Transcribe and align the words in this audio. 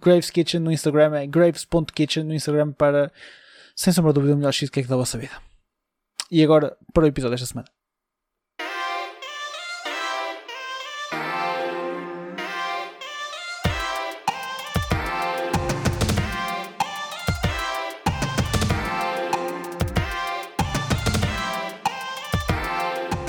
Graves 0.00 0.30
Kitchen 0.30 0.60
no 0.60 0.70
Instagram 0.70 1.16
é 1.16 1.26
graves.kitchen 1.26 2.24
no 2.24 2.34
Instagram 2.34 2.72
para, 2.72 3.10
sem 3.74 3.92
sombra 3.92 4.12
de 4.12 4.16
dúvida, 4.16 4.34
o 4.34 4.36
melhor 4.36 4.52
cheesecake 4.52 4.88
da 4.88 4.96
vossa 4.96 5.18
vida. 5.18 5.34
E 6.30 6.42
agora, 6.42 6.76
para 6.92 7.04
o 7.04 7.06
episódio 7.06 7.36
desta 7.36 7.46
semana. 7.46 7.68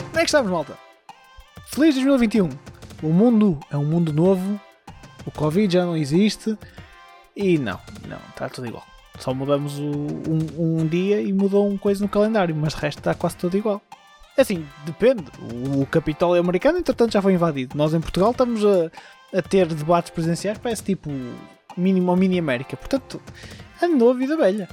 Como 0.09 0.19
é 0.19 0.23
que 0.23 0.25
estamos, 0.25 0.51
malta? 0.51 0.77
Feliz 1.67 1.93
2021! 1.93 2.49
O 3.03 3.09
mundo 3.09 3.59
é 3.69 3.77
um 3.77 3.85
mundo 3.85 4.11
novo, 4.11 4.59
o 5.27 5.31
Covid 5.31 5.71
já 5.71 5.85
não 5.85 5.95
existe 5.95 6.57
e 7.35 7.57
não, 7.57 7.79
não, 8.07 8.17
está 8.29 8.49
tudo 8.49 8.67
igual. 8.67 8.85
Só 9.19 9.33
mudamos 9.33 9.77
o, 9.77 9.83
um, 9.83 10.79
um, 10.81 10.87
dia 10.87 11.21
e 11.21 11.33
mudou 11.33 11.67
uma 11.67 11.77
coisa 11.77 12.01
no 12.01 12.09
calendário, 12.09 12.55
mas 12.55 12.73
o 12.73 12.77
resto 12.77 12.99
está 12.99 13.13
quase 13.13 13.35
tudo 13.35 13.57
igual. 13.57 13.81
Assim, 14.37 14.65
depende. 14.85 15.25
O, 15.51 15.81
o 15.81 15.85
Capitólio 15.85 16.39
americano, 16.39 16.77
entretanto, 16.77 17.11
já 17.11 17.21
foi 17.21 17.33
invadido. 17.33 17.77
Nós 17.77 17.93
em 17.93 17.99
Portugal 17.99 18.31
estamos 18.31 18.63
a, 18.63 18.91
a 19.37 19.41
ter 19.41 19.67
debates 19.67 20.11
presidenciais, 20.11 20.57
parece 20.57 20.83
tipo 20.83 21.09
mínimo 21.75 22.11
ou 22.11 22.17
mini 22.17 22.39
América. 22.39 22.77
Portanto, 22.77 23.21
ano 23.81 23.97
novo, 23.97 24.19
vida 24.19 24.37
velha. 24.37 24.69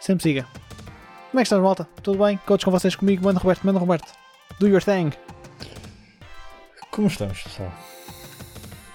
Sempre 0.00 0.22
siga. 0.22 0.46
Como 1.30 1.40
é 1.40 1.42
que 1.42 1.46
estás, 1.46 1.62
malta? 1.62 1.86
Tudo 2.02 2.24
bem? 2.24 2.38
Coach 2.44 2.64
com 2.64 2.70
vocês 2.70 2.96
comigo, 2.96 3.24
mano 3.24 3.38
Roberto, 3.38 3.64
mano 3.64 3.78
Roberto. 3.78 4.12
Do 4.58 4.68
your 4.68 4.82
thing. 4.82 5.12
Como 6.90 7.08
estamos, 7.08 7.42
pessoal? 7.42 7.72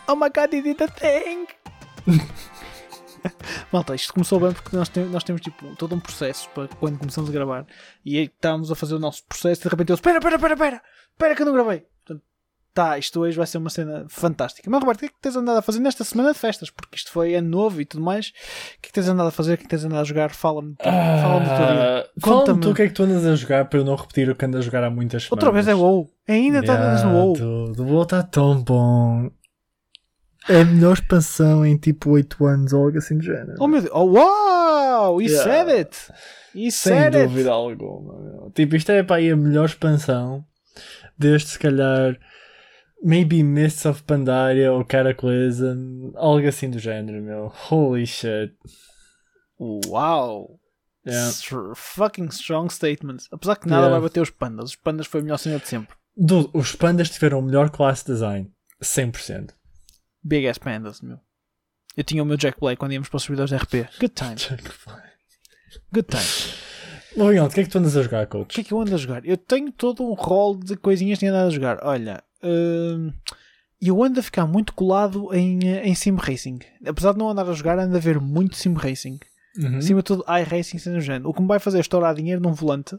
Oh 0.10 0.16
my 0.16 0.30
god, 0.30 0.54
he 0.54 0.62
did 0.62 0.82
a 0.82 0.88
thing! 0.88 1.48
Malta, 3.74 3.94
isto 3.94 4.14
começou 4.14 4.40
bem 4.40 4.54
porque 4.54 4.74
nós, 4.76 4.90
nós 5.12 5.24
temos 5.24 5.42
tipo 5.42 5.76
todo 5.76 5.94
um 5.94 6.00
processo 6.00 6.50
para 6.52 6.70
quando 6.80 6.98
começamos 6.98 7.30
a 7.30 7.34
gravar 7.34 7.66
e 8.06 8.18
aí 8.18 8.26
estávamos 8.26 8.72
a 8.72 8.76
fazer 8.76 8.96
o 8.96 9.00
nosso 9.00 9.26
processo 9.26 9.62
e 9.62 9.64
de 9.64 9.70
repente 9.70 9.90
eu 9.90 9.96
espera, 9.96 10.18
espera, 10.20 10.36
espera, 10.36 10.54
espera, 10.54 10.82
espera 11.12 11.36
que 11.36 11.42
eu 11.42 11.46
não 11.46 11.54
gravei. 11.54 11.86
Portanto, 12.06 12.24
tá, 12.74 12.98
isto 12.98 13.20
hoje 13.20 13.36
vai 13.36 13.46
ser 13.46 13.58
uma 13.58 13.70
cena 13.70 14.06
fantástica. 14.08 14.70
Mas 14.70 14.80
Roberto, 14.80 15.00
o 15.00 15.02
que 15.02 15.06
é 15.08 15.10
que 15.10 15.22
tens 15.22 15.36
andado 15.36 15.58
a 15.58 15.62
fazer 15.62 15.80
nesta 15.80 16.06
semana 16.06 16.32
de 16.32 16.40
festas? 16.40 16.70
Porque 16.70 16.96
isto 16.96 17.12
foi 17.12 17.36
ano 17.36 17.50
novo 17.50 17.82
e 17.82 17.86
tudo 17.86 18.04
mais. 18.04 18.28
O 18.30 18.32
que 18.82 18.88
é 18.88 18.88
que 18.88 18.94
tens 18.94 19.10
andado 19.10 19.28
a 19.28 19.32
fazer? 19.32 19.56
O 19.56 19.58
que 19.58 19.64
é 19.64 19.66
que 19.66 19.70
tens 19.70 19.84
andado 19.84 20.02
a 20.02 20.06
jogar? 20.06 20.30
Fala-me 20.30 20.76
fala-me 20.82 21.46
do 21.46 21.56
teu 21.58 21.66
dia. 21.66 22.10
Conta-me 22.22 22.62
tu 22.62 22.72
o 22.72 22.76
que 22.76 22.82
é 22.84 22.88
que 22.88 22.94
tu 22.94 23.04
andas 23.04 23.26
a 23.26 23.36
jogar 23.36 23.66
para 23.66 23.80
eu 23.80 23.84
não 23.84 23.96
repetir 23.96 24.30
o 24.30 24.36
que 24.36 24.46
andas 24.46 24.62
a 24.62 24.64
jogar 24.64 24.84
há 24.86 24.90
muitas 24.90 25.24
semanas. 25.24 25.32
Outra 25.44 25.52
vez 25.52 25.68
é 25.68 25.76
WoW. 25.76 26.10
Ainda 26.30 26.60
yeah, 26.60 26.96
estás 26.96 27.04
no 27.04 27.18
WoW. 27.18 27.34
O 27.78 27.84
WoW 27.84 28.04
está 28.04 28.24
tão 28.24 28.62
bom. 28.62 29.32
É 30.50 30.62
a 30.62 30.66
melhor 30.66 30.94
expansão 30.94 31.66
em 31.66 31.78
tipo 31.78 32.12
8 32.12 32.46
anos 32.46 32.74
ou 32.74 32.86
algo 32.86 32.98
assim 32.98 33.18
do 33.18 33.24
género. 33.24 33.56
Oh 33.60 33.68
meu 33.68 33.82
Deus, 33.82 33.94
oh 33.94 34.06
wow, 34.06 35.22
you 35.22 35.30
yeah. 35.30 35.44
said 35.44 35.70
it! 35.70 35.98
You 36.56 36.72
Sem 36.72 37.12
dúvida 37.12 37.50
it. 37.50 37.50
alguma. 37.50 38.20
Meu. 38.20 38.52
Tipo, 38.56 38.76
isto 38.76 38.92
é 38.92 39.04
para 39.04 39.18
aí 39.18 39.30
a 39.30 39.36
melhor 39.36 39.66
expansão 39.66 40.46
desde 41.18 41.50
se 41.50 41.60
calhar 41.60 42.18
maybe 43.04 43.44
Mists 43.44 43.86
of 43.86 44.04
Pandaria 44.04 44.72
ou 44.72 44.86
Cataclysm, 44.86 46.12
algo 46.16 46.48
assim 46.48 46.70
do 46.70 46.80
género, 46.80 47.22
meu. 47.22 47.52
Holy 47.70 48.06
shit. 48.06 48.54
Uau! 49.60 50.60
Yeah. 51.06 51.32
Fucking 51.76 52.28
strong 52.28 52.72
statements. 52.72 53.28
Apesar 53.32 53.56
que 53.56 53.68
nada 53.68 53.84
yeah. 53.84 54.00
vai 54.00 54.10
bater 54.10 54.22
os 54.22 54.30
pandas. 54.30 54.72
Os 54.72 54.76
pandas 54.76 55.08
foi 55.08 55.22
a 55.22 55.24
melhor 55.24 55.38
cena 55.38 55.58
de 55.58 55.68
sempre. 55.68 55.96
Dude, 56.16 56.50
os 56.54 56.76
pandas 56.76 57.10
tiveram 57.10 57.40
o 57.40 57.42
melhor 57.42 57.70
classe 57.70 58.06
design. 58.06 58.52
100%. 58.84 59.52
Big 60.28 60.48
ass 60.48 60.58
pandas, 60.58 61.02
meu. 61.02 61.20
Eu 61.96 62.04
tinha 62.04 62.22
o 62.22 62.26
meu 62.26 62.38
Jack 62.38 62.60
Black 62.60 62.78
quando 62.78 62.92
íamos 62.92 63.10
para 63.10 63.18
os 63.18 63.24
servidores 63.24 63.50
de 63.50 63.56
RP. 63.56 63.90
Good 64.00 64.14
times. 64.14 64.50
Good 65.92 66.08
times. 66.10 66.56
Leon, 67.16 67.46
o 67.46 67.50
que 67.50 67.62
é 67.62 67.64
que 67.64 67.70
tu 67.70 67.80
andas 67.80 67.96
a 67.98 68.04
jogar, 68.04 68.28
coach? 68.28 68.52
O 68.52 68.56
que 68.56 68.62
é 68.62 68.64
que 68.64 68.74
eu 68.74 68.80
ando 68.80 68.94
a 68.94 68.98
jogar? 68.98 69.26
Eu 69.26 69.38
tenho 69.38 69.72
todo 69.72 70.04
um 70.04 70.14
rol 70.14 70.56
de 70.56 70.76
coisinhas 70.76 71.18
que 71.18 71.22
tenho 71.22 71.34
andado 71.34 71.48
a 71.48 71.52
jogar. 71.52 71.80
Olha, 71.82 72.24
uh, 72.44 73.12
eu 73.82 74.04
ando 74.04 74.20
a 74.20 74.24
ficar 74.24 74.46
muito 74.46 74.74
colado 74.74 75.34
em, 75.34 75.60
em 75.60 75.96
Sim 75.96 76.16
Racing. 76.16 76.60
Apesar 76.86 77.14
de 77.14 77.20
não 77.20 77.30
andar 77.30 77.50
a 77.50 77.54
jogar, 77.54 77.80
ando 77.80 77.96
a 77.96 78.00
ver 78.00 78.20
muito 78.20 78.58
Sim 78.58 78.74
Racing. 78.74 79.20
Uhum. 79.58 79.78
Acima 79.78 80.02
de 80.02 80.06
tudo, 80.06 80.26
iRacing 80.28 80.78
sendo 80.78 81.00
género. 81.00 81.30
O 81.30 81.34
que 81.34 81.42
me 81.42 81.48
vai 81.48 81.58
fazer 81.58 81.78
é 81.78 81.82
estourar 81.82 82.14
dinheiro 82.14 82.42
num 82.42 82.54
volante 82.54 82.96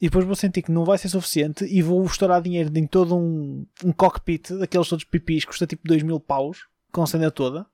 e 0.00 0.06
depois 0.06 0.24
vou 0.24 0.34
sentir 0.34 0.62
que 0.62 0.72
não 0.72 0.84
vai 0.84 0.98
ser 0.98 1.08
suficiente 1.08 1.64
e 1.64 1.80
vou 1.80 2.04
estourar 2.04 2.42
dinheiro 2.42 2.70
em 2.76 2.86
todo 2.86 3.16
um, 3.16 3.66
um 3.84 3.92
cockpit 3.92 4.50
daqueles 4.52 4.88
todos 4.88 5.04
pipis 5.04 5.44
que 5.44 5.50
custa 5.50 5.66
tipo 5.66 5.86
2 5.86 6.02
mil 6.02 6.18
paus 6.18 6.66
com 6.92 7.02
a 7.02 7.06
cena 7.06 7.30
toda 7.30 7.66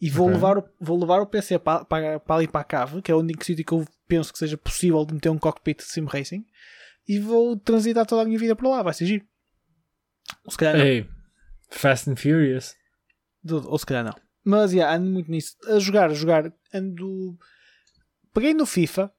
e 0.00 0.08
vou, 0.08 0.26
okay. 0.26 0.34
levar, 0.34 0.58
o, 0.58 0.64
vou 0.80 0.98
levar 0.98 1.20
o 1.20 1.26
PC 1.26 1.58
para, 1.58 1.84
para, 1.84 2.20
para 2.20 2.36
ali 2.36 2.46
para 2.46 2.60
a 2.60 2.64
cave, 2.64 3.02
que 3.02 3.10
é 3.10 3.14
o 3.14 3.18
único 3.18 3.44
sítio 3.44 3.64
que 3.64 3.72
eu 3.72 3.84
penso 4.06 4.32
que 4.32 4.38
seja 4.38 4.56
possível 4.56 5.04
de 5.04 5.14
meter 5.14 5.28
um 5.28 5.38
cockpit 5.38 5.78
de 5.78 5.84
sim 5.84 6.04
racing 6.04 6.44
e 7.06 7.18
vou 7.18 7.56
transitar 7.56 8.06
toda 8.06 8.22
a 8.22 8.24
minha 8.24 8.38
vida 8.38 8.54
para 8.54 8.68
lá, 8.68 8.82
vai 8.82 8.94
ser 8.94 9.06
giro. 9.06 9.26
Ou 10.44 10.52
se 10.52 10.58
calhar 10.58 10.76
não. 10.76 10.84
Hey, 10.84 11.08
Fast 11.70 12.08
and 12.08 12.16
Furious. 12.16 12.76
Ou 13.50 13.78
se 13.78 13.86
calhar 13.86 14.04
não. 14.04 14.14
Mas 14.44 14.72
yeah, 14.72 14.94
ando 14.94 15.10
muito 15.10 15.30
nisso. 15.30 15.56
A 15.66 15.78
jogar, 15.78 16.10
a 16.10 16.14
jogar, 16.14 16.52
ando. 16.72 17.36
Peguei 18.32 18.54
no 18.54 18.66
FIFA 18.66 19.12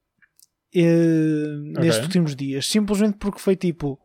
uh, 0.76 1.70
okay. 1.70 1.84
nestes 1.84 2.04
últimos 2.04 2.36
dias, 2.36 2.66
simplesmente 2.66 3.16
porque 3.18 3.40
foi 3.40 3.56
tipo 3.56 3.98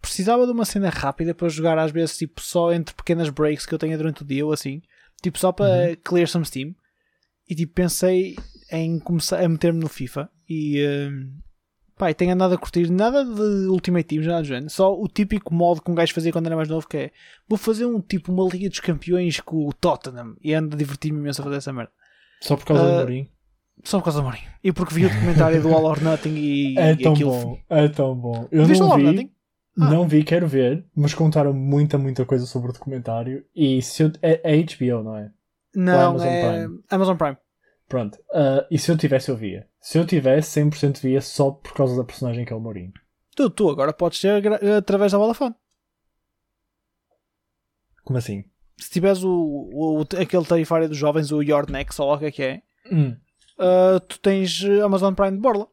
precisava 0.00 0.44
de 0.44 0.52
uma 0.52 0.66
cena 0.66 0.90
rápida 0.90 1.34
para 1.34 1.48
jogar 1.48 1.78
às 1.78 1.90
vezes 1.90 2.18
tipo 2.18 2.40
só 2.40 2.72
entre 2.72 2.94
pequenas 2.94 3.30
breaks 3.30 3.64
que 3.64 3.74
eu 3.74 3.78
tenho 3.78 3.96
durante 3.96 4.22
o 4.22 4.26
dia 4.26 4.44
ou 4.44 4.52
assim, 4.52 4.82
tipo 5.22 5.38
só 5.38 5.50
para 5.50 5.88
uhum. 5.88 5.96
clear 6.04 6.28
some 6.28 6.44
steam 6.44 6.74
e 7.48 7.54
tipo 7.54 7.72
pensei 7.72 8.36
em 8.70 8.98
começar 8.98 9.42
a 9.42 9.48
meter-me 9.48 9.80
no 9.80 9.88
FIFA 9.88 10.30
e 10.48 10.84
uh, 10.84 11.44
Pá, 11.96 12.10
e 12.10 12.14
tenho 12.14 12.32
andado 12.32 12.54
a 12.54 12.58
curtir 12.58 12.90
nada 12.90 13.24
de 13.24 13.68
Ultimate 13.68 14.04
Team, 14.04 14.22
nada 14.24 14.42
do 14.42 14.48
género. 14.48 14.70
Só 14.70 14.92
o 14.92 15.06
típico 15.06 15.54
modo 15.54 15.80
que 15.80 15.90
um 15.90 15.94
gajo 15.94 16.12
fazia 16.12 16.32
quando 16.32 16.46
era 16.46 16.56
mais 16.56 16.68
novo, 16.68 16.88
que 16.88 16.96
é 16.96 17.10
vou 17.48 17.56
fazer 17.56 17.86
um 17.86 18.00
tipo 18.00 18.32
uma 18.32 18.48
Liga 18.50 18.68
dos 18.68 18.80
Campeões 18.80 19.38
com 19.38 19.68
o 19.68 19.72
Tottenham 19.72 20.36
e 20.42 20.52
ando 20.52 20.74
a 20.74 20.78
divertir-me 20.78 21.20
imenso 21.20 21.40
a 21.40 21.44
fazer 21.44 21.56
essa 21.58 21.72
merda. 21.72 21.92
Só 22.40 22.56
por 22.56 22.66
causa 22.66 22.82
Ah, 22.82 22.86
do 22.86 22.92
Mourinho. 22.94 23.28
Só 23.82 23.98
por 23.98 24.04
causa 24.04 24.20
do 24.20 24.24
Mourinho. 24.24 24.48
E 24.62 24.72
porque 24.72 24.94
vi 24.94 25.06
o 25.06 25.10
documentário 25.10 25.60
do 25.60 25.74
All 25.74 25.84
or 25.84 26.02
Nothing 26.02 26.34
e, 26.36 26.78
É 26.78 26.92
e 26.92 26.96
tão 27.02 27.12
aquilo. 27.12 27.30
bom, 27.30 27.58
é 27.68 27.88
tão 27.88 28.14
bom. 28.14 28.48
Eu 28.50 28.64
Viste 28.64 28.82
o 28.82 28.86
não 28.86 28.92
All 28.92 28.98
or 28.98 29.04
vi, 29.04 29.12
Nothing? 29.12 29.30
Ah. 29.76 29.90
não 29.90 30.08
vi, 30.08 30.22
quero 30.24 30.46
ver, 30.46 30.86
mas 30.94 31.12
contaram 31.14 31.52
muita, 31.52 31.98
muita 31.98 32.24
coisa 32.24 32.46
sobre 32.46 32.70
o 32.70 32.72
documentário. 32.72 33.44
E 33.54 33.82
se 33.82 34.04
eu, 34.04 34.12
é, 34.22 34.40
é 34.44 34.62
HBO, 34.62 35.02
não 35.02 35.16
é? 35.16 35.30
Não, 35.74 36.10
Amazon 36.10 36.28
é 36.28 36.50
Prime. 36.66 36.80
Amazon 36.90 37.16
Prime. 37.16 37.36
Pronto. 37.88 38.18
Ah, 38.32 38.66
e 38.70 38.78
se 38.78 38.90
eu 38.90 38.96
tivesse, 38.96 39.30
eu 39.30 39.36
via. 39.36 39.66
Se 39.80 39.98
eu 39.98 40.06
tivesse, 40.06 40.60
100% 40.60 41.00
via 41.00 41.20
só 41.20 41.50
por 41.50 41.74
causa 41.74 41.96
da 41.96 42.04
personagem 42.04 42.44
que 42.44 42.52
é 42.52 42.56
o 42.56 42.60
Mourinho. 42.60 42.92
Tu, 43.36 43.50
tu 43.50 43.68
agora 43.68 43.92
podes 43.92 44.20
ser 44.20 44.40
através 44.78 45.10
da 45.12 45.18
Vodafone. 45.18 45.54
Como 48.04 48.18
assim? 48.18 48.44
Se 48.78 48.90
tiveres 48.90 49.22
o, 49.24 49.30
o- 49.72 50.00
aquele 50.20 50.44
tarifário 50.44 50.88
dos 50.88 50.96
jovens, 50.96 51.32
o 51.32 51.42
Your 51.42 51.68
Next, 51.70 52.00
ou 52.00 52.08
lá 52.08 52.14
o 52.14 52.18
que 52.18 52.24
é 52.26 52.30
que 52.30 52.42
é, 52.42 52.62
Hum. 52.92 53.16
Ah, 53.58 54.00
tu 54.08 54.18
tens 54.18 54.62
eh, 54.64 54.80
Amazon 54.80 55.14
Prime 55.14 55.32
de 55.32 55.38
borla. 55.38 55.66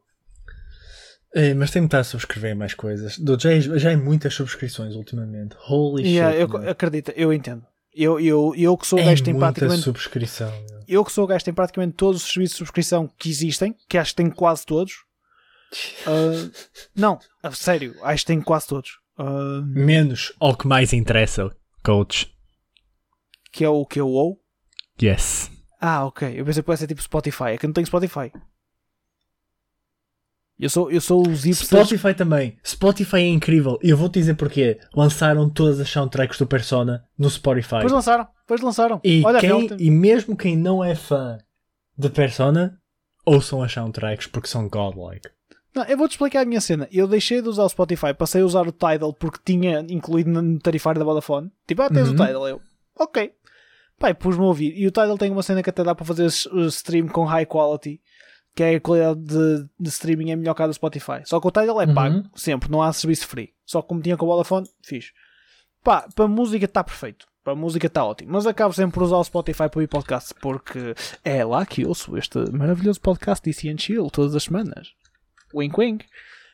É, 1.34 1.54
mas 1.54 1.72
tem-me 1.72 1.88
estar 1.88 2.00
a 2.00 2.04
subscrever 2.04 2.56
mais 2.56 2.74
coisas. 2.74 3.18
Do- 3.18 3.40
Já, 3.40 3.52
é- 3.54 3.62
já 3.62 3.92
é 3.92 3.96
muitas 3.96 4.34
subscrições 4.34 4.96
ultimamente. 4.96 5.56
Holy 5.70 6.04
Yeah, 6.06 6.38
shit. 6.38 6.52
eu, 6.54 6.70
acredita, 6.70 7.14
eu 7.16 7.32
entendo. 7.32 7.66
Eu, 7.94 8.20
eu, 8.20 8.54
eu 8.58 8.78
que 8.78 8.86
sou 8.88 9.00
o 9.00 9.02
é 9.02 9.16
tem 9.16 9.34
muita 9.34 9.48
praticamente. 9.48 9.82
subscrição. 9.84 10.52
Eu 10.88 11.06
que 11.06 11.12
sou 11.12 11.24
o 11.24 11.28
gajo 11.28 11.40
que 11.40 11.46
tem 11.46 11.54
praticamente 11.54 11.94
todos 11.96 12.22
os 12.24 12.32
serviços 12.32 12.56
de 12.56 12.58
subscrição 12.60 13.10
que 13.18 13.30
existem, 13.30 13.76
que 13.88 13.98
acho 13.98 14.12
que 14.12 14.18
tem 14.18 14.30
quase 14.30 14.66
todos. 14.66 14.94
Ah, 16.06 16.50
não, 16.96 17.18
a 17.42 17.52
sério, 17.52 17.96
acho 18.04 18.24
que 18.24 18.28
tem 18.28 18.42
quase 18.42 18.68
todos. 18.68 18.92
Ah, 19.18 19.62
Menos 19.66 20.34
ao 20.40 20.56
que 20.56 20.68
mais 20.68 20.92
interessa, 20.92 21.50
coach. 21.84 22.30
que 23.54 23.64
é 23.64 23.70
o 23.70 23.86
que 23.86 24.00
eu 24.02 24.08
ou. 24.10 24.38
Yes. 25.02 25.50
Ah, 25.82 26.06
ok. 26.06 26.40
Eu 26.40 26.46
pensei 26.46 26.62
que 26.62 26.66
pudesse 26.66 26.82
ser 26.82 26.88
tipo 26.88 27.02
Spotify. 27.02 27.44
É 27.46 27.58
que 27.58 27.66
eu 27.66 27.68
não 27.70 27.74
tenho 27.74 27.88
Spotify. 27.88 28.32
Eu 30.60 30.70
sou, 30.70 30.92
eu 30.92 31.02
sou 31.02 31.28
os 31.28 31.44
hipsters. 31.44 31.88
Spotify 31.88 32.14
também. 32.14 32.56
Spotify 32.64 33.18
é 33.18 33.28
incrível. 33.30 33.80
E 33.82 33.90
eu 33.90 33.98
vou-te 33.98 34.20
dizer 34.20 34.36
porquê. 34.36 34.80
Lançaram 34.96 35.50
todas 35.50 35.80
as 35.80 35.90
soundtracks 35.90 36.38
do 36.38 36.46
Persona 36.46 37.04
no 37.18 37.30
Spotify. 37.32 37.78
Depois 37.78 37.92
lançaram. 37.92 38.28
Depois 38.42 38.62
lançaram. 38.62 39.02
E, 39.04 39.24
Olha, 39.26 39.40
quem, 39.40 39.68
e 39.80 39.90
mesmo 39.90 40.38
quem 40.38 40.56
não 40.56 40.84
é 40.84 40.94
fã 40.94 41.40
de 41.98 42.10
Persona, 42.10 42.80
ouçam 43.26 43.64
as 43.64 43.72
soundtracks 43.72 44.28
porque 44.28 44.48
são 44.48 44.70
godlike. 44.70 45.30
Não, 45.74 45.84
eu 45.86 45.98
vou-te 45.98 46.12
explicar 46.12 46.42
a 46.42 46.46
minha 46.46 46.62
cena. 46.62 46.88
Eu 46.92 47.08
deixei 47.08 47.42
de 47.42 47.48
usar 47.50 47.64
o 47.64 47.70
Spotify, 47.70 48.14
passei 48.14 48.42
a 48.44 48.46
usar 48.46 48.68
o 48.68 48.72
Tidal 48.72 49.14
porque 49.14 49.40
tinha 49.44 49.80
incluído 49.90 50.30
no 50.30 50.60
tarifário 50.60 51.00
da 51.00 51.06
Vodafone. 51.06 51.50
Tipo, 51.68 51.82
ah, 51.82 51.90
tens 51.90 52.08
Uhum. 52.10 52.14
o 52.14 52.18
Tidal. 52.28 52.48
Eu, 52.48 52.62
ok. 53.00 53.32
Pai, 54.02 54.14
pus-me 54.16 54.44
a 54.44 54.48
ouvir. 54.48 54.74
E 54.76 54.88
o 54.88 54.92
Tidal 54.92 55.18
tem 55.18 55.32
uma 55.32 55.44
cena 55.44 55.62
que 55.62 55.70
até 55.70 55.84
dá 55.84 55.94
para 55.96 56.06
fazer 56.06 56.26
stream 56.26 57.08
com 57.08 57.24
high 57.24 57.46
quality, 57.46 58.02
que 58.56 58.64
é 58.64 58.76
a 58.76 58.82
qualidade 58.82 59.20
de, 59.22 59.66
de 59.80 59.90
streaming 59.90 60.32
é 60.32 60.36
melhor 60.36 60.56
que 60.56 60.64
a 60.64 60.68
do 60.68 60.74
Spotify. 60.74 61.22
Só 61.24 61.40
que 61.40 61.48
o 61.48 61.52
Tidal 61.52 61.80
é 61.82 61.86
Uhum. 61.86 61.94
pago, 61.94 62.24
sempre, 62.36 62.70
não 62.72 62.82
há 62.82 62.92
serviço 62.92 63.28
free. 63.28 63.54
Só 63.66 63.82
que 63.82 63.88
como 63.88 64.02
tinha 64.02 64.18
com 64.18 64.26
a 64.26 64.30
Vodafone, 64.36 64.68
fiz. 64.84 65.12
Pá, 65.84 66.08
para 66.16 66.28
música 66.28 66.66
está 66.66 66.84
perfeito. 66.84 67.28
Para 67.44 67.56
música 67.56 67.88
está 67.88 68.04
ótimo. 68.04 68.32
Mas 68.34 68.46
acabo 68.46 68.74
sempre 68.74 68.94
por 68.96 69.04
usar 69.04 69.18
o 69.18 69.24
Spotify 69.24 69.70
para 69.70 69.78
ouvir 69.78 69.88
podcast, 69.88 70.34
porque 70.42 70.94
é 71.24 71.44
lá 71.46 71.66
que 71.66 71.86
ouço 71.86 72.18
este 72.18 72.38
maravilhoso 72.52 73.00
podcast 73.02 73.44
DC 73.44 73.70
and 73.70 73.78
Chill 73.78 74.10
todas 74.12 74.36
as 74.36 74.44
semanas. 74.44 74.90
Wink 75.54 75.80
wink. 75.80 76.06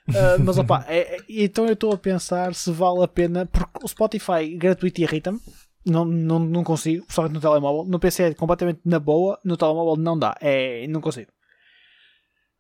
Uh, 0.10 0.40
mas 0.44 0.58
opá, 0.58 0.86
é, 0.88 1.16
é- 1.16 1.18
então 1.30 1.66
eu 1.66 1.74
estou 1.74 1.94
a 1.94 1.98
pensar 1.98 2.54
se 2.56 2.72
vale 2.72 3.04
a 3.04 3.08
pena, 3.08 3.46
porque 3.46 3.80
o 3.84 3.88
Spotify 3.88 4.56
gratuito 4.56 5.02
irrita-me. 5.02 5.40
Não, 5.88 6.06
não, 6.06 6.40
não 6.40 6.64
consigo, 6.64 7.04
principalmente 7.06 7.36
no 7.36 7.42
telemóvel. 7.42 7.86
No 7.86 8.00
PC 8.00 8.24
é 8.24 8.34
completamente 8.34 8.82
na 8.86 9.00
boa, 9.00 9.40
no 9.44 9.56
telemóvel 9.56 9.96
não 9.96 10.18
dá, 10.18 10.36
é, 10.42 10.86
não 10.88 11.02
consigo. 11.02 11.32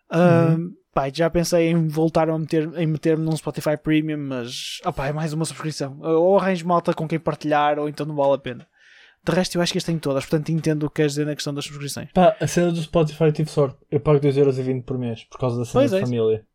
Uh, 0.10 0.72
pá, 0.94 1.10
já 1.14 1.30
pensei 1.30 1.70
em 1.70 1.88
voltar 1.88 2.30
a 2.30 2.38
meter, 2.38 2.70
em 2.78 2.88
meter-me 2.88 3.24
num 3.26 3.36
Spotify 3.36 3.76
Premium, 3.78 4.18
mas 4.18 4.80
opá, 4.86 5.08
é 5.08 5.14
mais 5.14 5.34
uma 5.34 5.46
subscrição. 5.46 6.00
Ou 6.02 6.38
arranjo 6.40 6.66
malta 6.68 6.94
com 6.94 7.08
quem 7.08 7.20
partilhar, 7.20 7.78
ou 7.78 7.90
então 7.90 8.06
não 8.06 8.16
vale 8.16 8.34
a 8.34 8.38
pena. 8.38 8.68
De 9.24 9.34
resto, 9.34 9.56
eu 9.58 9.62
acho 9.62 9.74
que 9.74 9.78
este 9.78 9.88
tem 9.88 10.00
todas, 10.00 10.26
portanto 10.26 10.50
entendo 10.50 10.84
o 10.86 10.90
que 10.90 10.96
queres 10.98 11.12
dizer 11.12 11.26
na 11.26 11.36
questão 11.36 11.54
das 11.54 11.66
subscrições. 11.66 12.10
Pá, 12.14 12.36
a 12.40 12.48
cena 12.48 12.72
do 12.72 12.82
Spotify 12.82 13.32
tive 13.34 13.50
sorte. 13.50 13.78
Eu 13.92 14.00
pago 14.00 14.20
2,20€ 14.20 14.84
por 14.84 14.98
mês 14.98 15.26
por 15.26 15.38
causa 15.38 15.58
da 15.58 15.66
cena 15.66 15.74
Pois 15.82 15.92
de 15.92 15.98
é 15.98 16.00
isso. 16.00 16.08
família. 16.08 16.46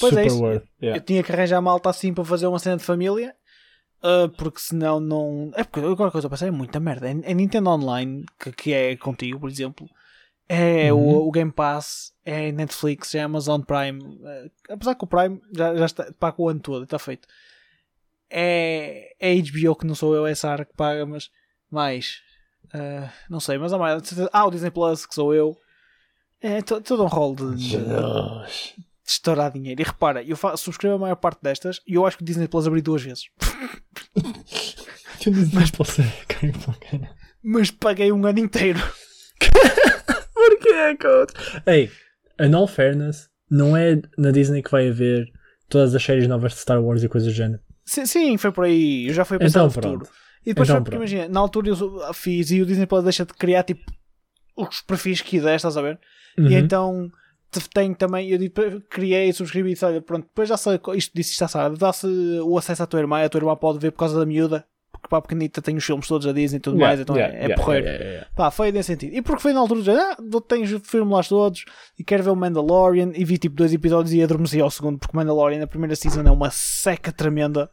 Pois 0.00 0.12
é 0.12 0.16
Super 0.16 0.26
isso. 0.26 0.42
worth. 0.42 0.64
Yeah. 0.82 0.98
Eu 0.98 1.04
tinha 1.04 1.22
que 1.22 1.32
arranjar 1.32 1.60
malta 1.60 1.90
assim 1.90 2.14
para 2.14 2.24
fazer 2.24 2.46
uma 2.46 2.58
cena 2.58 2.78
de 2.78 2.84
família. 2.84 3.34
Ah, 4.02 4.28
porque 4.36 4.60
senão 4.60 5.00
não. 5.00 5.50
É 5.54 5.64
porque 5.64 5.80
agora 5.80 6.10
que 6.10 6.16
eu 6.16 6.26
a 6.26 6.30
pensar 6.30 6.46
é 6.46 6.50
muita 6.50 6.78
merda. 6.80 7.08
É, 7.08 7.12
é 7.30 7.34
Nintendo 7.34 7.70
Online, 7.70 8.24
que, 8.38 8.52
que 8.52 8.72
é 8.72 8.96
contigo, 8.96 9.40
por 9.40 9.50
exemplo. 9.50 9.88
É 10.48 10.90
Uhum. 10.92 10.98
o, 11.24 11.28
o 11.28 11.30
Game 11.30 11.52
Pass, 11.52 12.14
é 12.24 12.50
Netflix, 12.52 13.14
é 13.14 13.20
Amazon 13.20 13.60
Prime. 13.60 14.18
ah, 14.24 14.72
apesar 14.74 14.94
que 14.94 15.04
o 15.04 15.06
Prime 15.08 15.40
já, 15.52 15.76
já 15.76 15.84
está 15.86 16.12
paga 16.18 16.36
o 16.40 16.48
ano 16.48 16.60
todo, 16.60 16.84
está 16.84 16.98
feito. 16.98 17.28
É, 18.30 19.14
é 19.18 19.34
HBO 19.40 19.76
que 19.76 19.86
não 19.86 19.94
sou 19.94 20.14
eu, 20.14 20.26
é 20.26 20.34
Sara 20.34 20.64
que 20.64 20.74
paga, 20.74 21.04
mas 21.06 21.30
mais. 21.70 22.20
ah, 22.72 23.10
não 23.28 23.40
sei, 23.40 23.58
mas 23.58 23.72
há 23.72 23.78
mais. 23.78 24.02
Ah, 24.32 24.46
o 24.46 24.50
Disney 24.50 24.70
Plus 24.70 25.06
que 25.06 25.14
sou 25.14 25.34
eu. 25.34 25.56
É 26.40 26.62
to- 26.62 26.80
todo 26.80 27.02
um 27.02 27.08
rol 27.08 27.34
de, 27.34 27.54
de, 27.56 27.68
Jesus. 27.70 28.74
De 29.08 29.12
estourar 29.12 29.50
dinheiro. 29.50 29.80
E 29.80 29.84
repara, 29.84 30.22
eu 30.22 30.36
subscrevo 30.56 30.96
a 30.96 30.98
maior 30.98 31.16
parte 31.16 31.40
destas 31.42 31.80
e 31.86 31.94
eu 31.94 32.04
acho 32.06 32.18
que 32.18 32.22
o 32.22 32.26
Disney 32.26 32.46
Plus 32.46 32.66
abri 32.66 32.82
duas 32.82 33.02
vezes. 33.02 33.24
O 35.26 36.78
cara. 36.78 37.10
Mas 37.42 37.70
paguei 37.70 38.12
um 38.12 38.24
ano 38.26 38.38
inteiro. 38.38 38.78
Porquê, 40.34 40.96
coach? 41.00 41.32
Ei, 41.66 41.90
in 42.40 42.54
all 42.54 42.66
fairness, 42.68 43.28
não 43.50 43.76
é 43.76 44.00
na 44.16 44.30
Disney 44.30 44.62
que 44.62 44.70
vai 44.70 44.88
haver 44.88 45.26
todas 45.68 45.94
as 45.94 46.02
séries 46.02 46.28
novas 46.28 46.52
de 46.52 46.58
Star 46.60 46.82
Wars 46.82 47.02
e 47.02 47.08
coisas 47.08 47.28
do 47.32 47.34
género. 47.34 47.60
Sim, 47.84 48.06
sim, 48.06 48.36
foi 48.36 48.52
por 48.52 48.64
aí. 48.64 49.08
Eu 49.08 49.14
já 49.14 49.24
fui 49.24 49.36
a 49.36 49.40
pensar 49.40 49.60
Então 49.60 49.64
no 49.66 49.70
futuro. 49.72 49.98
pronto. 49.98 50.12
E 50.44 50.50
depois 50.50 50.68
Então 50.68 50.76
foi 50.76 50.84
porque, 50.84 50.96
pronto. 50.96 51.10
imagina, 51.10 51.32
na 51.32 51.40
altura 51.40 51.68
eu 51.70 52.14
fiz 52.14 52.50
e 52.50 52.62
o 52.62 52.66
Disney 52.66 52.86
Plus 52.86 53.02
deixa 53.04 53.24
de 53.26 53.32
criar 53.34 53.62
tipo 53.64 53.82
os 54.56 54.80
perfis 54.82 55.20
que 55.20 55.30
quiser, 55.30 55.56
estás 55.56 55.76
a 55.76 55.82
ver? 55.82 55.98
E 56.36 56.42
Uhum. 56.42 56.50
então 56.52 57.08
te- 57.08 57.14
tenho 57.72 57.94
também, 57.94 58.30
eu 58.30 58.38
criei, 58.90 59.32
subscrevi 59.32 59.70
e 59.70 59.72
disse, 59.72 59.84
olha, 59.84 60.00
pronto, 60.00 60.24
depois 60.24 60.48
já 60.48 60.56
sei, 60.56 60.78
isto 60.94 61.12
disse 61.14 61.32
isto 61.32 61.42
à 61.44 61.48
Sara, 61.48 61.74
dá-se 61.74 62.06
o 62.06 62.58
acesso 62.58 62.82
à 62.82 62.86
tua 62.86 63.00
irmã, 63.00 63.24
a 63.24 63.28
tua 63.28 63.38
irmã 63.38 63.56
pode 63.56 63.78
ver 63.78 63.90
por 63.92 63.98
causa 64.00 64.18
da 64.18 64.26
miúda, 64.26 64.64
porque 64.92 65.08
para 65.08 65.18
a 65.18 65.22
pequenita 65.22 65.62
tem 65.62 65.76
os 65.76 65.84
filmes 65.84 66.06
todos 66.06 66.26
da 66.26 66.32
Disney 66.32 66.58
e 66.58 66.60
tudo 66.60 66.76
Yeah, 66.76 66.88
mais, 66.88 67.00
então 67.00 67.16
yeah, 67.16 67.34
é, 67.34 67.38
é 67.38 67.42
yeah, 67.44 67.62
porreiro. 67.62 67.86
yeah. 67.86 68.26
Pá, 68.36 68.50
foi 68.50 68.70
nesse 68.72 68.88
sentido. 68.88 69.14
E 69.14 69.22
porque 69.22 69.40
foi 69.42 69.52
na 69.52 69.60
altura 69.60 69.82
de 69.82 69.90
ah, 69.90 70.16
tenho 70.46 70.64
os 70.64 70.88
filmes 70.88 71.12
lá 71.12 71.22
todos 71.22 71.64
e 71.98 72.04
quero 72.04 72.22
ver 72.22 72.30
o 72.30 72.36
Mandalorian 72.36 73.12
e 73.14 73.24
vi 73.24 73.38
tipo 73.38 73.54
dois 73.56 73.72
episódios 73.72 74.12
e 74.12 74.22
adormeci 74.22 74.60
ao 74.60 74.70
segundo, 74.70 74.98
porque 74.98 75.14
o 75.14 75.16
Mandalorian, 75.16 75.62
a 75.62 75.66
primeira 75.66 75.94
season 75.96 76.22
é 76.22 76.30
uma 76.30 76.50
seca 76.50 77.12
tremenda, 77.12 77.70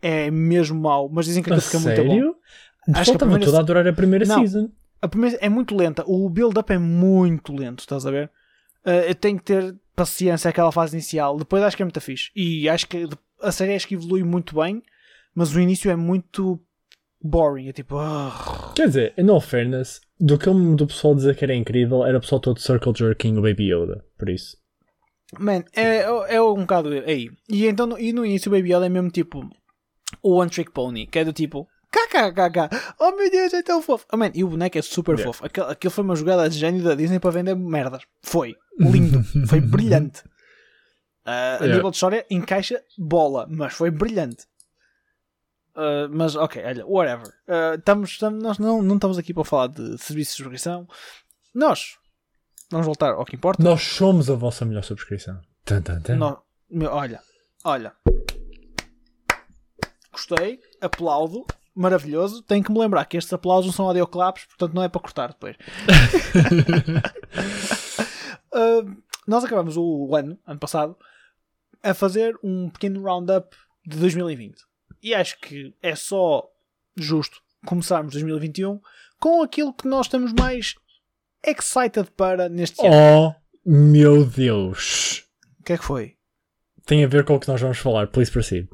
é 0.00 0.30
mesmo 0.30 0.80
mau, 0.80 1.08
mas 1.12 1.26
dizem 1.26 1.42
que 1.42 1.50
A 1.52 1.56
aquilo 1.56 1.80
fica 1.80 1.82
muito 1.82 2.04
bom. 2.04 2.30
O 2.30 2.92
Acho 2.92 3.04
que 3.04 3.10
a 3.10 3.12
estava 3.14 3.32
primeira 3.32 3.56
a 3.56 3.60
adorar 3.60 3.86
a 3.86 3.92
primeira 3.92 4.24
Não. 4.24 4.38
season. 4.38 4.70
A 5.00 5.08
primeira 5.08 5.36
é 5.40 5.48
muito 5.48 5.76
lenta, 5.76 6.04
o 6.06 6.28
build-up 6.28 6.72
é 6.72 6.78
muito 6.78 7.54
lento, 7.54 7.80
estás 7.80 8.04
a 8.06 8.10
ver? 8.10 8.30
Ah, 8.88 9.06
eu 9.08 9.14
tenho 9.14 9.38
que 9.38 9.44
ter 9.44 9.76
paciência 9.94 10.48
aquela 10.48 10.72
fase 10.72 10.96
inicial, 10.96 11.36
depois 11.36 11.62
acho 11.62 11.76
que 11.76 11.82
é 11.82 11.84
muito 11.84 12.00
fixe. 12.00 12.30
E 12.34 12.68
acho 12.68 12.86
que 12.88 13.06
a 13.42 13.52
série 13.52 13.74
acho 13.74 13.86
que 13.86 13.94
evolui 13.94 14.22
muito 14.22 14.54
bem, 14.54 14.82
mas 15.34 15.54
o 15.54 15.60
início 15.60 15.90
é 15.90 15.96
muito 15.96 16.58
boring, 17.22 17.68
é 17.68 17.72
tipo. 17.72 17.96
ah. 17.98 18.72
Quer 18.74 18.86
dizer, 18.86 19.14
in 19.18 19.28
all 19.28 19.40
fairness, 19.40 20.00
do 20.18 20.38
que 20.38 20.48
eu 20.48 20.54
do 20.76 20.86
pessoal 20.86 21.14
dizer 21.14 21.36
que 21.36 21.44
era 21.44 21.54
incrível, 21.54 22.04
era 22.06 22.16
o 22.18 22.20
pessoal 22.20 22.40
todo 22.40 22.60
circle 22.60 22.92
jerking 22.96 23.36
o 23.36 23.42
Baby 23.42 23.72
Yoda. 23.72 24.04
Por 24.16 24.28
isso. 24.30 24.56
Man, 25.38 25.62
é, 25.76 25.98
é 26.36 26.40
um 26.40 26.60
bocado 26.60 26.88
aí. 26.88 27.28
E 27.48 27.66
então 27.66 27.86
no, 27.86 27.98
e 27.98 28.12
no 28.12 28.24
início 28.24 28.50
o 28.50 28.54
Baby 28.54 28.72
Yoda 28.72 28.86
é 28.86 28.88
mesmo 28.88 29.10
tipo 29.10 29.46
o 30.22 30.36
One 30.36 30.50
Trick 30.50 30.70
Pony, 30.70 31.06
que 31.06 31.18
é 31.18 31.24
do 31.24 31.34
tipo 31.34 31.68
KKKK, 31.90 32.94
oh 33.00 33.12
meu 33.12 33.30
Deus, 33.30 33.52
é 33.52 33.62
tão 33.62 33.82
fofo. 33.82 34.06
Oh, 34.12 34.16
man, 34.16 34.30
e 34.34 34.44
o 34.44 34.48
boneco 34.48 34.78
é 34.78 34.82
super 34.82 35.12
Yeah. 35.14 35.24
fofo. 35.32 35.44
Aquilo, 35.46 35.66
aquilo 35.66 35.90
foi 35.90 36.04
uma 36.04 36.16
jogada 36.16 36.48
de 36.48 36.58
gênio 36.58 36.82
da 36.82 36.94
Disney 36.94 37.18
para 37.18 37.30
vender 37.30 37.54
merdas. 37.54 38.02
Foi 38.22 38.54
lindo, 38.78 39.22
foi 39.48 39.60
brilhante. 39.60 40.22
Ah, 41.24 41.56
A 41.60 41.64
Yeah. 41.64 41.74
nível 41.76 41.90
de 41.90 41.96
história, 41.96 42.26
encaixa 42.30 42.82
bola, 42.96 43.46
mas 43.50 43.74
foi 43.74 43.90
brilhante. 43.90 44.46
Ah, 45.74 46.08
mas 46.10 46.34
ok, 46.36 46.62
olha, 46.64 46.86
whatever. 46.86 47.32
Ah, 47.46 47.74
estamos, 47.76 48.10
estamos- 48.10 48.42
nós 48.42 48.58
não, 48.58 48.82
não 48.82 48.94
estamos 48.96 49.18
aqui 49.18 49.34
para 49.34 49.44
falar 49.44 49.66
de 49.68 49.98
serviços 49.98 50.36
de 50.36 50.42
subscrição. 50.42 50.88
Nós 51.54 51.96
vamos 52.70 52.86
voltar 52.86 53.12
ao 53.12 53.24
que 53.24 53.36
importa. 53.36 53.62
Nós 53.62 53.82
somos 53.82 54.30
a 54.30 54.34
vossa 54.34 54.64
melhor 54.64 54.82
subscrição. 54.84 55.40
Tan, 55.64 55.82
tan, 55.82 56.00
tan. 56.00 56.16
Nó- 56.16 56.38
meu, 56.70 56.90
olha, 56.90 57.20
olha. 57.64 57.92
Gostei, 60.12 60.58
aplaudo, 60.80 61.44
maravilhoso. 61.74 62.42
Tenho 62.42 62.64
que 62.64 62.72
me 62.72 62.78
lembrar 62.78 63.04
que 63.04 63.16
estes 63.16 63.32
aplausos 63.32 63.74
são 63.74 63.86
audioclaps, 63.86 64.44
portanto 64.46 64.74
não 64.74 64.82
é 64.82 64.88
para 64.88 65.00
cortar 65.00 65.28
depois. 65.28 65.56
Uh, 68.52 69.02
nós 69.26 69.44
acabamos 69.44 69.76
o 69.76 70.14
ano, 70.14 70.38
ano 70.46 70.58
passado, 70.58 70.96
a 71.82 71.94
fazer 71.94 72.36
um 72.42 72.70
pequeno 72.70 73.02
roundup 73.02 73.56
de 73.86 73.96
2020. 73.98 74.56
E 75.02 75.14
acho 75.14 75.38
que 75.40 75.74
é 75.82 75.94
só 75.94 76.48
justo 76.96 77.40
começarmos 77.66 78.12
2021 78.12 78.80
com 79.20 79.42
aquilo 79.42 79.72
que 79.72 79.86
nós 79.86 80.06
estamos 80.06 80.32
mais 80.32 80.74
excited 81.44 82.10
para 82.16 82.48
neste 82.48 82.84
ano. 82.84 82.94
Oh 82.94 83.34
meu 83.64 84.24
Deus! 84.24 85.24
O 85.60 85.64
que 85.64 85.74
é 85.74 85.78
que 85.78 85.84
foi? 85.84 86.16
Tem 86.86 87.04
a 87.04 87.08
ver 87.08 87.24
com 87.24 87.34
o 87.34 87.40
que 87.40 87.48
nós 87.48 87.60
vamos 87.60 87.78
falar. 87.78 88.06
Please 88.08 88.30
proceed. 88.32 88.68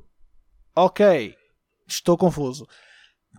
Ok, 0.76 1.34
estou 1.86 2.16
confuso. 2.16 2.66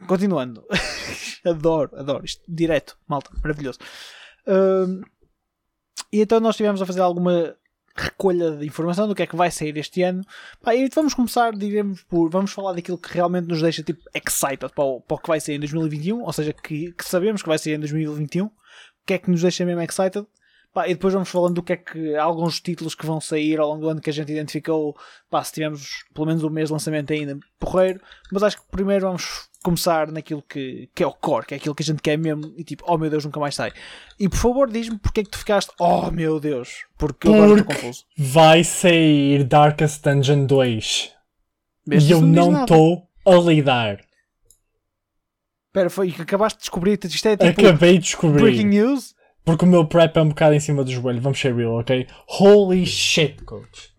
Continuando. 0.07 0.65
adoro, 1.45 1.95
adoro. 1.97 2.25
Isto 2.25 2.43
direto, 2.47 2.97
malta, 3.07 3.31
maravilhoso. 3.41 3.79
Hum, 4.47 5.01
e 6.15 6.21
então 6.21 6.39
nós 6.39 6.55
estivemos 6.55 6.81
a 6.81 6.85
fazer 6.85 7.01
alguma 7.01 7.55
recolha 7.93 8.51
de 8.51 8.65
informação 8.65 9.07
do 9.07 9.13
que 9.13 9.23
é 9.23 9.27
que 9.27 9.35
vai 9.35 9.51
sair 9.51 9.75
este 9.77 10.01
ano. 10.01 10.21
Pá, 10.61 10.73
e 10.73 10.87
vamos 10.89 11.13
começar, 11.13 11.53
diremos, 11.53 12.03
por. 12.03 12.29
Vamos 12.29 12.51
falar 12.51 12.71
daquilo 12.71 12.97
que 12.97 13.13
realmente 13.13 13.47
nos 13.47 13.61
deixa 13.61 13.83
tipo 13.83 14.01
excited 14.13 14.71
para 14.73 14.83
o, 14.83 15.01
para 15.01 15.15
o 15.15 15.19
que 15.19 15.27
vai 15.27 15.41
sair 15.41 15.55
em 15.55 15.59
2021, 15.59 16.21
ou 16.21 16.31
seja, 16.33 16.53
que, 16.53 16.93
que 16.93 17.05
sabemos 17.05 17.41
que 17.41 17.49
vai 17.49 17.57
sair 17.57 17.73
em 17.73 17.79
2021. 17.79 18.45
O 18.45 18.51
que 19.05 19.13
é 19.13 19.17
que 19.17 19.29
nos 19.29 19.41
deixa 19.41 19.65
mesmo 19.65 19.81
excited? 19.81 20.25
Pá, 20.75 20.89
e 20.89 20.93
depois 20.93 21.13
vamos 21.13 21.29
falando 21.29 21.53
do 21.53 21.63
que 21.63 21.71
é 21.71 21.77
que 21.77 22.17
alguns 22.17 22.59
títulos 22.59 22.93
que 22.93 23.05
vão 23.05 23.21
sair 23.21 23.61
ao 23.61 23.69
longo 23.69 23.79
do 23.79 23.87
ano 23.87 24.01
que 24.01 24.09
a 24.09 24.13
gente 24.13 24.29
identificou. 24.29 24.93
Pá, 25.29 25.41
se 25.41 25.53
tivermos 25.53 26.03
pelo 26.13 26.27
menos 26.27 26.43
um 26.43 26.49
mês 26.49 26.67
de 26.67 26.73
lançamento 26.73 27.13
ainda 27.13 27.39
porreiro. 27.57 28.01
Mas 28.29 28.43
acho 28.43 28.57
que 28.57 28.63
primeiro 28.69 29.05
vamos 29.05 29.47
começar 29.63 30.11
naquilo 30.11 30.41
que, 30.41 30.89
que 30.93 31.01
é 31.01 31.07
o 31.07 31.13
core, 31.13 31.45
que 31.45 31.53
é 31.53 31.57
aquilo 31.57 31.73
que 31.73 31.81
a 31.81 31.85
gente 31.85 32.01
quer 32.01 32.17
mesmo. 32.17 32.53
E 32.57 32.63
tipo, 32.65 32.83
oh 32.85 32.97
meu 32.97 33.09
Deus, 33.09 33.23
nunca 33.23 33.39
mais 33.39 33.55
sai. 33.55 33.71
E 34.19 34.27
por 34.27 34.35
favor, 34.35 34.69
diz-me 34.69 34.99
porque 34.99 35.21
é 35.21 35.23
que 35.23 35.29
tu 35.29 35.37
ficaste, 35.37 35.71
oh 35.79 36.11
meu 36.11 36.41
Deus, 36.41 36.83
porque, 36.97 37.29
eu 37.29 37.35
agora 37.35 37.61
estou 37.61 37.73
confuso. 37.73 38.03
Vai 38.17 38.61
sair 38.65 39.45
Darkest 39.45 40.03
Dungeon 40.03 40.45
2 40.45 41.13
Mesmo 41.87 42.09
e 42.09 42.11
eu 42.11 42.19
não 42.19 42.63
estou 42.63 43.07
a 43.25 43.35
lidar. 43.35 44.01
Espera, 45.67 45.89
foi 45.89 46.11
que 46.11 46.21
acabaste 46.21 46.57
de 46.57 46.63
descobrir. 46.63 46.99
Isto 47.01 47.27
é 47.29 47.37
tipo 47.37 47.61
Acabei 47.61 47.93
de 47.93 48.03
descobrir. 48.03 48.41
breaking 48.41 48.67
news. 48.67 49.14
Porque 49.45 49.63
o 49.63 49.67
meu 49.67 49.85
prep 49.87 50.17
é 50.17 50.21
um 50.21 50.29
bocado 50.29 50.55
em 50.55 50.59
cima 50.59 50.83
do 50.83 50.91
joelho, 50.91 51.21
vamos 51.21 51.39
ser 51.39 51.55
real, 51.55 51.73
ok? 51.79 52.07
Holy 52.27 52.85
shit, 52.85 53.43
coach. 53.43 53.93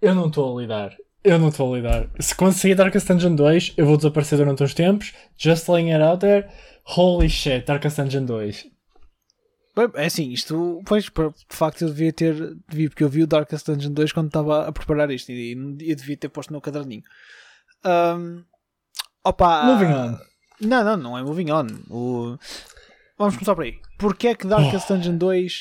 Eu 0.00 0.14
não 0.14 0.28
estou 0.28 0.56
a 0.58 0.60
lidar. 0.60 0.96
Eu 1.22 1.38
não 1.38 1.48
estou 1.48 1.72
a 1.72 1.76
lidar. 1.76 2.10
Se 2.18 2.34
conseguir 2.34 2.74
Darkest 2.74 3.06
Dungeon 3.06 3.34
2, 3.36 3.74
eu 3.76 3.86
vou 3.86 3.96
desaparecer 3.96 4.38
durante 4.38 4.62
uns 4.62 4.74
tempos. 4.74 5.12
Just 5.36 5.68
laying 5.68 5.92
it 5.92 6.02
out 6.02 6.20
there. 6.20 6.48
Holy 6.84 7.28
shit, 7.28 7.66
Darkest 7.66 7.98
Dungeon 7.98 8.24
2. 8.24 8.66
Bem, 9.76 9.88
É 9.94 10.06
assim, 10.06 10.30
isto, 10.30 10.82
pois, 10.86 11.04
de 11.04 11.10
facto 11.50 11.82
eu 11.82 11.88
devia 11.88 12.12
ter, 12.12 12.34
devia, 12.68 12.88
porque 12.88 13.04
eu 13.04 13.08
vi 13.08 13.22
o 13.22 13.26
Darkest 13.26 13.66
Dungeon 13.66 13.92
2 13.92 14.12
quando 14.12 14.26
estava 14.28 14.66
a 14.66 14.72
preparar 14.72 15.10
isto 15.10 15.30
e 15.30 15.52
eu 15.80 15.94
devia 15.96 16.16
ter 16.16 16.28
posto 16.30 16.52
no 16.52 16.60
caderninho. 16.60 17.02
Ahm, 17.84 18.42
opa, 19.24 19.62
Moving 19.64 19.92
on. 19.92 20.18
Não, 20.62 20.84
não, 20.84 20.96
não 20.96 21.18
é 21.18 21.22
moving 21.22 21.50
on. 21.52 21.66
O- 21.90 22.38
Vamos 23.20 23.34
começar 23.36 23.54
por 23.54 23.64
aí. 23.64 23.78
Porquê 23.98 24.28
é 24.28 24.34
que 24.34 24.46
Darkest 24.46 24.88
Dungeon 24.88 25.16
2 25.18 25.52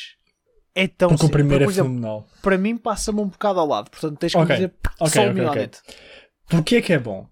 é 0.76 0.88
tão 0.88 1.10
Porque 1.10 1.26
o 1.26 1.30
primeiro 1.30 1.66
Por 1.66 1.70
é 1.72 1.74
exemplo, 1.74 1.90
fenomenal. 1.92 2.28
para 2.42 2.58
mim 2.58 2.78
passa-me 2.78 3.20
um 3.20 3.28
bocado 3.28 3.60
ao 3.60 3.68
lado, 3.68 3.90
portanto 3.92 4.18
tens 4.18 4.32
que 4.32 4.38
me 4.38 4.44
Ok, 4.46 4.56
dizer 4.56 4.74
ok, 5.00 5.10
só 5.14 5.20
ok, 5.20 5.30
um 5.30 5.34
minuto. 5.34 5.50
ok. 5.50 5.70
Porquê 6.48 6.76
é 6.78 6.82
que 6.82 6.94
é 6.94 6.98
bom? 7.00 7.28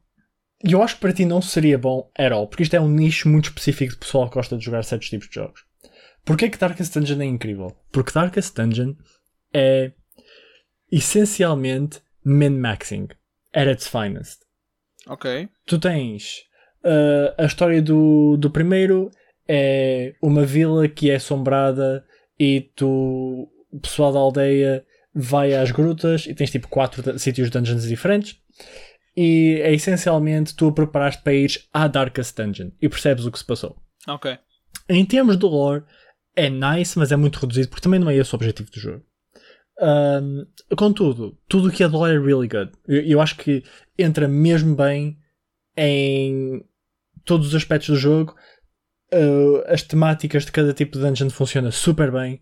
Eu 0.61 0.83
acho 0.83 0.95
que 0.95 1.01
para 1.01 1.13
ti 1.13 1.23
não 1.25 1.41
seria 1.41 1.77
bom 1.77 2.11
at 2.17 2.31
all, 2.33 2.45
porque 2.47 2.63
isto 2.63 2.75
é 2.75 2.81
um 2.81 2.89
nicho 2.89 3.29
muito 3.29 3.45
específico 3.45 3.93
de 3.93 3.99
pessoal 3.99 4.27
que 4.27 4.33
gosta 4.33 4.57
de 4.57 4.65
jogar 4.65 4.83
certos 4.83 5.09
tipos 5.09 5.29
de 5.29 5.35
jogos. 5.35 5.63
Porquê 6.25 6.45
é 6.45 6.49
que 6.49 6.57
Darkest 6.57 6.93
Dungeon 6.93 7.21
é 7.21 7.25
incrível? 7.25 7.73
Porque 7.91 8.11
Darkest 8.11 8.53
Dungeon 8.53 8.95
é 9.53 9.93
essencialmente 10.91 12.01
min-maxing 12.25 13.07
at 13.53 13.67
its 13.67 13.87
finest. 13.87 14.39
Ok. 15.07 15.47
Tu 15.65 15.79
tens 15.79 16.41
uh, 16.83 17.33
a 17.37 17.45
história 17.45 17.81
do, 17.81 18.35
do 18.37 18.49
primeiro 18.51 19.09
é 19.47 20.13
uma 20.21 20.45
vila 20.45 20.87
que 20.87 21.09
é 21.09 21.15
assombrada 21.15 22.05
e 22.39 22.69
tu, 22.75 23.49
o 23.71 23.79
pessoal 23.79 24.11
da 24.11 24.19
aldeia 24.19 24.85
vai 25.13 25.53
às 25.55 25.71
grutas 25.71 26.25
e 26.27 26.33
tens 26.33 26.51
tipo 26.51 26.67
quatro 26.67 27.17
sítios 27.17 27.49
de 27.49 27.57
dungeons 27.57 27.87
diferentes 27.87 28.39
e 29.15 29.59
é 29.63 29.73
essencialmente 29.73 30.55
tu 30.55 30.67
a 30.67 30.71
preparaste 30.71 31.23
para 31.23 31.33
ir 31.33 31.49
à 31.73 31.87
Darkest 31.87 32.37
Dungeon 32.37 32.69
e 32.79 32.87
percebes 32.87 33.25
o 33.25 33.31
que 33.31 33.39
se 33.39 33.45
passou. 33.45 33.75
Ok. 34.07 34.37
Em 34.87 35.03
termos 35.03 35.37
de 35.37 35.45
lore, 35.45 35.83
é 36.35 36.49
nice, 36.49 36.99
mas 36.99 37.11
é 37.11 37.15
muito 37.15 37.39
reduzido 37.39 37.67
porque 37.69 37.81
também 37.81 37.99
não 37.99 38.11
é 38.11 38.15
esse 38.15 38.31
o 38.31 38.35
objetivo 38.35 38.69
do 38.69 38.79
jogo. 38.79 39.03
Um, 39.79 40.45
contudo, 40.75 41.35
tudo 41.47 41.67
o 41.67 41.71
que 41.71 41.83
é 41.83 41.87
de 41.87 41.93
lore 41.93 42.15
é 42.15 42.19
really 42.19 42.47
good. 42.47 42.71
Eu, 42.87 43.01
eu 43.01 43.21
acho 43.21 43.35
que 43.37 43.63
entra 43.97 44.27
mesmo 44.27 44.75
bem 44.75 45.17
em 45.75 46.63
todos 47.25 47.47
os 47.47 47.55
aspectos 47.55 47.89
do 47.89 47.95
jogo. 47.95 48.35
Uh, 49.13 49.63
as 49.67 49.81
temáticas 49.81 50.45
de 50.45 50.51
cada 50.51 50.73
tipo 50.73 50.97
de 50.97 51.03
dungeon 51.03 51.29
funciona 51.29 51.71
super 51.71 52.11
bem. 52.11 52.41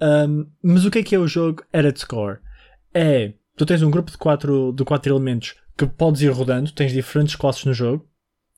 Um, 0.00 0.46
mas 0.62 0.84
o 0.84 0.90
que 0.90 1.00
é 1.00 1.02
que 1.02 1.14
é 1.14 1.18
o 1.18 1.26
jogo 1.28 1.62
at 1.72 1.84
its 1.86 2.04
core? 2.04 2.38
É, 2.94 3.32
tu 3.56 3.66
tens 3.66 3.82
um 3.82 3.90
grupo 3.90 4.10
de 4.10 4.16
quatro, 4.18 4.72
de 4.72 4.84
quatro 4.84 5.12
elementos 5.12 5.54
que 5.76 5.86
podes 5.86 6.22
ir 6.22 6.28
rodando, 6.30 6.72
tens 6.72 6.92
diferentes 6.92 7.36
classes 7.36 7.64
no 7.64 7.74
jogo. 7.74 8.08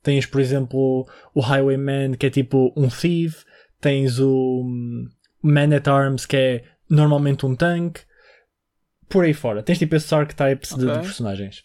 Tens, 0.03 0.25
por 0.27 0.41
exemplo, 0.41 1.07
o 1.35 1.41
Highwayman, 1.41 2.15
que 2.15 2.27
é 2.27 2.31
tipo 2.31 2.73
um 2.77 2.89
thief. 2.89 3.45
Tens 3.81 4.19
o 4.19 4.63
hum, 4.65 5.09
Man 5.43 5.75
at 5.77 5.89
Arms, 5.89 6.25
que 6.27 6.37
é 6.37 6.65
normalmente 6.89 7.45
um 7.45 7.55
tanque. 7.55 8.03
Por 9.09 9.25
aí 9.25 9.35
fora. 9.35 9.63
Tens 9.63 9.79
tipo 9.79 9.95
esses 9.97 10.11
archetypes 10.13 10.71
de- 10.71 10.85
de, 10.85 10.87
Ok. 10.91 11.01
personagens. 11.03 11.65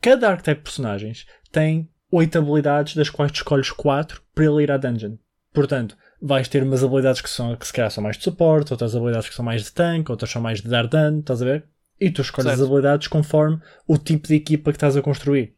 Cada 0.00 0.30
archetype 0.30 0.58
de 0.58 0.62
personagens 0.62 1.26
tem 1.50 1.90
oito 2.16 2.38
habilidades, 2.38 2.94
das 2.94 3.10
quais 3.10 3.30
tu 3.30 3.36
escolhes 3.36 3.70
quatro 3.70 4.22
para 4.34 4.44
ele 4.44 4.62
ir 4.62 4.70
à 4.70 4.76
dungeon. 4.76 5.16
Portanto, 5.52 5.96
vais 6.20 6.48
ter 6.48 6.62
umas 6.62 6.82
habilidades 6.82 7.20
que, 7.20 7.28
são, 7.30 7.54
que 7.56 7.66
se 7.66 7.72
calhar 7.72 7.90
são 7.90 8.02
mais 8.02 8.16
de 8.16 8.24
suporte, 8.24 8.72
outras 8.72 8.94
habilidades 8.96 9.28
que 9.28 9.34
são 9.34 9.44
mais 9.44 9.64
de 9.64 9.72
tanque, 9.72 10.10
outras 10.10 10.30
são 10.30 10.40
mais 10.40 10.60
de 10.60 10.68
dar 10.68 10.86
dano, 10.86 11.20
estás 11.20 11.42
a 11.42 11.44
ver? 11.44 11.64
E 12.00 12.10
tu 12.10 12.22
escolhes 12.22 12.48
Certo. 12.50 12.62
as 12.62 12.66
habilidades 12.66 13.08
conforme 13.08 13.60
o 13.86 13.96
tipo 13.98 14.28
de 14.28 14.34
equipa 14.34 14.70
que 14.70 14.76
estás 14.76 14.96
a 14.96 15.02
construir. 15.02 15.54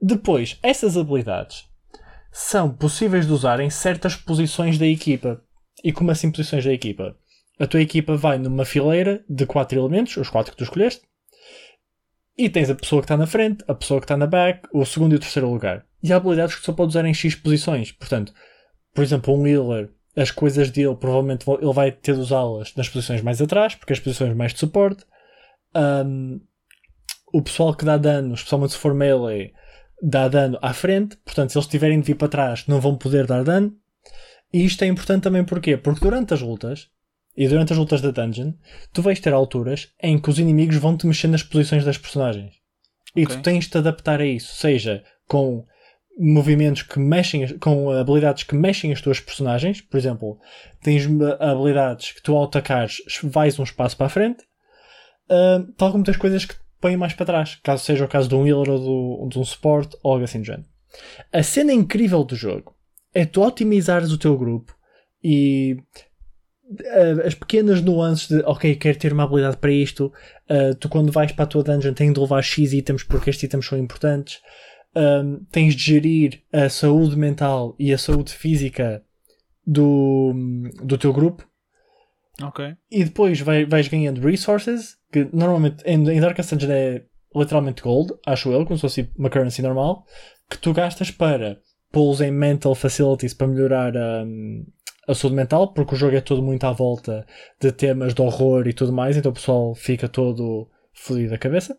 Depois, 0.00 0.58
essas 0.62 0.96
habilidades 0.96 1.64
são 2.30 2.70
possíveis 2.70 3.26
de 3.26 3.32
usar 3.32 3.58
em 3.60 3.70
certas 3.70 4.14
posições 4.14 4.78
da 4.78 4.86
equipa. 4.86 5.42
E 5.82 5.92
como 5.92 6.10
assim 6.10 6.30
posições 6.30 6.64
da 6.64 6.72
equipa? 6.72 7.16
A 7.58 7.66
tua 7.66 7.80
equipa 7.80 8.16
vai 8.16 8.38
numa 8.38 8.64
fileira 8.64 9.24
de 9.28 9.44
quatro 9.46 9.78
elementos, 9.78 10.16
os 10.16 10.30
quatro 10.30 10.52
que 10.52 10.58
tu 10.58 10.64
escolheste, 10.64 11.02
e 12.38 12.48
tens 12.48 12.70
a 12.70 12.74
pessoa 12.74 13.02
que 13.02 13.06
está 13.06 13.16
na 13.16 13.26
frente, 13.26 13.64
a 13.66 13.74
pessoa 13.74 13.98
que 13.98 14.04
está 14.04 14.16
na 14.16 14.26
back, 14.26 14.68
o 14.72 14.86
segundo 14.86 15.12
e 15.12 15.16
o 15.16 15.18
terceiro 15.18 15.50
lugar. 15.50 15.84
E 16.00 16.12
há 16.12 16.16
habilidades 16.16 16.54
que 16.54 16.64
só 16.64 16.72
pode 16.72 16.90
usar 16.90 17.04
em 17.04 17.12
X 17.12 17.34
posições. 17.34 17.90
Portanto, 17.90 18.32
por 18.94 19.02
exemplo, 19.02 19.36
um 19.36 19.44
healer, 19.44 19.90
as 20.16 20.30
coisas 20.30 20.70
dele 20.70 20.94
provavelmente 20.94 21.44
ele 21.50 21.72
vai 21.72 21.90
ter 21.90 22.14
de 22.14 22.20
usá-las 22.20 22.74
nas 22.76 22.88
posições 22.88 23.22
mais 23.22 23.42
atrás, 23.42 23.74
porque 23.74 23.92
as 23.92 23.98
posições 23.98 24.36
mais 24.36 24.52
de 24.52 24.60
suporte. 24.60 25.04
Um, 25.74 26.40
o 27.32 27.42
pessoal 27.42 27.74
que 27.74 27.84
dá 27.84 27.96
dano, 27.96 28.34
especialmente 28.34 28.72
se 28.72 28.78
for 28.78 28.94
melee, 28.94 29.52
dá 30.00 30.28
dano 30.28 30.58
à 30.62 30.72
frente, 30.72 31.16
portanto, 31.18 31.50
se 31.50 31.58
eles 31.58 31.68
tiverem 31.68 32.00
de 32.00 32.06
vir 32.06 32.14
para 32.14 32.28
trás, 32.28 32.66
não 32.68 32.80
vão 32.80 32.96
poder 32.96 33.26
dar 33.26 33.42
dano. 33.42 33.76
E 34.52 34.64
isto 34.64 34.82
é 34.82 34.86
importante 34.86 35.24
também 35.24 35.44
porquê? 35.44 35.76
Porque 35.76 36.00
durante 36.00 36.32
as 36.32 36.40
lutas, 36.40 36.88
e 37.40 37.46
durante 37.48 37.72
as 37.72 37.78
lutas 37.78 38.00
da 38.00 38.10
dungeon, 38.10 38.52
tu 38.92 39.00
vais 39.00 39.20
ter 39.20 39.32
alturas 39.32 39.88
em 40.02 40.18
que 40.18 40.28
os 40.28 40.38
inimigos 40.38 40.76
vão 40.76 40.96
te 40.96 41.06
mexer 41.06 41.28
nas 41.28 41.42
posições 41.42 41.84
das 41.84 41.96
personagens. 41.96 42.52
E 43.14 43.22
Ok. 43.24 43.36
tu 43.36 43.42
tens 43.42 43.64
de 43.64 43.70
te 43.70 43.78
adaptar 43.78 44.20
a 44.20 44.26
isso, 44.26 44.54
seja 44.56 45.02
com 45.28 45.64
movimentos 46.18 46.82
que 46.82 46.98
mexem, 46.98 47.56
com 47.58 47.90
habilidades 47.90 48.42
que 48.42 48.56
mexem 48.56 48.92
as 48.92 49.00
tuas 49.00 49.20
personagens, 49.20 49.80
por 49.80 49.96
exemplo, 49.96 50.38
tens 50.82 51.06
habilidades 51.38 52.10
que 52.12 52.20
tu 52.22 52.34
ao 52.36 52.44
atacares 52.44 52.96
vais 53.22 53.56
um 53.58 53.62
espaço 53.62 53.96
para 53.96 54.06
a 54.06 54.10
frente, 54.10 54.42
ah, 55.30 55.64
tal 55.76 55.92
como 55.92 56.02
tens 56.02 56.16
coisas 56.16 56.44
que 56.44 56.54
te 56.54 56.60
põem 56.80 56.96
mais 56.96 57.14
para 57.14 57.26
trás, 57.26 57.54
caso 57.62 57.84
seja 57.84 58.04
o 58.04 58.08
caso 58.08 58.28
de 58.28 58.34
um 58.34 58.44
healer 58.46 58.68
ou 58.70 58.78
do- 58.78 59.28
de 59.28 59.38
um 59.38 59.44
suporte 59.44 59.96
ou 60.02 60.12
algo 60.12 60.24
assim 60.24 60.40
do 60.40 60.46
género. 60.46 60.66
A 61.32 61.42
cena 61.42 61.72
incrível 61.72 62.24
do 62.24 62.34
jogo 62.34 62.74
é 63.14 63.24
tu 63.24 63.40
otimizares 63.42 64.10
o 64.10 64.18
teu 64.18 64.36
grupo 64.36 64.74
e 65.22 65.76
ah, 66.86 67.26
as 67.26 67.34
pequenas 67.34 67.80
nuances 67.82 68.28
de 68.28 68.40
ok, 68.44 68.74
quero 68.76 68.98
ter 68.98 69.12
uma 69.12 69.24
habilidade 69.24 69.56
para 69.56 69.72
isto, 69.72 70.12
ah, 70.48 70.74
tu 70.78 70.88
quando 70.88 71.12
vais 71.12 71.32
para 71.32 71.44
a 71.44 71.48
tua 71.48 71.62
dungeon 71.62 71.94
tens 71.94 72.12
de 72.12 72.20
levar 72.20 72.42
X 72.42 72.72
itens 72.72 73.02
porque 73.02 73.30
estes 73.30 73.44
itens 73.44 73.66
são 73.66 73.78
importantes, 73.78 74.40
Um, 74.96 75.44
tens 75.52 75.74
de 75.76 75.82
gerir 75.82 76.42
a 76.50 76.68
saúde 76.70 77.14
mental 77.14 77.76
e 77.78 77.92
a 77.92 77.98
saúde 77.98 78.32
física 78.32 79.02
do, 79.64 80.32
do 80.82 80.96
teu 80.96 81.12
grupo 81.12 81.46
Ok. 82.42 82.74
e 82.90 83.04
depois 83.04 83.38
vai, 83.40 83.66
vais 83.66 83.86
ganhando 83.86 84.20
resources, 84.26 84.96
que 85.12 85.28
normalmente 85.32 85.84
em, 85.84 86.08
em 86.08 86.20
Darkest 86.20 86.50
Dungeon 86.50 86.70
é 86.72 87.02
literalmente 87.36 87.82
gold, 87.82 88.14
acho 88.26 88.50
eu, 88.50 88.64
como 88.64 88.76
se 88.76 88.80
fosse 88.80 89.10
uma 89.16 89.28
currency 89.28 89.60
normal, 89.60 90.04
que 90.48 90.56
tu 90.58 90.72
gastas 90.72 91.10
para 91.10 91.60
pô-los 91.92 92.22
em 92.22 92.30
mental 92.32 92.74
facilities 92.74 93.34
para 93.34 93.46
melhorar 93.46 93.92
um, 93.94 94.64
a 95.08 95.14
saúde 95.14 95.34
mental, 95.34 95.72
porque 95.72 95.94
o 95.94 95.98
jogo 95.98 96.14
é 96.14 96.20
todo 96.20 96.42
muito 96.42 96.64
à 96.64 96.72
volta 96.72 97.26
de 97.58 97.72
temas 97.72 98.12
de 98.12 98.20
horror 98.20 98.68
e 98.68 98.74
tudo 98.74 98.92
mais, 98.92 99.16
então 99.16 99.30
o 99.30 99.34
pessoal 99.34 99.74
fica 99.74 100.06
todo 100.06 100.68
fodido 100.92 101.30
da 101.30 101.38
cabeça. 101.38 101.78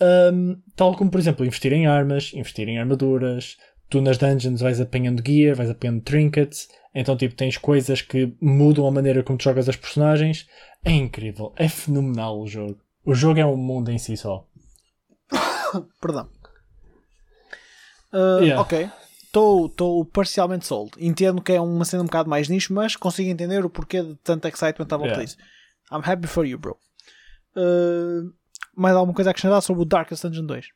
Um, 0.00 0.60
tal 0.74 0.96
como, 0.96 1.10
por 1.10 1.20
exemplo, 1.20 1.44
investir 1.44 1.72
em 1.72 1.86
armas, 1.86 2.32
investir 2.32 2.66
em 2.66 2.78
armaduras, 2.78 3.58
tu 3.90 4.00
nas 4.00 4.16
dungeons 4.16 4.60
vais 4.60 4.80
apanhando 4.80 5.22
gear, 5.26 5.54
vais 5.54 5.68
apanhando 5.70 6.02
trinkets, 6.02 6.68
então 6.94 7.16
tipo 7.16 7.34
tens 7.34 7.58
coisas 7.58 8.00
que 8.00 8.34
mudam 8.40 8.86
a 8.86 8.90
maneira 8.90 9.22
como 9.22 9.36
tu 9.36 9.44
jogas 9.44 9.68
as 9.68 9.76
personagens. 9.76 10.46
É 10.84 10.92
incrível, 10.92 11.52
é 11.56 11.68
fenomenal 11.68 12.40
o 12.40 12.46
jogo. 12.46 12.78
O 13.04 13.14
jogo 13.14 13.38
é 13.38 13.44
um 13.44 13.56
mundo 13.56 13.90
em 13.90 13.98
si 13.98 14.16
só. 14.16 14.46
Perdão. 16.00 16.28
Uh, 18.12 18.42
Yeah. 18.42 18.62
Ok. 18.62 18.88
Estou 19.28 20.04
parcialmente 20.06 20.66
sold. 20.66 20.92
Entendo 20.98 21.42
que 21.42 21.52
é 21.52 21.60
uma 21.60 21.84
cena 21.84 22.02
um 22.02 22.06
bocado 22.06 22.28
mais 22.30 22.48
nicho, 22.48 22.72
mas 22.72 22.96
consigo 22.96 23.28
entender 23.30 23.64
o 23.64 23.70
porquê 23.70 24.02
de 24.02 24.14
tanto 24.16 24.48
excitement 24.48 24.86
à 24.90 24.96
volta 24.96 25.06
Yeah. 25.14 25.24
disso. 25.24 25.36
I'm 25.92 26.02
happy 26.04 26.26
for 26.26 26.44
you, 26.46 26.58
bro. 26.58 26.76
Uh, 27.56 28.32
mais 28.76 28.94
alguma 28.96 29.14
coisa 29.14 29.30
a 29.30 29.32
acrescentar 29.32 29.60
sobre 29.62 29.82
o 29.82 29.86
Darkest 29.86 30.22
Dungeon 30.24 30.46
2? 30.46 30.66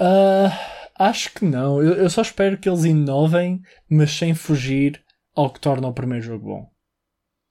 Ah, 0.00 0.50
acho 0.98 1.32
que 1.32 1.44
não. 1.44 1.82
Eu, 1.82 1.94
eu 1.94 2.10
só 2.10 2.22
espero 2.22 2.58
que 2.58 2.68
eles 2.68 2.84
inovem, 2.84 3.60
mas 3.88 4.10
sem 4.10 4.34
fugir 4.34 5.02
ao 5.34 5.50
que 5.52 5.60
torna 5.60 5.86
o 5.88 5.92
primeiro 5.94 6.24
jogo 6.24 6.44
bom. 6.46 6.70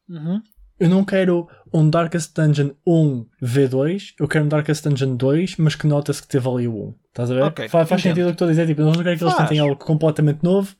Uhum. 0.09 0.41
Eu 0.79 0.89
não 0.89 1.05
quero 1.05 1.47
um 1.73 1.89
Darkest 1.89 2.33
Dungeon 2.35 2.71
1 2.85 3.25
V2, 3.41 4.13
eu 4.19 4.27
quero 4.27 4.45
um 4.45 4.47
Darkest 4.47 4.83
Dungeon 4.83 5.15
2, 5.15 5.57
mas 5.57 5.75
que 5.75 5.87
nota-se 5.87 6.21
que 6.21 6.27
teve 6.27 6.47
ali 6.47 6.67
o 6.67 6.89
1. 6.89 6.95
Estás 7.07 7.31
a 7.31 7.33
ver? 7.35 7.43
Ok, 7.43 7.69
faz 7.69 7.87
faz 7.87 8.01
sentido 8.01 8.23
o 8.23 8.27
que 8.27 8.31
estou 8.33 8.47
a 8.47 8.51
dizer. 8.51 8.67
Tipo, 8.67 8.81
eu 8.81 8.85
não 8.85 8.93
quero 8.93 9.17
que 9.17 9.23
eles 9.23 9.33
Faz. 9.33 9.37
tentem 9.37 9.59
algo 9.59 9.75
completamente 9.75 10.43
novo, 10.43 10.75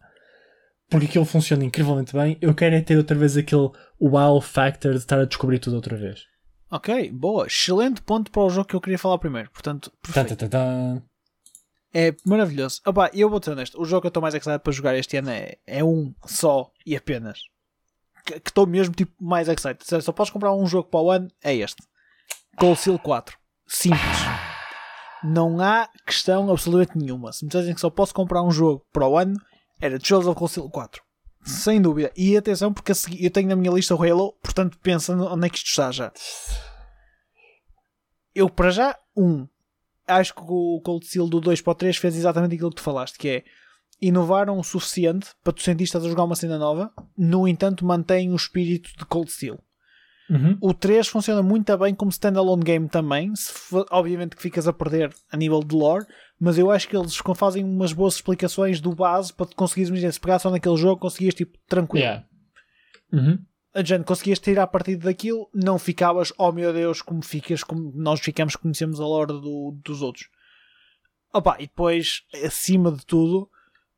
porque 0.90 1.06
aquilo 1.06 1.26
funciona 1.26 1.64
incrivelmente 1.64 2.14
bem. 2.14 2.38
Eu 2.42 2.54
quero 2.56 2.76
é 2.76 2.82
ter 2.82 2.98
outra 2.98 3.16
vez 3.16 3.38
aquele 3.38 3.70
wow 4.00 4.42
factor 4.42 4.94
de 4.94 4.98
estar 5.00 5.20
a 5.20 5.26
descobrir 5.26 5.60
tudo 5.60 5.76
outra 5.76 5.96
vez. 5.96 6.26
Ok, 6.72 7.12
boa. 7.12 7.46
Excelente 7.46 8.02
ponto 8.02 8.32
para 8.32 8.42
o 8.42 8.50
jogo 8.50 8.68
que 8.68 8.76
eu 8.76 8.82
queria 8.82 8.98
falar 8.98 9.20
primeiro. 9.20 9.52
Portanto, 9.52 9.92
Tan, 10.12 10.26
perfeito. 10.26 11.04
É 11.94 12.16
maravilhoso. 12.26 12.82
Opa, 12.88 13.12
eu 13.14 13.30
vou 13.30 13.40
ser 13.42 13.52
honesto. 13.52 13.80
O 13.80 13.86
jogo 13.86 14.02
que 14.02 14.08
eu 14.08 14.10
estou 14.10 14.22
mais 14.22 14.34
excited 14.34 14.60
para 14.60 14.74
jogar 14.74 14.98
este 14.98 15.18
ano 15.18 15.30
é, 15.30 15.58
é 15.68 15.84
um 15.84 16.12
só 16.26 16.72
e 16.84 16.96
apenas. 16.96 17.40
Que 18.26 18.36
estou 18.36 18.66
mesmo 18.66 18.94
tipo, 18.94 19.12
mais 19.22 19.48
excited. 19.48 19.84
Se 19.84 20.02
só 20.02 20.12
podes 20.12 20.32
comprar 20.32 20.54
um 20.54 20.66
jogo 20.66 20.90
para 20.90 21.02
o 21.02 21.12
ano, 21.12 21.28
é 21.44 21.56
este. 21.56 21.84
Cold 22.58 22.80
Steel 22.80 23.00
4. 23.00 23.38
Simples. 23.68 24.02
Não 25.24 25.60
há 25.60 25.90
questão 26.06 26.50
absolutamente 26.52 26.98
nenhuma. 26.98 27.32
Se 27.32 27.44
me 27.44 27.50
dissessem 27.50 27.74
que 27.74 27.82
só 27.82 27.90
posso 27.90 28.14
comprar 28.14 28.44
um 28.44 28.52
jogo 28.52 28.86
para 28.92 29.08
o 29.08 29.18
ano, 29.18 29.36
era 29.80 30.00
Trails 30.00 30.28
of 30.28 30.38
Cold 30.38 30.52
Steel 30.52 30.70
4. 30.70 31.02
Sem 31.46 31.82
dúvida. 31.82 32.12
E 32.16 32.38
atenção, 32.38 32.74
porque 32.74 32.94
eu 33.20 33.32
tenho 33.32 33.50
na 33.50 33.56
minha 33.56 33.74
lista 33.74 33.96
o 33.96 34.02
Halo, 34.02 34.34
portanto 34.42 34.78
pensa 34.82 35.14
onde 35.14 35.48
é 35.48 35.50
que 35.50 35.58
isto 35.58 35.68
está 35.68 35.92
já. 35.92 36.12
Eu, 38.34 38.50
para 38.50 38.72
já, 38.72 38.98
um. 39.16 39.48
Acho 40.08 40.34
que 40.34 40.42
o 40.42 40.82
Cold 40.84 41.06
Steel 41.06 41.28
do 41.28 41.40
2 41.40 41.62
para 41.62 41.72
o 41.72 41.76
3 41.76 41.98
fez 41.98 42.16
exatamente 42.16 42.56
aquilo 42.56 42.70
que 42.70 42.78
tu 42.78 42.82
falaste, 42.82 43.18
que 43.18 43.30
é 43.30 43.44
inovaram 44.08 44.58
o 44.58 44.64
suficiente 44.64 45.30
para 45.44 45.54
tu 45.54 45.62
sentir 45.62 45.84
estás 45.86 46.06
a 46.06 46.10
jogar 46.10 46.24
uma 46.24 46.36
cena 46.36 46.58
nova, 46.58 46.92
no 47.18 47.48
entanto 47.48 47.86
mantém 47.86 48.32
o 48.32 48.36
espírito 48.36 48.90
de 48.98 49.06
Cold 49.06 49.32
Steel. 49.32 49.60
Uhum. 50.30 50.58
O 50.62 50.74
3 50.74 51.08
funciona 51.08 51.44
muito 51.44 51.78
bem 51.78 51.94
como 51.94 52.10
standalone 52.10 52.64
game 52.64 52.88
também, 52.88 53.36
se 53.36 53.54
obviamente 53.92 54.36
que 54.36 54.42
ficas 54.42 54.68
a 54.68 54.74
perder 54.74 55.14
a 55.32 55.38
nível 55.38 55.60
de 55.60 55.76
lore, 55.76 56.06
mas 56.40 56.58
eu 56.58 56.72
acho 56.72 56.88
que 56.88 56.96
eles 56.96 57.16
fazem 57.36 57.64
umas 57.64 57.94
boas 57.94 58.16
explicações 58.16 58.80
do 58.80 58.96
base 58.96 59.34
para 59.34 59.46
tu 59.46 59.56
conseguires, 59.56 59.90
imagina, 59.90 60.12
se 60.12 60.20
pegasse 60.20 60.44
só 60.44 60.50
naquele 60.50 60.78
jogo, 60.78 61.02
conseguias 61.02 61.34
tipo 61.34 61.58
tranquilo. 61.68 62.04
Yeah. 62.06 62.26
Uhum. 63.12 63.38
A 63.74 63.84
gente 63.84 64.06
conseguias 64.06 64.40
tirar 64.40 64.68
partido 64.68 65.06
daquilo, 65.06 65.50
não 65.54 65.78
ficavas, 65.80 66.32
oh 66.38 66.52
meu 66.52 66.72
Deus, 66.72 67.02
como 67.02 67.24
ficas, 67.24 67.64
como 67.64 67.92
nós 67.96 68.20
ficamos, 68.20 68.56
conhecemos 68.56 69.00
a 69.00 69.04
lore 69.06 69.34
do- 69.34 69.78
dos 69.84 70.02
outros. 70.02 70.28
Opa, 71.34 71.58
e 71.60 71.64
depois, 71.68 72.22
acima 72.46 72.92
de 72.92 73.04
tudo, 73.06 73.50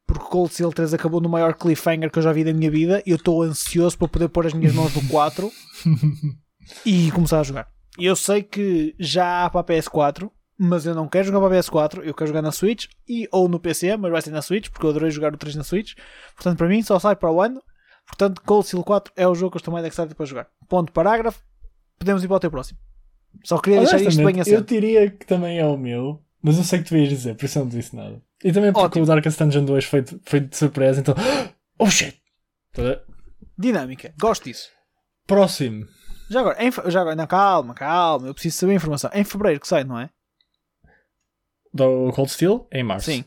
porque 0.05 0.25
Cold 0.25 0.53
Steel 0.53 0.71
3 0.71 0.93
acabou 0.93 1.19
no 1.19 1.29
maior 1.29 1.53
cliffhanger 1.53 2.11
que 2.11 2.19
eu 2.19 2.23
já 2.23 2.31
vi 2.31 2.43
da 2.43 2.53
minha 2.53 2.69
vida, 2.69 3.01
eu 3.05 3.15
estou 3.15 3.41
ansioso 3.41 3.97
para 3.97 4.07
poder 4.07 4.29
pôr 4.29 4.45
as 4.45 4.53
minhas 4.53 4.73
mãos 4.73 4.93
no 4.95 5.07
4 5.07 5.51
e 6.85 7.11
começar 7.11 7.39
a 7.39 7.43
jogar. 7.43 7.67
Eu 7.97 8.15
sei 8.15 8.43
que 8.43 8.95
já 8.99 9.45
há 9.45 9.49
para 9.49 9.61
a 9.61 9.63
PS4, 9.63 10.29
mas 10.57 10.85
eu 10.85 10.93
não 10.93 11.07
quero 11.07 11.25
jogar 11.25 11.39
para 11.39 11.57
a 11.57 11.59
PS4, 11.59 12.03
eu 12.03 12.13
quero 12.13 12.27
jogar 12.27 12.41
na 12.41 12.51
Switch 12.51 12.87
e 13.07 13.27
ou 13.31 13.47
no 13.47 13.59
PC, 13.59 13.97
mas 13.97 14.11
vai 14.11 14.21
ser 14.21 14.31
na 14.31 14.41
Switch, 14.41 14.69
porque 14.69 14.85
eu 14.85 14.89
adorei 14.89 15.09
jogar 15.09 15.33
o 15.33 15.37
3 15.37 15.55
na 15.55 15.63
Switch. 15.63 15.93
Portanto, 16.35 16.57
para 16.57 16.67
mim, 16.67 16.81
só 16.81 16.99
sai 16.99 17.15
para 17.15 17.31
o 17.31 17.41
ano. 17.41 17.61
Portanto, 18.05 18.41
Cold 18.45 18.67
Steel 18.67 18.83
4 18.83 19.13
é 19.15 19.27
o 19.27 19.33
jogo 19.33 19.51
que 19.51 19.57
eu 19.57 19.59
estou 19.59 19.73
mais 19.73 19.85
excited 19.85 20.13
para 20.13 20.25
jogar. 20.25 20.47
Ponto 20.69 20.91
parágrafo. 20.91 21.41
Podemos 21.97 22.23
ir 22.23 22.27
para 22.27 22.37
o 22.37 22.39
teu 22.39 22.51
próximo. 22.51 22.77
Só 23.43 23.57
queria 23.57 23.79
deixar 23.79 23.97
isto 23.97 24.17
bem 24.17 24.27
Honestamente, 24.27 24.51
eu 24.51 24.57
assim. 24.59 24.65
diria 24.65 25.09
que 25.09 25.25
também 25.25 25.59
é 25.59 25.65
o 25.65 25.77
meu, 25.77 26.21
mas 26.41 26.57
eu 26.57 26.63
sei 26.63 26.79
que 26.79 26.85
tu 26.85 26.95
ias 26.95 27.09
dizer, 27.09 27.35
por 27.35 27.45
isso 27.45 27.59
eu 27.59 27.63
não 27.63 27.69
disse 27.69 27.95
nada. 27.95 28.21
E 28.45 28.53
também 28.53 28.71
porque 28.71 28.86
Ótimo. 28.86 29.03
o 29.05 29.08
Darkest 29.08 29.39
Dungeon 29.39 29.65
2 29.65 29.86
foi, 29.86 30.01
de- 30.03 30.19
foi 30.23 30.39
de 30.39 30.55
surpresa, 30.55 30.99
então. 31.01 31.15
Oh 31.79 31.89
shit! 31.89 32.21
Dinâmica. 33.58 34.13
Gosto 34.17 34.45
disso. 34.45 34.69
Próximo. 35.27 35.86
Já 36.29 36.39
agora, 36.39 36.63
em 36.63 36.71
já 36.71 37.01
agora, 37.01 37.15
não, 37.15 37.27
calma, 37.27 37.73
calma. 37.73 38.27
Eu 38.27 38.34
preciso 38.34 38.58
saber 38.58 38.73
a 38.73 38.75
informação. 38.75 39.10
Em 39.13 39.23
fevereiro 39.23 39.60
que 39.60 39.67
sai, 39.67 39.84
não 39.84 39.99
é? 39.99 40.10
Do 41.73 42.12
Cold 42.13 42.31
Steel, 42.31 42.67
em 42.71 42.84
março. 42.84 43.08
Sim. 43.12 43.25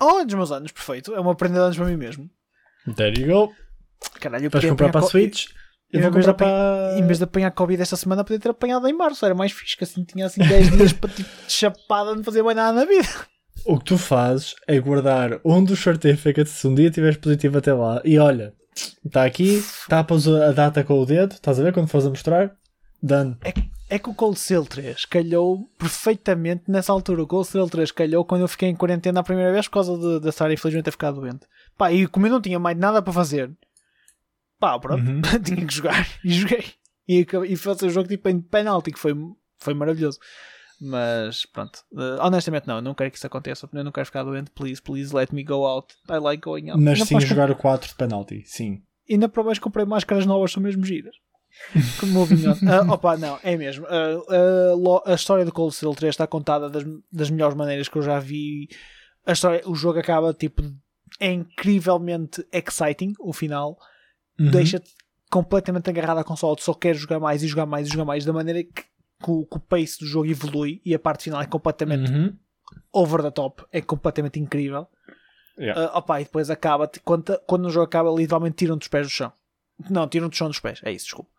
Oh, 0.00 0.24
dos 0.24 0.34
meus 0.34 0.50
anos, 0.52 0.72
perfeito. 0.72 1.14
É 1.14 1.20
uma 1.20 1.34
prenda 1.34 1.56
de 1.56 1.60
anos 1.60 1.76
para 1.76 1.86
mim 1.86 1.96
mesmo. 1.96 2.30
There 2.96 3.20
you 3.20 3.26
go. 3.26 3.54
Caralho, 4.20 4.46
eu 4.46 4.50
Vais 4.50 4.64
comprar 4.64 4.90
para 4.90 5.00
a 5.00 5.08
Switch. 5.10 5.48
Eu 5.92 6.00
vou 6.02 6.12
comprar 6.12 6.34
para. 6.34 6.96
Em 6.98 7.06
vez 7.06 7.18
de 7.18 7.24
apanhar 7.24 7.50
Covid 7.50 7.82
esta 7.82 7.96
semana, 7.96 8.24
podia 8.24 8.38
ter 8.40 8.50
apanhado 8.50 8.86
em 8.88 8.92
março. 8.94 9.26
Era 9.26 9.34
mais 9.34 9.52
fixe, 9.52 9.76
que 9.76 9.84
assim 9.84 10.04
tinha 10.04 10.24
assim 10.26 10.40
10 10.40 10.70
dias 10.76 10.92
para 10.92 11.10
tipo, 11.10 11.28
de 11.46 11.52
chapada, 11.52 12.14
não 12.14 12.24
fazia 12.24 12.42
mais 12.42 12.56
nada 12.56 12.72
na 12.80 12.84
vida. 12.86 13.08
O 13.64 13.78
que 13.78 13.84
tu 13.84 13.98
fazes 13.98 14.54
é 14.66 14.78
guardar 14.80 15.40
um 15.44 15.62
dos 15.62 15.78
certificates 15.80 16.52
se 16.52 16.66
um 16.66 16.74
dia 16.74 16.90
tiveres 16.90 17.16
positivo 17.18 17.58
até 17.58 17.72
lá. 17.72 18.00
E 18.04 18.18
olha, 18.18 18.54
está 19.04 19.24
aqui, 19.24 19.62
tapas 19.88 20.26
a 20.26 20.52
data 20.52 20.82
com 20.82 20.98
o 21.00 21.04
dedo, 21.06 21.32
estás 21.32 21.60
a 21.60 21.62
ver 21.62 21.72
quando 21.72 21.88
fores 21.88 22.06
a 22.06 22.10
mostrar? 22.10 22.56
Done. 23.02 23.36
É 23.90 23.98
que 23.98 24.08
o 24.10 24.14
Cold 24.14 24.38
Steel 24.38 24.64
3 24.66 25.04
calhou 25.06 25.66
perfeitamente 25.78 26.64
nessa 26.68 26.92
altura. 26.92 27.22
O 27.22 27.26
Cold 27.26 27.46
Steel 27.48 27.68
3 27.68 27.90
calhou 27.90 28.24
quando 28.24 28.42
eu 28.42 28.48
fiquei 28.48 28.68
em 28.68 28.74
quarentena 28.76 29.20
a 29.20 29.22
primeira 29.22 29.52
vez 29.52 29.66
por 29.66 29.74
causa 29.74 29.96
de- 29.96 30.20
da 30.20 30.30
Sarah 30.32 30.52
infelizmente 30.52 30.84
ter 30.84 30.90
ficado 30.90 31.20
doente. 31.20 31.46
Pá, 31.76 31.90
e 31.92 32.06
como 32.06 32.26
eu 32.26 32.30
não 32.30 32.40
tinha 32.40 32.58
mais 32.58 32.76
nada 32.76 33.00
para 33.00 33.12
fazer, 33.12 33.50
pá, 34.58 34.78
pronto, 34.78 35.02
Uhum. 35.08 35.20
tinha 35.44 35.64
que 35.66 35.74
jogar. 35.74 36.06
E 36.24 36.32
joguei. 36.32 36.64
E, 37.08 37.26
e 37.48 37.56
fazer 37.56 37.86
o 37.86 37.90
jogo 37.90 38.08
tipo 38.08 38.28
em 38.28 38.40
penalti, 38.40 38.92
que 38.92 38.98
foi, 38.98 39.14
foi 39.58 39.72
maravilhoso. 39.74 40.18
Mas 40.80 41.44
pronto, 41.46 41.80
Eh, 41.96 42.18
honestamente 42.20 42.66
não, 42.66 42.80
não 42.80 42.94
quero 42.94 43.10
que 43.10 43.16
isso 43.16 43.26
aconteça. 43.26 43.68
Eu 43.72 43.84
não 43.84 43.90
quero 43.92 44.06
ficar 44.06 44.22
doente. 44.22 44.50
Please, 44.52 44.80
please 44.80 45.14
let 45.14 45.32
me 45.32 45.42
go 45.42 45.66
out. 45.66 45.94
I 46.08 46.18
like 46.18 46.40
going 46.42 46.70
out. 46.70 46.80
Mas 46.80 47.00
Ainda 47.00 47.06
sim 47.06 47.20
jogar 47.20 47.50
o 47.50 47.56
4 47.56 47.88
de 47.88 47.94
penalty, 47.96 48.42
sim. 48.46 48.82
ainda 49.10 49.28
para 49.28 49.42
mais 49.42 49.58
comprei 49.58 49.84
máscaras 49.84 50.24
novas, 50.26 50.52
são 50.52 50.62
mesmo 50.62 50.84
giras. 50.84 51.14
Como. 51.98 52.24
Ah, 52.70 52.92
opa, 52.92 53.16
não, 53.16 53.38
é 53.42 53.56
mesmo. 53.56 53.84
Ah, 53.88 54.74
lo- 54.76 55.02
a 55.04 55.14
história 55.14 55.44
do 55.44 55.50
Cold 55.52 55.74
Steel 55.74 55.94
3 55.94 56.12
está 56.12 56.26
contada 56.26 56.70
das, 56.70 56.84
das 57.10 57.30
melhores 57.30 57.56
maneiras 57.56 57.88
que 57.88 57.96
eu 57.96 58.02
já 58.02 58.20
vi. 58.20 58.68
A 59.26 59.32
história, 59.32 59.62
o 59.66 59.74
jogo 59.74 59.98
acaba 59.98 60.32
tipo. 60.32 60.62
É 61.18 61.32
incrivelmente 61.32 62.46
exciting 62.52 63.14
o 63.18 63.32
final. 63.32 63.76
Uhum. 64.38 64.50
Deixa-te 64.50 64.90
completamente 65.30 65.90
agarrado 65.90 66.18
à 66.18 66.24
consola. 66.24 66.54
Tu 66.54 66.62
só 66.62 66.74
queres 66.74 67.00
jogar 67.00 67.18
mais 67.18 67.42
e 67.42 67.48
jogar 67.48 67.66
mais 67.66 67.88
e 67.88 67.90
jogar 67.90 68.04
mais. 68.04 68.24
Da 68.24 68.32
maneira 68.32 68.62
que, 68.62 68.84
que 69.22 69.30
o, 69.30 69.44
que 69.46 69.56
o 69.56 69.60
pace 69.60 69.98
do 69.98 70.06
jogo 70.06 70.26
evolui 70.26 70.80
e 70.84 70.94
a 70.94 70.98
parte 70.98 71.24
final 71.24 71.40
é 71.40 71.46
completamente 71.46 72.10
Uhum. 72.10 72.36
over 72.92 73.22
the 73.22 73.30
top. 73.30 73.64
É 73.72 73.80
completamente 73.80 74.38
incrível. 74.38 74.86
Yeah. 75.58 75.86
Ah, 75.92 75.98
opa, 75.98 76.20
e 76.20 76.24
depois 76.24 76.50
acaba, 76.50 76.88
quando, 77.04 77.36
quando 77.46 77.66
o 77.66 77.70
jogo 77.70 77.84
acaba, 77.86 78.10
literalmente 78.10 78.56
tiram-te 78.56 78.82
os 78.82 78.88
pés 78.88 79.06
do 79.06 79.10
chão. 79.10 79.32
Não, 79.90 80.06
tiram-te 80.08 80.34
o 80.34 80.36
chão 80.36 80.48
dos 80.48 80.60
pés, 80.60 80.80
é 80.84 80.92
isso, 80.92 81.06
desculpa. 81.06 81.30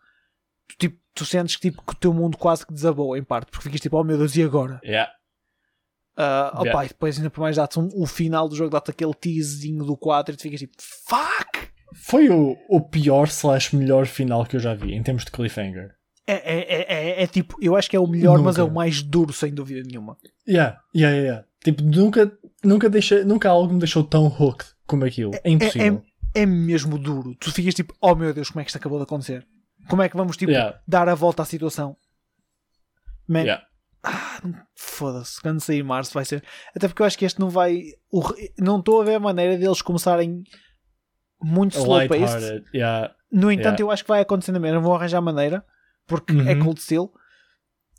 Tu, 0.68 0.76
tipo, 0.78 0.98
tu 1.14 1.24
sentes 1.24 1.56
que, 1.56 1.70
tipo, 1.70 1.82
que 1.82 1.92
o 1.92 1.96
teu 1.96 2.12
mundo 2.12 2.36
quase 2.36 2.66
que 2.66 2.72
desabou 2.72 3.16
em 3.16 3.24
parte, 3.24 3.50
porque 3.50 3.64
ficas 3.64 3.80
tipo, 3.80 3.96
oh 3.98 4.04
meu 4.04 4.18
Deus, 4.18 4.36
e 4.36 4.42
agora? 4.42 4.78
Yeah. 4.84 5.10
Ah, 6.16 6.50
opa, 6.54 6.64
Yeah. 6.64 6.84
e 6.84 6.88
depois 6.88 7.16
ainda 7.16 7.30
por 7.30 7.40
mais 7.40 7.56
dá-te 7.56 7.78
um- 7.80 7.88
o 7.94 8.06
final 8.06 8.48
do 8.48 8.54
jogo, 8.56 8.70
dá-te 8.70 8.90
aquele 8.90 9.14
teasinho 9.14 9.84
do 9.84 9.96
4 9.96 10.34
e 10.34 10.36
tu 10.36 10.42
ficas 10.42 10.60
tipo, 10.60 10.74
fuck! 10.78 11.70
Foi 11.94 12.28
o, 12.28 12.56
o 12.68 12.80
pior 12.80 13.26
slash 13.26 13.74
melhor 13.74 14.06
final 14.06 14.44
que 14.44 14.54
eu 14.56 14.60
já 14.60 14.74
vi 14.74 14.92
em 14.94 15.02
termos 15.02 15.24
de 15.24 15.30
cliffhanger. 15.30 15.94
É, 16.30 16.34
é, 16.34 16.72
é, 16.72 16.94
é, 17.20 17.22
é 17.22 17.26
tipo, 17.26 17.56
eu 17.60 17.74
acho 17.76 17.88
que 17.90 17.96
é 17.96 18.00
o 18.00 18.06
melhor, 18.06 18.38
mas 18.40 18.56
é 18.58 18.62
o 18.62 18.66
Nunca. 18.66 18.74
mais 18.76 19.02
duro, 19.02 19.32
sem 19.32 19.52
dúvida 19.52 19.82
nenhuma. 19.86 20.16
Yeah, 20.46 20.80
yeah, 20.94 21.16
yeah, 21.16 21.18
yeah. 21.20 21.44
Tipo, 21.64 21.82
nunca, 21.82 22.32
nunca, 22.64 22.88
deixei, 22.88 23.24
nunca 23.24 23.48
algo 23.48 23.72
me 23.72 23.78
deixou 23.78 24.04
tão 24.04 24.26
hooked 24.26 24.70
como 24.86 25.04
aquilo. 25.04 25.32
É 25.44 25.50
impossível. 25.50 26.02
É 26.34 26.46
mesmo 26.46 26.98
duro. 26.98 27.34
Tu 27.34 27.50
ficas 27.52 27.74
tipo, 27.74 27.92
oh 28.00 28.14
meu 28.14 28.32
Deus, 28.32 28.50
como 28.50 28.60
é 28.60 28.64
que 28.64 28.70
isto 28.70 28.76
acabou 28.76 28.98
de 28.98 29.04
acontecer? 29.04 29.46
Como 29.88 30.02
é 30.02 30.08
que 30.08 30.16
vamos, 30.16 30.36
tipo, 30.36 30.52
Yeah. 30.52 30.78
dar 30.86 31.08
a 31.08 31.14
volta 31.14 31.42
à 31.42 31.44
situação? 31.44 31.96
Man, 33.28 33.42
Yeah. 33.42 33.64
Foda-se, 34.74 35.40
quando 35.42 35.60
sair 35.60 35.82
março 35.82 36.14
vai 36.14 36.24
ser. 36.24 36.42
Até 36.74 36.88
porque 36.88 37.02
eu 37.02 37.06
acho 37.06 37.18
que 37.18 37.24
este 37.24 37.38
não 37.38 37.50
vai. 37.50 37.82
o 38.10 38.22
Não 38.58 38.78
estou 38.78 39.00
a 39.00 39.04
ver 39.04 39.14
a 39.16 39.20
maneira 39.20 39.58
deles 39.58 39.82
começarem 39.82 40.42
muito 41.42 41.76
slow 41.76 42.08
paced. 42.08 42.64
Yeah. 42.74 43.14
No 43.30 43.52
entanto, 43.52 43.80
eu 43.80 43.90
acho 43.90 44.02
que 44.02 44.08
vai 44.08 44.20
acontecer 44.20 44.52
na 44.52 44.58
mesma. 44.58 44.80
Vão 44.80 44.94
arranjar 44.94 45.20
maneira, 45.20 45.64
porque 46.10 46.32
é 46.32 46.52
Uhum. 46.54 46.64
Cold 46.64 46.80
Steel. 46.82 47.12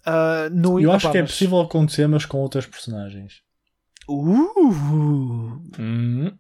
Ah, 0.06 0.50
no, 0.52 0.80
Eu 0.80 0.91
acho 0.91 1.06
opá, 1.08 1.12
que 1.13 1.17
é 1.19 1.21
mas- 1.21 1.32
possível 1.32 1.60
acontecer, 1.62 2.08
mas 2.08 2.26
com 2.26 2.38
outras 2.39 2.65
personagens. 2.65 3.41
Uh, 4.10 5.62
Hum. 5.80 6.38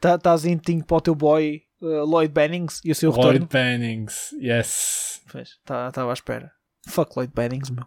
tá- 0.00 0.14
Estás 0.14 0.44
em 0.44 0.56
tinho 0.56 0.84
para 0.84 0.96
o 0.96 1.00
teu 1.00 1.14
boy 1.14 1.62
uh, 1.80 2.04
Lloyd 2.04 2.32
Bennings 2.32 2.80
e 2.84 2.90
o 2.92 2.94
seu 2.94 3.10
Lloyd 3.10 3.38
retorno? 3.40 3.46
Bennings, 3.50 4.32
yes. 4.40 5.22
Estava 5.34 5.90
tá, 5.92 6.08
à 6.08 6.12
espera. 6.12 6.52
Fuck 6.86 7.12
Lloyd 7.16 7.32
Bennings, 7.34 7.70
meu. 7.70 7.86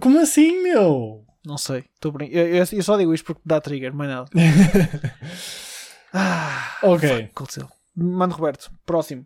Como 0.00 0.18
assim, 0.18 0.62
meu? 0.62 1.24
Não 1.46 1.56
sei. 1.56 1.84
Tô 2.00 2.10
brin... 2.10 2.28
eu, 2.30 2.46
eu- 2.48 2.64
eu 2.72 2.82
só 2.82 2.96
digo 2.98 3.14
isto 3.14 3.24
porque 3.26 3.40
dá 3.44 3.60
trigger, 3.60 3.94
mais 3.94 4.10
nada. 4.10 4.28
Ah, 6.12 6.76
ok. 6.82 7.08
fuck, 7.08 7.34
Cold 7.34 7.52
Steel. 7.52 7.68
Mano 7.94 8.34
Roberto, 8.34 8.70
próximo. 8.84 9.24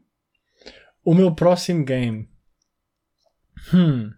O 1.04 1.14
meu 1.14 1.34
próximo 1.34 1.84
game. 1.84 2.28
Hum. 3.72 4.10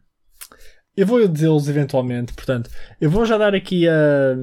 Eu 0.96 1.06
vou 1.06 1.26
dizê-los 1.28 1.68
eventualmente, 1.68 2.32
portanto, 2.32 2.70
eu 3.00 3.10
vou 3.10 3.26
já 3.26 3.36
dar 3.36 3.54
aqui 3.54 3.86
a, 3.88 4.34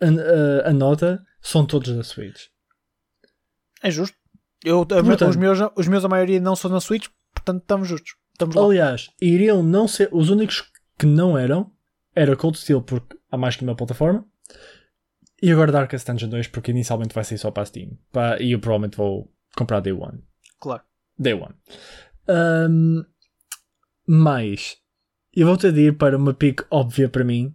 a, 0.00 0.68
a- 0.68 0.72
nota. 0.72 1.24
São 1.40 1.66
todos 1.66 1.94
da 1.94 2.04
Switch. 2.04 2.40
É 3.82 3.90
justo. 3.90 4.16
Eu, 4.64 4.86
Portanto- 4.86 5.26
os, 5.28 5.34
meus, 5.36 5.58
os 5.76 5.88
meus, 5.88 6.04
a 6.04 6.08
maioria 6.08 6.38
não 6.40 6.54
são 6.54 6.70
na 6.70 6.80
Switch, 6.80 7.08
portanto 7.34 7.62
estamos 7.62 7.88
justos. 7.88 8.14
Estamos. 8.32 8.56
Aliás, 8.56 9.10
iriam 9.20 9.60
não 9.62 9.88
ser. 9.88 10.08
Os 10.12 10.30
únicos 10.30 10.70
que 10.96 11.04
não 11.04 11.36
eram 11.36 11.72
era 12.14 12.36
Cold 12.36 12.56
Steel, 12.58 12.80
porque 12.82 13.18
há 13.30 13.36
mais 13.36 13.56
que 13.56 13.64
uma 13.64 13.74
plataforma. 13.74 14.24
E 15.42 15.50
agora 15.50 15.72
Darkest 15.72 16.06
Dungeon 16.06 16.28
2, 16.28 16.46
porque 16.48 16.70
inicialmente 16.70 17.12
vai 17.12 17.24
sair 17.24 17.38
só 17.38 17.50
para 17.50 17.64
a 17.64 17.66
Steam. 17.66 17.98
Pá, 18.12 18.38
e 18.38 18.52
eu 18.52 18.60
provavelmente 18.60 18.96
vou 18.96 19.28
comprar 19.56 19.80
Day 19.80 19.92
One. 19.92 20.22
Claro. 20.60 20.82
Day 21.18 21.34
One. 21.34 21.54
Ahm, 22.28 23.02
mas 24.06 24.76
eu 25.34 25.46
vou-te 25.46 25.66
a 25.66 25.70
ir 25.70 25.96
para 25.96 26.16
uma 26.16 26.34
pick 26.34 26.62
óbvia 26.70 27.08
para 27.08 27.24
mim: 27.24 27.54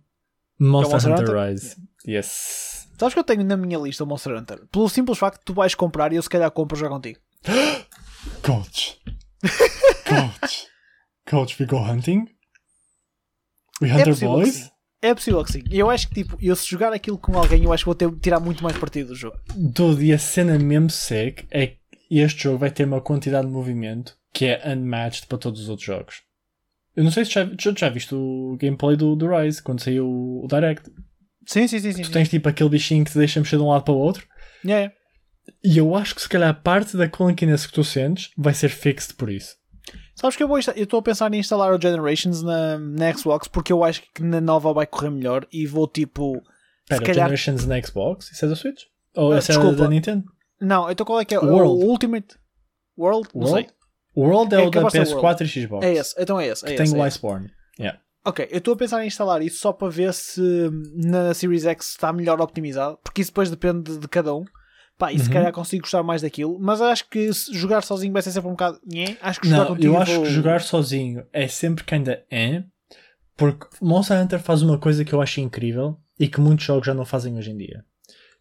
Monster, 0.60 0.94
Monster 0.94 1.12
Hunter, 1.14 1.30
Hunter? 1.30 1.50
Rise. 1.50 1.76
Yes. 2.08 2.88
Sabes 2.98 3.14
que 3.14 3.20
eu 3.20 3.24
tenho 3.24 3.44
na 3.44 3.56
minha 3.56 3.78
lista 3.78 4.04
o 4.04 4.08
Monster 4.08 4.36
Hunter? 4.36 4.66
Pelo 4.72 4.90
simples 4.90 5.18
facto 5.20 5.40
de 5.40 5.46
tu 5.46 5.54
vais 5.54 5.76
comprar 5.76 6.12
e 6.12 6.16
eu 6.16 6.22
se 6.22 6.30
calhar 6.30 6.50
compro 6.50 6.78
já 6.78 6.90
contigo. 6.90 7.20
Coach. 8.42 9.00
Coach. 10.08 10.68
Coach, 11.30 11.58
we 11.60 11.68
go 11.68 11.78
hunting? 11.78 12.28
We 13.82 13.90
É 13.90 13.94
hunter 13.94 14.08
possível 14.08 14.36
que 14.36 14.42
boys? 14.42 14.56
sim. 14.56 14.70
É 15.00 15.14
possível 15.14 15.44
que 15.44 15.52
sim. 15.52 15.64
Eu 15.70 15.90
acho 15.92 16.08
que 16.10 16.16
tipo, 16.16 16.38
eu 16.42 16.56
se 16.56 16.66
jogar 16.68 16.92
aquilo 16.92 17.20
com 17.20 17.38
alguém, 17.38 17.64
eu 17.64 17.72
acho 17.72 17.84
que 17.84 17.86
vou 17.86 17.94
ter, 17.96 18.12
tirar 18.20 18.40
muito 18.40 18.64
mais 18.64 18.76
partido 18.78 19.10
do 19.10 19.16
jogo. 19.16 19.38
Dude, 19.56 20.04
e 20.06 20.12
a 20.12 20.18
cena 20.18 20.58
mesmo 20.58 20.90
sick 20.90 21.46
é 21.52 21.68
que 21.68 21.78
este 22.10 22.44
jogo 22.44 22.58
vai 22.58 22.72
ter 22.72 22.86
uma 22.86 23.00
quantidade 23.00 23.46
de 23.46 23.54
movimento 23.54 24.18
que 24.34 24.46
é 24.46 24.74
unmatched 24.74 25.28
para 25.28 25.38
todos 25.38 25.62
os 25.62 25.70
outros 25.70 25.86
jogos. 25.86 26.22
Eu 26.98 27.04
não 27.04 27.12
sei 27.12 27.24
se 27.24 27.32
já, 27.32 27.46
já, 27.60 27.74
já 27.78 27.90
viste 27.90 28.14
o 28.16 28.58
gameplay 28.60 28.98
do, 28.98 29.16
do 29.16 29.28
Rise 29.30 29.62
quando 29.62 29.82
saiu 29.82 30.06
o, 30.08 30.44
o 30.44 30.48
Direct. 30.48 30.90
Sim, 31.46 31.68
sim, 31.68 31.80
sim. 31.80 31.92
sim, 31.94 32.02
Tu 32.02 32.08
sim. 32.08 32.12
tens 32.14 32.28
tipo 32.28 32.50
aquele 32.50 32.70
bichinho 32.72 33.06
que 33.06 33.12
te 33.12 33.18
deixa 33.18 33.40
mexer 33.40 33.58
de 33.58 33.62
um 33.64 33.70
lado 33.70 33.84
para 33.84 33.94
o 33.94 33.98
outro. 33.98 34.26
Yeah. 34.66 34.92
E 35.64 35.78
eu 35.78 35.96
acho 35.96 36.16
que 36.16 36.22
se 36.22 36.28
calhar 36.28 36.60
parte 36.62 36.98
da 36.98 37.08
clunkiness 37.08 37.66
que 37.68 37.74
tu 37.74 37.84
sentes 37.84 38.32
vai 38.36 38.54
ser 38.54 38.70
fixed 38.70 39.14
por 39.14 39.30
isso. 39.30 39.56
Sabes 40.16 40.36
que 40.36 40.42
eu 40.44 40.48
vou 40.48 40.58
eu 40.76 40.84
estou 40.84 41.00
a 41.00 41.04
pensar 41.04 41.32
em 41.34 41.38
instalar 41.40 41.72
o 41.74 41.80
Generations 41.82 42.42
na, 42.42 42.78
na 42.80 43.14
Xbox 43.14 43.48
porque 43.48 43.72
eu 43.72 43.84
acho 43.84 44.02
que 44.14 44.24
na 44.24 44.42
nova 44.42 44.74
vai 44.74 44.88
correr 44.88 45.12
melhor 45.12 45.48
e 45.54 45.66
vou 45.68 45.88
tipo. 45.88 46.42
Espera, 46.84 47.02
calhar- 47.06 47.16
Generations 47.28 47.66
na 47.68 47.80
Xbox? 47.82 48.32
Isso 48.32 48.44
é 48.44 48.48
da 48.50 48.56
Switch? 48.56 48.82
Ou 49.16 49.32
Ah, 49.34 49.38
essa 49.38 49.54
é 49.54 49.72
da 49.74 49.88
Nintendo? 49.88 50.26
Não, 50.60 50.90
então 50.90 51.06
qual 51.06 51.20
é 51.22 51.26
que 51.26 51.36
é? 51.36 51.40
World. 51.40 51.86
O 51.86 51.88
Ultimate 51.90 52.36
World? 52.98 53.30
Não 53.36 53.44
World? 53.48 53.68
sei. 53.68 53.77
O 54.18 54.24
World 54.28 54.56
é, 54.56 54.58
É 54.58 54.62
o 54.62 54.70
da 54.70 54.72
capaz 54.72 54.94
de 54.94 55.06
ser 55.06 55.16
PS4 55.16 55.42
e 55.42 55.48
Xbox. 55.48 55.86
É 55.86 55.94
esse, 55.94 56.16
então 56.22 56.40
é 56.40 56.48
esse. 56.48 56.66
É 56.66 56.70
Que 56.70 56.76
tem 56.76 56.84
esse, 56.86 56.94
o 56.96 56.98
é 57.04 57.08
esse. 57.08 57.18
Iceborne. 57.18 57.52
Yeah. 57.80 58.00
Ok, 58.26 58.48
eu 58.52 58.58
estou 58.58 58.74
a 58.74 58.78
pensar 58.78 59.04
em 59.04 59.08
instalar 59.08 59.42
isso 59.42 59.60
só 59.60 59.72
para 59.72 59.90
ver 59.90 60.14
se 60.14 60.42
na 60.96 61.34
Series 61.34 61.66
X 61.66 61.92
está 61.92 62.12
melhor 62.12 62.42
optimizado, 62.42 62.98
porque 63.04 63.22
isso 63.22 63.32
depois 63.32 63.50
depende 63.50 63.98
de 63.98 64.08
cada 64.08 64.34
um. 64.36 64.44
Pá, 64.98 65.14
e 65.14 65.20
se 65.20 65.28
Uhum. 65.28 65.34
calhar 65.34 65.52
consigo 65.54 65.84
gostar 65.84 66.02
mais 66.02 66.24
daquilo, 66.24 66.58
mas 66.60 66.82
acho 66.82 67.08
que 67.08 67.32
se 67.32 67.54
jogar 67.54 67.84
sozinho 67.84 68.12
vai 68.12 68.22
ser 68.24 68.32
sempre 68.32 68.48
um 68.50 68.54
bocado. 68.54 68.80
Nhé. 68.92 69.16
Acho 69.22 69.40
que 69.40 69.48
jogar 69.48 69.60
Não, 69.66 69.68
contigo 69.76 69.94
eu 69.94 70.02
acho 70.02 70.14
vou- 70.16 70.24
que 70.24 70.30
jogar 70.32 70.62
sozinho 70.62 71.24
é 71.32 71.48
sempre 71.48 71.84
que 71.84 71.94
ainda 71.94 72.26
é, 72.32 72.64
porque 73.38 73.68
Monster 73.80 74.20
Hunter 74.20 74.40
faz 74.40 74.64
uma 74.64 74.80
coisa 74.80 75.06
que 75.06 75.14
eu 75.14 75.22
acho 75.22 75.40
incrível 75.40 75.98
e 76.20 76.28
que 76.28 76.42
muitos 76.42 76.66
jogos 76.66 76.88
já 76.88 76.96
não 76.96 77.06
fazem 77.06 77.38
hoje 77.38 77.52
em 77.52 77.58
dia. 77.58 77.86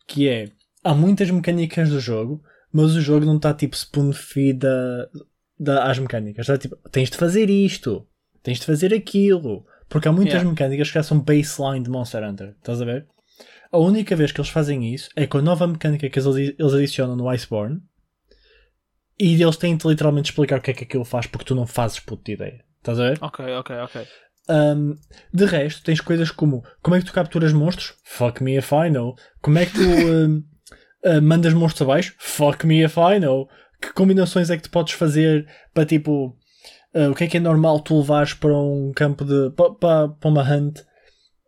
Que 0.09 0.27
é, 0.29 0.49
há 0.83 0.95
muitas 0.95 1.31
mecânicas 1.31 1.91
do 1.91 2.01
jogo, 2.01 2.43
mas 2.73 2.95
o 2.95 3.01
jogo 3.03 3.27
não 3.27 3.37
está 3.37 3.53
tipo 3.53 3.77
spoon-feed 3.77 4.67
a- 4.67 5.09
da- 5.59 5.85
às 5.91 5.99
mecânicas. 5.99 6.47
Tipo, 6.59 6.77
tens 6.91 7.11
de 7.11 7.17
fazer 7.17 7.49
isto, 7.51 8.07
tens 8.43 8.59
de 8.61 8.67
fazer 8.67 8.93
aquilo. 8.95 9.65
Porque 9.89 10.09
há 10.09 10.13
muitas 10.13 10.35
Yeah. 10.35 10.51
mecânicas 10.51 10.89
que 10.89 10.95
já 10.95 11.03
são 11.03 11.21
baseline 11.21 11.85
de 11.85 11.91
Monster 11.91 12.23
Hunter. 12.29 12.55
Estás 12.59 12.83
a 12.83 12.85
ver? 12.85 13.07
A 13.71 13.79
única 13.79 14.17
vez 14.17 14.33
que 14.33 14.41
eles 14.41 14.51
fazem 14.51 14.93
isso 14.93 15.09
é 15.15 15.27
com 15.27 15.39
a 15.39 15.43
nova 15.43 15.67
mecânica 15.67 16.09
que 16.11 16.19
eles, 16.19 16.55
eles 16.59 16.75
adicionam 16.75 17.15
no 17.17 17.29
Iceborne 17.29 17.81
e 19.19 19.41
eles 19.41 19.57
têm 19.57 19.77
de 19.77 19.87
literalmente 19.87 20.31
explicar 20.31 20.59
o 20.59 20.63
que 20.63 20.71
é 20.71 20.75
que 20.75 20.85
aquilo 20.85 21.05
faz 21.05 21.27
porque 21.27 21.45
tu 21.45 21.55
não 21.55 21.67
fazes 21.67 22.01
puta 22.01 22.31
ideia. 22.31 22.65
Estás 22.79 22.99
a 23.01 23.09
ver? 23.11 23.19
Ok, 23.21 23.45
ok, 23.57 23.77
ok. 23.79 24.07
Um, 24.49 24.95
de 25.33 25.45
resto, 25.45 25.83
tens 25.83 26.01
coisas 26.01 26.31
como 26.31 26.63
como 26.83 26.95
é 26.97 27.01
que 27.01 27.07
tu 27.07 27.13
capturas 27.13 27.53
monstros? 27.53 27.95
Fuck 28.05 28.43
me 28.43 28.57
if 28.57 28.71
I 28.73 28.89
know. 28.91 29.17
Como 29.43 29.59
é 29.59 29.67
que 29.67 29.73
tu 29.73 29.81
um, 29.85 30.45
uh, 31.05 31.23
mandas 31.23 31.53
monstros 31.55 31.83
abaixo? 31.83 32.15
Fuck 32.19 32.67
me 32.67 32.85
if 32.85 32.97
I 32.97 33.19
know. 33.19 33.49
Que 33.81 33.93
combinações 33.93 34.51
é 34.51 34.57
que 34.57 34.63
tu 34.65 34.71
podes 34.71 34.95
fazer 34.95 35.47
para 35.75 35.85
tipo. 35.87 36.37
uh, 36.95 37.11
o 37.11 37.15
que 37.15 37.25
é 37.25 37.27
que 37.27 37.37
é 37.37 37.41
normal 37.41 37.81
tu 37.81 37.97
levares 37.99 38.35
para 38.35 38.57
um 38.57 38.93
campo 38.95 39.25
de. 39.25 39.51
para, 39.51 40.09
para 40.09 40.31
uma 40.31 40.43
hunt 40.43 40.81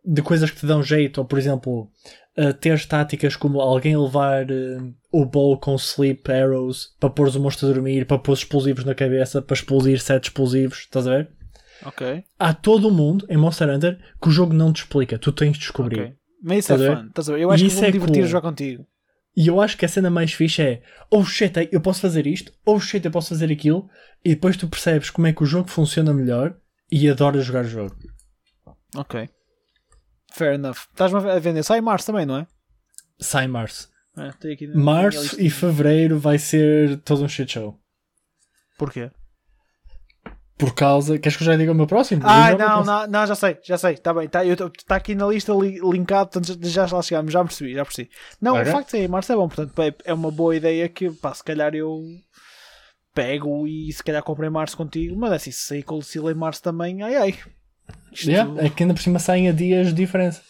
de 0.05 0.21
coisas 0.21 0.49
que 0.51 0.59
te 0.59 0.65
dão 0.65 0.81
jeito? 0.83 1.17
Ou 1.19 1.25
por 1.25 1.37
exemplo, 1.39 1.89
uh, 2.37 2.53
ter 2.53 2.85
táticas 2.85 3.35
como 3.35 3.59
alguém 3.61 3.97
levar 3.97 4.45
uh, 4.49 4.93
o 5.11 5.25
bow 5.25 5.57
com 5.59 5.75
sleep 5.75 6.31
arrows 6.31 6.95
para 6.99 7.09
pôr 7.09 7.27
os 7.27 7.35
monstros 7.35 7.69
a 7.71 7.73
dormir, 7.73 8.05
para 8.05 8.19
pôr 8.19 8.33
explosivos 8.33 8.85
na 8.85 8.95
cabeça, 8.95 9.41
para 9.41 9.55
explodir 9.55 9.99
sete 9.99 10.25
explosivos. 10.25 10.79
Estás 10.79 11.07
a 11.07 11.11
ver? 11.17 11.29
Ok. 11.85 12.23
há 12.37 12.53
todo 12.53 12.89
o 12.89 12.91
mundo 12.91 13.25
em 13.29 13.37
Monster 13.37 13.69
Hunter 13.69 13.97
que 14.21 14.27
o 14.27 14.31
jogo 14.31 14.53
não 14.53 14.73
te 14.73 14.81
explica, 14.83 15.17
tu 15.17 15.31
tens 15.31 15.53
de 15.53 15.59
descobrir. 15.59 16.01
ok. 16.01 16.13
Mas 16.43 16.57
isso 16.65 16.73
é 16.73 16.77
fun. 16.77 17.07
Estás 17.07 17.29
a 17.29 17.33
ver? 17.33 17.41
Eu 17.41 17.51
acho 17.51 17.63
E 17.63 17.69
que 17.69 17.73
vou 17.73 17.83
é 17.85 17.91
divertir 17.91 18.19
a 18.19 18.23
cool. 18.23 18.31
jogar 18.31 18.49
contigo. 18.49 18.85
E 19.35 19.47
eu 19.47 19.61
acho 19.61 19.77
que 19.77 19.85
a 19.85 19.87
cena 19.87 20.09
mais 20.09 20.33
fixe 20.33 20.61
é 20.61 20.81
oh 21.09 21.23
shit, 21.23 21.69
eu 21.71 21.79
posso 21.79 22.01
fazer 22.01 22.27
isto, 22.27 22.51
oh 22.65 22.79
shit, 22.79 23.05
eu 23.05 23.11
posso 23.11 23.29
fazer 23.29 23.51
aquilo, 23.51 23.89
e 24.23 24.29
depois 24.31 24.57
tu 24.57 24.67
percebes 24.67 25.09
como 25.09 25.27
é 25.27 25.33
que 25.33 25.43
o 25.43 25.45
jogo 25.45 25.69
funciona 25.69 26.13
melhor 26.13 26.57
e 26.91 27.09
adoras 27.09 27.45
jogar 27.45 27.65
o 27.65 27.69
jogo. 27.69 27.95
Ok. 28.95 29.29
Fair 30.33 30.55
enough. 30.55 30.87
Estás-me 30.91 31.19
a 31.19 31.39
vender. 31.39 31.63
Sai 31.63 31.79
em 31.79 31.81
março 31.81 32.07
também, 32.07 32.25
não 32.25 32.37
é? 32.37 32.47
Sai 33.19 33.45
em 33.45 33.47
março. 33.47 33.89
É, 34.17 34.31
Março 34.75 35.41
e 35.41 35.49
fevereiro 35.49 36.19
vai 36.19 36.37
ser 36.37 36.97
todo 37.01 37.23
um 37.23 37.29
shit 37.29 37.53
show. 37.53 37.79
Porquê? 38.77 39.11
Por 40.59 40.75
causa. 40.75 41.17
Queres 41.17 41.37
que 41.37 41.43
eu 41.43 41.45
já 41.45 41.55
diga 41.55 41.71
o 41.71 41.75
meu 41.75 41.87
próximo? 41.87 42.21
Ah, 42.25 42.51
não, 42.51 42.83
não, 42.83 43.07
não, 43.07 43.25
já 43.25 43.33
sei, 43.33 43.57
já 43.63 43.77
sei, 43.77 43.93
está 43.93 44.13
bem, 44.13 44.25
está 44.25 44.41
tá 44.85 44.95
aqui 44.97 45.15
na 45.15 45.25
lista 45.27 45.53
li- 45.53 45.79
linkado, 45.81 46.29
portanto 46.29 46.67
já 46.67 46.85
já 46.85 46.95
lá 46.97 47.01
chegamos, 47.01 47.31
já 47.31 47.43
percebi, 47.43 47.73
já 47.73 47.85
percebi. 47.85 48.09
Não, 48.41 48.55
Ok. 48.55 48.63
o 48.63 48.71
facto 48.73 48.85
de 48.87 48.91
ser 48.91 48.97
em 48.99 49.07
março 49.07 49.31
é 49.31 49.35
bom, 49.37 49.47
portanto 49.47 49.81
é, 49.81 49.95
é 50.03 50.13
uma 50.13 50.29
boa 50.29 50.55
ideia 50.55 50.87
que, 50.89 51.09
pá, 51.11 51.33
se 51.33 51.43
calhar 51.43 51.73
eu 51.73 52.01
pego 53.13 53.65
e 53.67 53.91
se 53.93 54.03
calhar 54.03 54.21
compro 54.23 54.45
em 54.45 54.49
março 54.49 54.75
contigo, 54.77 55.15
mas 55.17 55.31
é 55.31 55.35
assim, 55.35 55.51
se 55.51 55.61
sair 55.65 55.83
com 55.83 55.95
o 55.95 55.97
Lucila 55.97 56.31
em 56.31 56.35
março 56.35 56.61
também, 56.61 57.01
ai 57.01 57.15
ai. 57.15 57.35
Isto- 58.11 58.29
Yeah, 58.29 58.65
é 58.65 58.69
que 58.69 58.83
ainda 58.83 58.93
por 58.93 59.01
cima 59.01 59.17
saem 59.17 59.47
a 59.49 59.51
dias 59.51 59.87
de 59.87 59.93
diferença. 59.93 60.41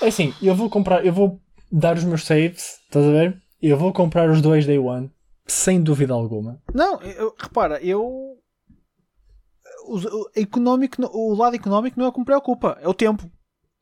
É 0.00 0.08
assim, 0.08 0.34
eu 0.42 0.54
vou 0.54 0.68
comprar, 0.68 1.04
eu 1.06 1.12
vou 1.12 1.40
dar 1.70 1.96
os 1.96 2.04
meus 2.04 2.24
saves, 2.24 2.78
estás 2.84 3.06
a 3.06 3.10
ver? 3.10 3.40
Eu 3.62 3.76
vou 3.78 3.92
comprar 3.92 4.28
os 4.28 4.42
dois 4.42 4.66
day 4.66 4.78
one, 4.78 5.10
sem 5.46 5.80
dúvida 5.80 6.12
alguma. 6.12 6.60
Não, 6.74 7.00
eu- 7.02 7.34
repara, 7.38 7.80
eu. 7.82 8.36
O, 9.86 9.96
o 9.96 10.30
económico, 10.36 11.02
o 11.02 11.34
lado 11.34 11.56
económico 11.56 11.98
não 11.98 12.06
é 12.06 12.08
o 12.08 12.12
que 12.12 12.18
me 12.18 12.24
preocupa, 12.24 12.78
é 12.80 12.88
o 12.88 12.94
tempo. 12.94 13.30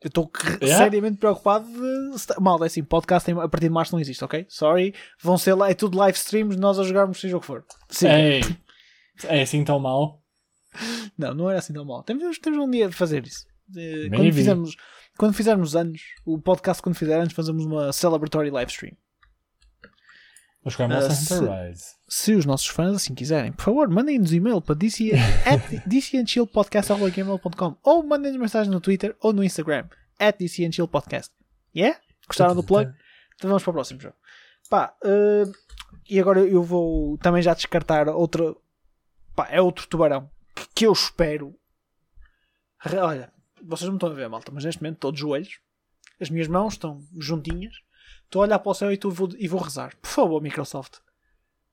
Eu 0.02 0.08
estou 0.08 0.30
Yeah. 0.62 0.84
seriamente 0.84 1.18
preocupado 1.18 1.66
de. 1.66 2.40
Mal, 2.40 2.62
é 2.64 2.66
assim, 2.66 2.82
podcast 2.82 3.30
a 3.30 3.48
partir 3.48 3.66
de 3.66 3.74
março 3.74 3.92
não 3.92 4.00
existe, 4.00 4.24
ok? 4.24 4.46
Sorry. 4.48 4.94
Vão 5.22 5.36
ser 5.36 5.54
lá, 5.54 5.70
é 5.70 5.74
tudo 5.74 5.98
live 5.98 6.16
streams, 6.16 6.56
nós 6.58 6.78
a 6.78 6.84
jogarmos 6.84 7.20
seja 7.20 7.36
o 7.36 7.40
que 7.40 7.46
for. 7.46 7.64
Sim. 7.90 8.08
Ei, 8.08 8.40
é 9.24 9.42
assim 9.42 9.62
tão 9.62 9.78
mal? 9.78 10.22
Não, 11.18 11.34
não 11.34 11.50
era 11.50 11.58
assim 11.58 11.74
tão 11.74 11.84
mal. 11.84 12.02
Temos, 12.02 12.38
temos 12.38 12.58
um 12.58 12.70
dia 12.70 12.88
de 12.88 12.94
fazer 12.94 13.26
isso. 13.26 13.44
Quando 14.08 14.32
fizermos, 14.32 14.76
quando 15.18 15.34
fizermos 15.34 15.76
anos, 15.76 16.00
o 16.24 16.40
podcast, 16.40 16.82
quando 16.82 16.94
fizer 16.96 17.20
anos, 17.20 17.34
fazemos 17.34 17.66
uma 17.66 17.92
celebratory 17.92 18.50
live 18.50 18.70
stream. 18.70 18.96
Vou 20.62 20.70
jogar 20.70 20.88
Monster 20.88 21.16
se- 21.16 21.34
Hunter 21.34 21.68
Rise. 21.68 21.84
se 22.08 22.34
os 22.34 22.44
nossos 22.44 22.66
fãs 22.66 22.94
assim 22.96 23.14
quiserem, 23.14 23.50
por 23.52 23.62
favor, 23.64 23.88
mandem-nos 23.88 24.32
e-mail 24.32 24.60
para 24.60 24.74
dc, 24.74 25.10
at 25.46 25.86
dcandchillpodcast.gmail.com 25.86 27.76
ou 27.82 28.02
mandem-nos 28.02 28.40
mensagem 28.40 28.70
no 28.72 28.80
Twitter 28.80 29.16
ou 29.20 29.32
no 29.32 29.42
Instagram 29.44 29.88
at 30.18 30.36
dcandchillpodcast. 30.38 31.32
Yeah? 31.74 31.98
Gostaram 32.28 32.54
do 32.54 32.62
plug? 32.62 32.92
Então 33.36 33.48
vamos 33.48 33.62
para 33.62 33.70
o 33.70 33.74
próximo 33.74 34.00
jogo. 34.00 34.16
Pá, 34.68 34.94
eh, 35.04 35.44
e 36.08 36.20
agora 36.20 36.40
eu 36.40 36.62
vou 36.62 37.16
também 37.18 37.42
já 37.42 37.54
descartar 37.54 38.08
outra. 38.08 38.54
Pá, 39.34 39.48
é 39.50 39.60
outro 39.62 39.86
tubarão 39.86 40.30
que, 40.54 40.66
que 40.74 40.86
eu 40.86 40.92
espero. 40.92 41.54
Olha, 43.02 43.32
vocês 43.62 43.88
não 43.88 43.96
estão 43.96 44.10
a 44.10 44.14
ver, 44.14 44.28
malta, 44.28 44.50
mas 44.52 44.64
neste 44.64 44.82
momento 44.82 44.96
estou 44.96 45.12
de 45.12 45.20
joelhos, 45.20 45.58
as 46.20 46.28
minhas 46.30 46.48
mãos 46.48 46.74
estão 46.74 47.02
juntinhas, 47.18 47.74
estou 48.30 48.42
a 48.42 48.46
olhar 48.46 48.58
para 48.60 48.70
o 48.70 48.74
céu 48.74 48.92
e, 48.92 48.98
vou, 49.02 49.28
e 49.36 49.48
vou 49.48 49.60
rezar. 49.60 49.96
Por 50.00 50.08
favor, 50.08 50.40
Microsoft. 50.40 50.98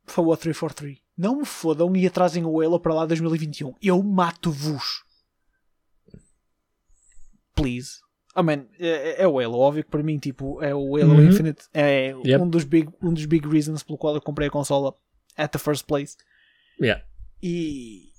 Por 0.06 0.12
favor, 0.14 0.36
343. 0.38 0.98
Não 1.16 1.38
me 1.38 1.46
fodam 1.46 1.96
e 1.96 2.08
atrasem 2.08 2.44
o 2.46 2.60
Halo 2.62 2.80
para 2.80 2.94
lá 2.94 3.06
2021. 3.06 3.76
Eu 3.82 4.02
mato-vos. 4.02 5.04
Please. 7.56 8.00
I 8.36 8.44
mean, 8.44 8.68
é, 8.80 9.24
é 9.24 9.28
o 9.28 9.40
Halo, 9.40 9.58
óbvio 9.58 9.84
que 9.84 9.90
para 9.90 10.04
mim, 10.04 10.18
tipo, 10.20 10.62
é 10.64 10.74
o 10.74 10.96
Halo 10.96 11.14
Uhum. 11.16 11.24
Infinite. 11.28 11.66
É 11.74 12.10
Yep. 12.26 12.44
um, 12.44 12.50
dos 12.50 12.64
big, 12.64 12.90
um 13.02 13.14
dos 13.14 13.26
big 13.26 13.48
reasons 13.48 13.82
pelo 13.84 13.98
qual 13.98 14.14
eu 14.16 14.22
comprei 14.22 14.48
a 14.48 14.52
consola 14.52 14.94
at 15.36 15.52
the 15.52 15.58
first 15.60 15.86
place. 15.86 16.16
Yeah. 16.82 17.04
E. 17.42 18.12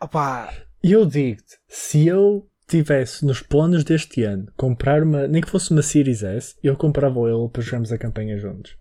Opá, 0.00 0.52
E 0.82 0.92
eu 0.92 1.04
digo-te, 1.06 1.58
se 1.68 2.06
eu 2.06 2.48
tivesse 2.66 3.24
nos 3.24 3.40
planos 3.40 3.84
deste 3.84 4.22
ano 4.22 4.46
comprar 4.56 5.02
uma, 5.02 5.26
nem 5.26 5.42
que 5.42 5.50
fosse 5.50 5.70
uma 5.70 5.82
Series 5.82 6.22
S, 6.22 6.56
eu 6.62 6.76
comprava 6.76 7.18
o 7.18 7.26
Halo 7.26 7.50
para 7.50 7.62
jogarmos 7.62 7.92
a 7.92 7.98
campanha 7.98 8.38
juntos. 8.38 8.76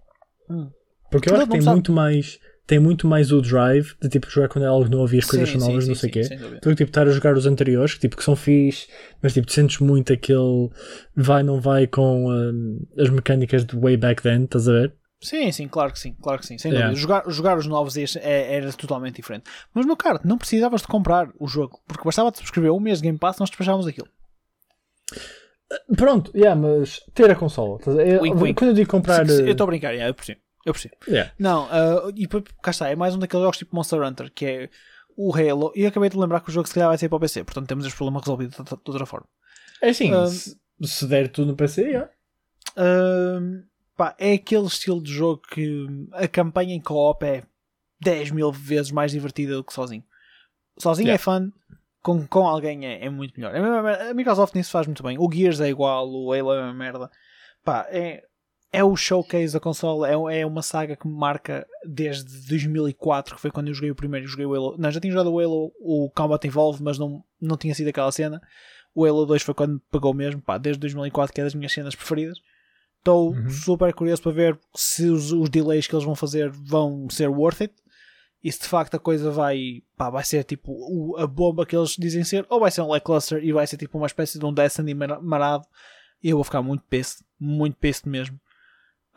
Hum. 0.50 0.70
Porque 1.12 1.30
eu 1.30 1.36
acho 1.36 1.46
que 1.46 1.52
tem 1.52 1.62
muito 1.62 1.92
mais 1.92 2.40
tem 2.66 2.80
muito 2.80 3.06
mais 3.06 3.32
o 3.32 3.42
drive 3.42 3.94
de 4.02 4.08
tipo 4.08 4.30
jogar 4.30 4.48
quando 4.48 4.64
é 4.64 4.68
algo 4.68 4.90
novo 4.90 5.14
e 5.14 5.20
as 5.20 5.26
coisas 5.26 5.50
Sim, 5.50 5.60
são 5.60 5.68
novas, 5.68 5.84
sim, 5.84 5.90
não 5.90 5.96
sei 5.96 6.10
o 6.10 6.14
quê. 6.14 6.22
Do 6.62 6.70
que 6.70 6.76
tipo 6.76 6.90
estar 6.90 7.08
a 7.08 7.12
jogar 7.12 7.36
os 7.36 7.46
anteriores, 7.46 7.94
que, 7.94 8.00
tipo, 8.00 8.16
que 8.16 8.24
são 8.24 8.36
fixe, 8.36 8.88
mas 9.22 9.34
tipo, 9.34 9.52
sentes 9.52 9.80
muito 9.80 10.14
aquele 10.14 10.70
vai, 11.16 11.44
não 11.44 11.60
vai 11.60 11.88
com 11.88 12.32
hum, 12.32 12.80
as 12.98 13.10
mecânicas 13.10 13.66
de 13.66 13.78
way 13.78 13.98
back 13.98 14.22
then, 14.24 14.46
estás 14.46 14.70
a 14.70 14.72
ver? 14.72 14.94
Sim, 15.24 15.52
sim, 15.52 15.68
claro 15.68 15.92
que 15.94 16.00
sim, 16.00 16.14
claro 16.22 16.40
que 16.40 16.46
sim, 16.46 16.58
sem 16.58 16.72
Yeah. 16.72 16.90
dúvida. 16.92 17.02
Jogar, 17.02 17.24
jogar 17.32 17.58
os 17.58 17.66
novos 17.66 17.96
este 17.98 18.20
é- 18.20 18.56
era 18.56 18.72
totalmente 18.74 19.16
diferente. 19.16 19.46
Mas, 19.74 19.86
meu 19.86 19.96
caro, 19.98 20.20
não 20.24 20.38
precisavas 20.38 20.82
de 20.82 20.88
comprar 20.88 21.30
o 21.40 21.48
jogo, 21.48 21.80
porque 21.88 22.04
bastava 22.04 22.32
te 22.32 22.38
subscrever 22.40 22.72
um 22.74 22.80
mês 22.80 23.00
de 23.00 23.04
Game 23.08 23.18
Pass 23.18 23.40
nós 23.40 23.50
despachávamos 23.50 23.88
aquilo. 23.88 24.08
Pronto, 25.98 26.32
yeah, 26.36 26.60
mas 26.60 27.00
ter 27.14 27.32
a 27.32 27.36
consola. 27.36 27.80
Wink, 28.22 28.38
wink. 28.38 28.54
Quando 28.60 28.70
eu 28.72 28.74
digo 28.76 28.90
comprar. 28.90 29.26
Sim, 29.28 29.38
sim, 29.38 29.44
eh, 29.44 29.48
eu 29.48 29.52
estou 29.54 29.64
a 29.66 29.68
brincar, 29.68 29.92
yeah, 29.92 30.10
eu 30.10 30.14
percebo. 30.14 30.40
Eu 30.66 30.74
percebo. 30.74 30.96
yeah. 31.08 31.32
Não, 31.40 31.68
ah, 31.72 32.10
e 32.16 32.28
cá 32.62 32.72
está, 32.72 32.90
é 32.90 32.96
mais 32.96 33.16
um 33.16 33.20
daqueles 33.20 33.44
jogos 33.44 33.58
tipo 33.58 33.76
Monster 33.76 34.02
Hunter, 34.02 34.32
que 34.34 34.46
é 34.46 34.70
o 35.18 35.34
Halo, 35.36 35.72
e 35.76 35.82
eu 35.84 35.90
acabei 35.90 36.10
de 36.10 36.18
lembrar 36.18 36.42
que 36.42 36.50
o 36.50 36.54
jogo 36.54 36.68
se 36.68 36.74
calhar 36.74 36.90
vai 36.90 36.98
ser 36.98 37.10
para 37.10 37.16
o 37.18 37.20
PC, 37.20 37.44
portanto 37.44 37.68
temos 37.68 37.86
este 37.86 37.96
problema 37.96 38.20
resolvido 38.20 38.52
de, 38.52 38.60
outra- 38.60 39.00
de 39.00 39.06
forma. 39.06 39.28
É 39.82 39.90
assim, 39.90 40.14
Ah, 40.14 40.26
se, 40.28 40.56
se 40.84 41.08
der 41.08 41.28
tudo 41.30 41.48
no 41.50 41.56
PC, 41.56 41.82
yeah. 41.84 42.10
Ahm, 42.78 43.64
pá, 43.96 44.16
é 44.20 44.34
aquele 44.34 44.66
estilo 44.66 45.02
de 45.02 45.12
jogo 45.12 45.42
que 45.50 45.88
a 46.14 46.28
campanha 46.28 46.74
em 46.74 46.82
co-op 46.82 47.26
é 47.26 47.44
10 48.02 48.32
mil 48.32 48.52
vezes 48.52 48.92
mais 48.92 49.12
divertida 49.12 49.56
do 49.56 49.64
que 49.64 49.74
sozinho. 49.74 50.04
Sozinho 50.78 51.08
Yeah. 51.08 51.16
é 51.16 51.24
fun, 51.24 51.52
com, 52.02 52.28
com 52.28 52.48
alguém 52.48 52.86
é, 52.86 53.06
é 53.06 53.10
muito 53.10 53.40
melhor. 53.40 53.56
É 53.56 54.10
a 54.10 54.14
Microsoft 54.14 54.54
nisso 54.56 54.72
faz 54.72 54.88
muito 54.88 55.02
bem. 55.02 55.18
O 55.18 55.32
Gears 55.32 55.62
é 55.62 55.70
igual, 55.70 56.10
o 56.10 56.34
Halo 56.34 56.54
é 56.54 56.62
uma 56.62 56.74
merda. 56.74 57.10
Pá, 57.64 57.88
é, 57.90 58.26
é 58.72 58.84
o 58.84 58.96
showcase 58.96 59.54
da 59.54 59.60
console, 59.60 60.10
é, 60.10 60.42
é 60.42 60.46
uma 60.46 60.62
saga 60.62 60.96
que 60.96 61.08
me 61.08 61.14
marca 61.14 61.66
desde 61.86 62.48
2004, 62.48 63.36
que 63.36 63.42
foi 63.42 63.52
quando 63.52 63.70
eu 63.70 63.74
joguei 63.74 63.92
o 63.92 63.96
primeiro. 63.96 64.28
Joguei 64.28 64.46
o 64.46 64.54
Halo. 64.54 64.76
Não, 64.78 64.92
já 64.92 65.00
tinha 65.00 65.14
jogado 65.14 65.32
o 65.32 65.40
Halo, 65.40 65.72
o 65.80 66.12
Combat 66.14 66.46
Evolved, 66.46 66.84
mas 66.84 67.00
não, 67.00 67.24
não 67.40 67.56
tinha 67.56 67.74
sido 67.74 67.88
aquela 67.88 68.12
cena. 68.12 68.42
O 68.94 69.06
Halo 69.06 69.26
2 69.26 69.42
foi 69.42 69.54
quando 69.54 69.76
me 69.76 69.82
pegou 69.92 70.14
mesmo, 70.14 70.42
pá, 70.42 70.58
desde 70.58 70.80
2004, 70.82 71.34
que 71.34 71.42
é 71.42 71.44
das 71.44 71.56
minhas 71.56 71.72
cenas 71.72 71.96
preferidas. 71.96 72.40
Estou 73.04 73.34
Uhum. 73.34 73.50
super 73.50 73.94
curioso 73.94 74.22
para 74.22 74.32
ver 74.32 74.60
se 74.74 75.10
os, 75.10 75.34
os 75.34 75.50
delays 75.50 75.86
que 75.86 75.94
eles 75.94 76.06
vão 76.06 76.16
fazer 76.16 76.50
vão 76.50 77.10
ser 77.10 77.28
worth 77.30 77.62
it. 77.62 77.74
E 78.42 78.50
se 78.52 78.62
de 78.62 78.68
facto 78.68 78.96
a 78.96 79.00
coisa 79.00 79.30
vai, 79.30 79.82
pá, 79.98 80.10
vai 80.10 80.24
ser 80.24 80.44
tipo 80.46 80.72
o- 80.72 81.18
a 81.18 81.28
bomba 81.28 81.66
que 81.66 81.76
eles 81.76 81.96
dizem 82.00 82.24
ser, 82.24 82.46
ou 82.50 82.60
vai 82.62 82.72
ser 82.72 82.82
um 82.82 82.88
lackluster 82.90 83.44
e 83.44 83.52
vai 83.52 83.68
ser 83.68 83.76
tipo 83.78 83.98
uma 83.98 84.08
espécie 84.08 84.40
de 84.40 84.46
um 84.46 84.54
Destiny 84.54 84.94
mara- 84.94 85.20
marado. 85.22 85.66
E 86.24 86.30
eu 86.30 86.38
vou 86.38 86.44
ficar 86.46 86.62
muito 86.62 86.84
peste, 86.90 87.24
muito 87.38 87.76
peste 87.78 88.08
mesmo. 88.08 88.40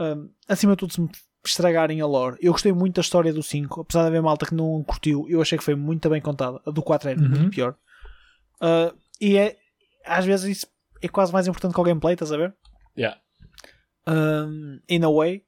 Um, 0.00 0.30
acima 0.48 0.72
de 0.72 0.78
tudo, 0.78 0.92
se 0.92 1.00
me 1.00 1.08
estragarem 1.44 2.00
a 2.00 2.06
lore, 2.06 2.36
eu 2.40 2.50
gostei 2.52 2.72
muito 2.72 2.96
da 2.96 3.00
história 3.02 3.32
do 3.32 3.42
5, 3.42 3.82
apesar 3.82 4.02
de 4.02 4.08
haver 4.08 4.20
malta 4.22 4.46
que 4.46 4.54
não 4.54 4.82
curtiu, 4.82 5.26
eu 5.28 5.40
achei 5.40 5.56
que 5.56 5.64
foi 5.64 5.76
muito 5.76 6.10
bem 6.10 6.20
contada. 6.20 6.60
A 6.66 6.70
do 6.72 6.82
4 6.82 7.08
é 7.10 7.14
Uhum. 7.14 7.28
muito 7.28 7.50
pior. 7.50 7.76
Uh, 8.60 8.96
e 9.20 9.36
é, 9.36 9.56
às 10.04 10.24
vezes, 10.24 10.58
isso 10.58 10.66
é 11.00 11.06
quase 11.08 11.32
mais 11.32 11.46
importante 11.46 11.72
que 11.74 11.80
o 11.80 11.84
gameplay, 11.84 12.14
estás 12.14 12.32
a 12.32 12.36
ver? 12.36 12.54
Yeah. 12.98 13.20
Um, 14.06 14.78
in 14.88 15.04
a 15.04 15.10
way. 15.10 15.44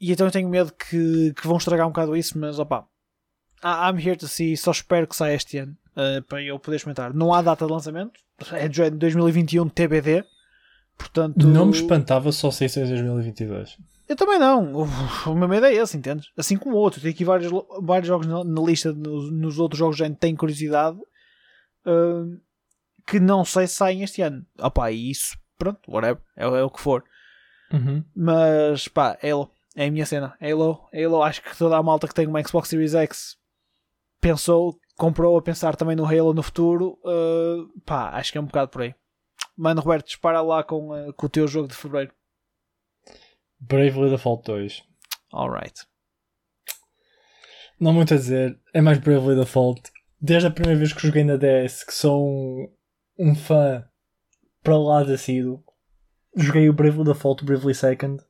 E 0.00 0.12
então 0.12 0.26
eu 0.26 0.30
tenho 0.32 0.48
medo 0.48 0.72
que, 0.72 1.32
que 1.34 1.46
vão 1.46 1.56
estragar 1.56 1.86
um 1.86 1.90
bocado 1.90 2.16
isso, 2.16 2.38
mas 2.38 2.58
opá. 2.58 2.86
I- 3.64 3.90
I'm 3.90 3.98
here 3.98 4.16
to 4.16 4.28
see, 4.28 4.56
só 4.56 4.70
espero 4.70 5.06
que 5.06 5.16
saia 5.16 5.34
este 5.34 5.58
ano 5.58 5.76
uh, 5.96 6.22
para 6.24 6.42
eu 6.42 6.58
poder 6.58 6.76
experimentar. 6.76 7.14
Não 7.14 7.32
há 7.32 7.40
data 7.40 7.64
de 7.66 7.72
lançamento, 7.72 8.20
é 8.52 8.68
de 8.68 8.90
2021 8.90 9.68
TBD, 9.70 10.24
portanto. 10.98 11.46
Não 11.46 11.66
me 11.66 11.72
espantava 11.72 12.30
só 12.32 12.50
se 12.50 12.66
isso 12.66 12.78
em 12.80 12.86
2022. 12.86 13.78
Eu 14.08 14.14
também 14.14 14.38
não, 14.38 14.72
o, 14.72 14.86
o 15.30 15.34
meu 15.34 15.48
medo 15.48 15.66
é 15.66 15.74
esse, 15.74 15.96
entendes? 15.96 16.28
Assim 16.36 16.56
como 16.56 16.76
o 16.76 16.78
outro, 16.78 17.00
tem 17.00 17.10
aqui 17.10 17.24
vários, 17.24 17.50
vários 17.82 18.06
jogos 18.06 18.26
na, 18.26 18.44
na 18.44 18.62
lista, 18.62 18.92
nos, 18.92 19.32
nos 19.32 19.58
outros 19.58 19.78
jogos 19.78 19.96
já 19.96 20.08
tenho 20.10 20.36
curiosidade 20.36 20.96
uh, 21.86 22.40
que 23.06 23.18
não 23.18 23.44
sei 23.44 23.66
se 23.66 23.74
saem 23.74 24.02
este 24.02 24.22
ano. 24.22 24.46
Opá, 24.60 24.92
e 24.92 25.10
isso, 25.10 25.36
pronto, 25.58 25.80
whatever, 25.90 26.22
é, 26.36 26.44
é 26.44 26.62
o 26.62 26.70
que 26.70 26.80
for. 26.80 27.02
Uhum. 27.72 28.04
Mas 28.14 28.88
pá, 28.88 29.18
Halo 29.22 29.50
é 29.74 29.86
a 29.86 29.90
minha 29.90 30.06
cena. 30.06 30.36
Halo, 30.40 30.88
Halo, 30.92 31.22
acho 31.22 31.42
que 31.42 31.56
toda 31.56 31.76
a 31.76 31.82
malta 31.82 32.08
que 32.08 32.14
tem 32.14 32.26
uma 32.26 32.42
Xbox 32.42 32.68
Series 32.68 32.94
X 32.94 33.36
pensou, 34.20 34.78
comprou 34.96 35.36
a 35.36 35.42
pensar 35.42 35.76
também 35.76 35.96
no 35.96 36.06
Halo 36.06 36.32
no 36.32 36.42
futuro. 36.42 36.98
uh, 37.04 37.80
pá, 37.84 38.10
acho 38.10 38.32
que 38.32 38.38
é 38.38 38.40
um 38.40 38.46
bocado 38.46 38.70
por 38.70 38.82
aí. 38.82 38.94
Mano, 39.56 39.80
Roberto, 39.80 40.06
dispara 40.06 40.40
lá 40.40 40.62
com, 40.62 40.90
uh, 40.90 41.12
com 41.14 41.26
o 41.26 41.30
teu 41.30 41.46
jogo 41.46 41.68
de 41.68 41.74
fevereiro. 41.74 42.12
Bravely 43.60 44.10
Default 44.10 44.44
2. 44.44 44.82
Alright. 45.32 45.86
Não 47.78 47.92
muito 47.92 48.14
a 48.14 48.16
dizer, 48.16 48.58
é 48.72 48.80
mais 48.80 48.98
Bravely 48.98 49.36
Default. 49.36 49.90
Desde 50.20 50.48
a 50.48 50.50
primeira 50.50 50.78
vez 50.78 50.92
que 50.92 51.06
joguei 51.06 51.24
na 51.24 51.36
DS, 51.36 51.84
que 51.84 51.92
sou 51.92 52.26
um, 52.26 52.74
um 53.18 53.34
fã 53.34 53.86
para 54.62 54.78
lá 54.78 55.02
de 55.04 55.12
assíduo, 55.12 55.62
joguei 56.36 56.68
o 56.68 56.72
Bravely 56.72 57.04
Default, 57.04 57.42
o 57.42 57.46
Bravely 57.46 57.74
Second. 57.74 58.22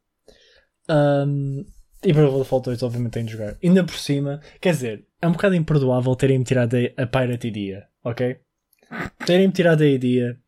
Um, 0.89 1.65
e 2.03 2.13
Bravely 2.13 2.39
Default 2.39 2.65
2, 2.67 2.83
obviamente, 2.83 3.13
tenho 3.13 3.27
de 3.27 3.33
jogar. 3.33 3.57
Ainda 3.63 3.85
por 3.85 3.97
cima, 3.97 4.41
quer 4.61 4.73
dizer, 4.73 5.07
é 5.21 5.27
um 5.27 5.33
bocado 5.33 5.55
imperdoável 5.55 6.15
terem-me 6.15 6.45
tirado 6.45 6.77
a, 6.77 7.03
a 7.03 7.07
Pirate 7.07 7.49
Idea, 7.49 7.89
ok? 8.05 8.39
Terem-me 9.27 9.53
tirado 9.53 9.83
a 9.83 9.87
ideia 9.87 10.39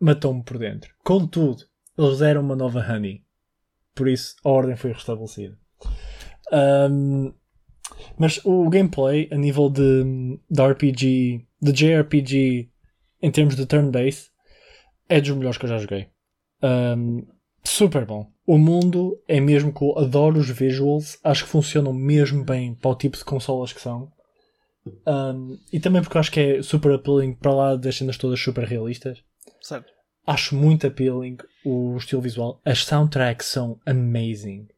matou-me 0.00 0.42
por 0.42 0.58
dentro. 0.58 0.92
Contudo, 1.04 1.64
eles 1.96 2.18
deram 2.18 2.42
uma 2.42 2.56
nova 2.56 2.80
Honey. 2.80 3.24
Por 3.94 4.08
isso, 4.08 4.36
a 4.44 4.50
ordem 4.50 4.76
foi 4.76 4.92
restabelecida. 4.92 5.58
Um, 6.52 7.32
mas 8.18 8.40
o 8.44 8.68
gameplay, 8.68 9.28
a 9.32 9.36
nível 9.36 9.70
de, 9.70 10.38
de 10.50 10.62
RPG, 10.62 11.46
de 11.60 11.72
JRPG, 11.72 12.70
em 13.22 13.30
termos 13.30 13.56
de 13.56 13.66
turn-based, 13.66 14.30
é 15.08 15.20
dos 15.20 15.30
melhores 15.30 15.56
que 15.58 15.64
eu 15.64 15.70
já 15.70 15.78
joguei. 15.78 16.08
Um, 16.66 17.26
super 17.62 18.04
bom. 18.04 18.30
O 18.46 18.58
mundo 18.58 19.20
é 19.28 19.40
mesmo 19.40 19.72
cool. 19.72 19.98
Adoro 19.98 20.38
os 20.38 20.48
visuals. 20.48 21.18
Acho 21.22 21.44
que 21.44 21.50
funcionam 21.50 21.92
mesmo 21.92 22.44
bem 22.44 22.74
para 22.74 22.90
o 22.90 22.94
tipo 22.94 23.16
de 23.16 23.24
consolas 23.24 23.72
que 23.72 23.80
são. 23.80 24.10
Um, 25.06 25.58
e 25.72 25.80
também 25.80 26.00
porque 26.00 26.16
eu 26.16 26.20
acho 26.20 26.30
que 26.30 26.40
é 26.40 26.62
super 26.62 26.92
appealing 26.92 27.34
para 27.34 27.52
lá 27.52 27.76
das 27.76 27.96
cenas 27.96 28.16
todas 28.16 28.40
super 28.40 28.64
realistas. 28.64 29.18
Certo. 29.60 29.92
Acho 30.26 30.56
muito 30.56 30.86
appealing 30.86 31.36
o 31.64 31.96
estilo 31.96 32.22
visual. 32.22 32.60
As 32.64 32.84
soundtracks 32.84 33.46
são 33.46 33.80
amazing. 33.84 34.68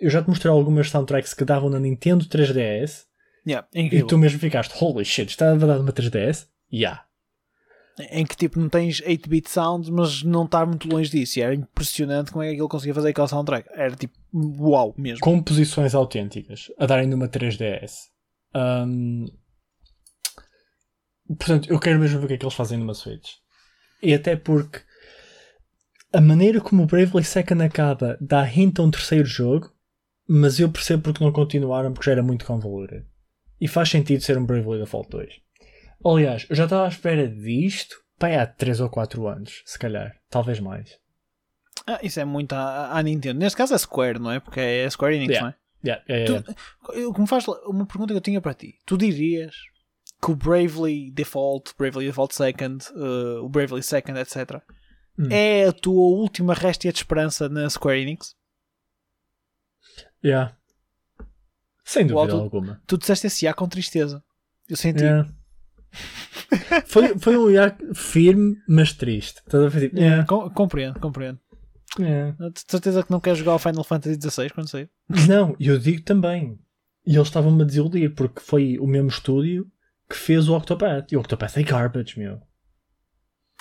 Eu 0.00 0.10
já 0.10 0.22
te 0.22 0.28
mostrei 0.28 0.52
algumas 0.52 0.90
soundtracks 0.90 1.32
que 1.32 1.44
davam 1.44 1.70
na 1.70 1.78
Nintendo 1.78 2.24
3DS 2.24 3.06
Yeah, 3.46 3.68
e 3.72 4.02
tu 4.02 4.18
mesmo 4.18 4.40
ficaste, 4.40 4.74
holy 4.82 5.04
shit, 5.04 5.30
está 5.30 5.52
a 5.52 5.54
dar 5.54 5.80
uma 5.80 5.92
3DS? 5.92 6.48
Yeah. 6.72 7.05
Em 8.10 8.26
que 8.26 8.36
tipo 8.36 8.60
não 8.60 8.68
tens 8.68 9.00
8-bit 9.00 9.48
sound, 9.48 9.90
mas 9.90 10.22
não 10.22 10.44
está 10.44 10.66
muito 10.66 10.86
longe 10.86 11.10
disso. 11.10 11.38
E 11.38 11.42
era 11.42 11.54
impressionante 11.54 12.30
como 12.30 12.42
é 12.42 12.48
que 12.48 12.52
aquilo 12.52 12.68
conseguia 12.68 12.94
fazer 12.94 13.08
aquela 13.08 13.28
soundtrack. 13.28 13.68
Era 13.72 13.96
tipo, 13.96 14.14
uau 14.34 14.94
mesmo. 14.98 15.20
Composições 15.20 15.94
autênticas 15.94 16.70
a 16.78 16.84
darem 16.84 17.06
numa 17.06 17.26
3DS. 17.26 17.92
Um, 18.54 19.26
portanto, 21.26 21.70
eu 21.70 21.80
quero 21.80 21.98
mesmo 21.98 22.18
ver 22.18 22.24
o 22.24 22.28
que 22.28 22.34
é 22.34 22.36
que 22.36 22.44
eles 22.44 22.54
fazem 22.54 22.78
numa 22.78 22.94
Switch. 22.94 23.30
E 24.02 24.12
até 24.12 24.36
porque 24.36 24.80
a 26.12 26.20
maneira 26.20 26.60
como 26.60 26.82
o 26.82 26.86
Bravely 26.86 27.24
Second 27.24 27.62
acaba 27.62 28.16
dá 28.20 28.46
hint 28.46 28.78
a 28.78 28.82
um 28.82 28.90
terceiro 28.90 29.26
jogo, 29.26 29.70
mas 30.28 30.58
eu 30.58 30.70
percebo 30.70 31.02
porque 31.02 31.24
não 31.24 31.32
continuaram 31.32 31.92
porque 31.92 32.06
já 32.06 32.12
era 32.12 32.22
muito 32.22 32.44
convoluted. 32.44 33.06
E 33.60 33.66
faz 33.66 33.88
sentido 33.88 34.22
ser 34.22 34.36
um 34.36 34.44
Bravely 34.44 34.80
Default 34.80 35.08
2. 35.10 35.45
Aliás, 36.04 36.46
eu 36.48 36.56
já 36.56 36.64
estava 36.64 36.84
à 36.84 36.88
espera 36.88 37.28
disto 37.28 37.96
pai, 38.18 38.36
há 38.36 38.46
3 38.46 38.80
ou 38.80 38.88
4 38.88 39.26
anos, 39.28 39.62
se 39.66 39.78
calhar, 39.78 40.16
talvez 40.30 40.58
mais. 40.60 40.98
Ah, 41.86 41.98
isso 42.02 42.18
é 42.18 42.24
muito 42.24 42.52
à, 42.54 42.96
à 42.98 43.02
Nintendo. 43.02 43.38
Neste 43.38 43.56
caso 43.56 43.74
é 43.74 43.78
Square, 43.78 44.18
não 44.18 44.30
é? 44.30 44.40
Porque 44.40 44.58
é 44.60 44.88
Square 44.90 45.14
Enix, 45.16 45.30
Yeah. 45.34 45.46
não 45.46 45.50
é? 45.50 45.56
Yeah, 45.84 46.04
yeah, 46.08 46.32
yeah, 46.32 46.54
Tu- 46.84 46.92
eu- 46.98 47.10
o 47.10 47.14
que 47.14 47.20
me 47.20 47.26
faz 47.28 47.46
uma 47.46 47.86
pergunta 47.86 48.12
que 48.12 48.16
eu 48.16 48.20
tinha 48.22 48.40
para 48.40 48.54
ti. 48.54 48.78
Tu 48.84 48.96
dirias 48.96 49.54
que 50.20 50.30
o 50.30 50.34
Bravely 50.34 51.10
Default, 51.12 51.74
Bravely 51.78 52.06
Default 52.06 52.34
Second, 52.34 52.84
uh, 52.94 53.44
o 53.44 53.48
Bravely 53.48 53.82
Second, 53.82 54.18
etc. 54.18 54.60
Hum. 55.18 55.28
é 55.30 55.66
a 55.66 55.72
tua 55.72 56.02
última 56.18 56.54
réstia 56.54 56.90
de 56.92 56.98
esperança 56.98 57.48
na 57.48 57.68
Square 57.70 58.00
Enix? 58.00 58.34
yeah. 60.24 60.56
Sem 61.84 62.06
dúvida 62.06 62.32
auto- 62.32 62.42
alguma. 62.44 62.82
Tu 62.86 62.98
disseste 62.98 63.26
esse 63.28 63.46
A 63.46 63.54
com 63.54 63.68
tristeza. 63.68 64.22
Eu 64.68 64.76
senti. 64.76 65.02
Yeah. 65.04 65.28
Foi, 66.86 67.18
foi 67.18 67.36
um 67.36 67.50
IA 67.50 67.76
firme, 67.94 68.56
mas 68.68 68.92
triste. 68.92 69.38
Estás 69.46 69.64
a 69.64 69.68
ver? 69.68 69.80
Tipo, 69.88 69.96
Yeah, 69.96 70.14
yeah, 70.16 70.26
com- 70.26 70.50
compreendo, 70.50 71.00
compreendo. 71.00 71.38
yeah. 71.98 72.36
De 72.50 72.60
certeza 72.68 73.02
que 73.02 73.10
não 73.10 73.20
queres 73.20 73.38
jogar 73.38 73.54
o 73.54 73.58
Final 73.58 73.84
Fantasy 73.84 74.18
XVI 74.20 74.50
quando 74.50 74.68
sair. 74.68 74.90
Não, 75.28 75.56
eu 75.58 75.78
digo 75.78 76.02
também. 76.02 76.58
E 77.06 77.14
eles 77.14 77.28
estavam-me 77.28 77.62
a 77.62 77.66
desiludir 77.66 78.14
porque 78.14 78.40
foi 78.40 78.78
o 78.78 78.86
mesmo 78.86 79.08
estúdio 79.08 79.66
que 80.08 80.16
fez 80.16 80.48
o 80.48 80.56
Octopath. 80.56 81.10
E 81.12 81.16
o 81.16 81.20
Octopath 81.20 81.56
é 81.56 81.62
garbage, 81.62 82.18
meu. 82.18 82.40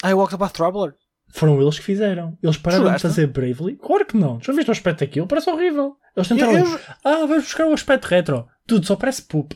Ah, 0.04 0.14
o 0.16 0.20
Octopath 0.24 0.52
Traveler? 0.54 0.94
Foram 1.30 1.60
eles 1.62 1.78
que 1.80 1.86
fizeram. 1.86 2.38
Eles 2.42 2.58
pararam 2.58 2.84
Jogaste? 2.86 3.08
de 3.08 3.14
fazer 3.14 3.28
Bravely? 3.28 3.76
Claro 3.78 4.06
que 4.06 4.16
não. 4.18 4.40
Já 4.42 4.54
viste 4.54 4.70
o 4.70 4.72
aspecto 4.72 5.00
daquilo? 5.00 5.28
Parece 5.28 5.50
horrível. 5.50 5.96
Eles 6.16 6.28
tentaram. 6.28 6.54
Eu, 6.54 6.66
eu, 6.66 6.80
Ah, 7.04 7.26
vamos 7.26 7.44
buscar 7.46 7.68
o 7.68 7.74
aspecto 7.74 8.06
retro. 8.06 8.48
Tudo 8.68 8.86
só 8.86 8.96
parece 8.96 9.24
poop. 9.24 9.56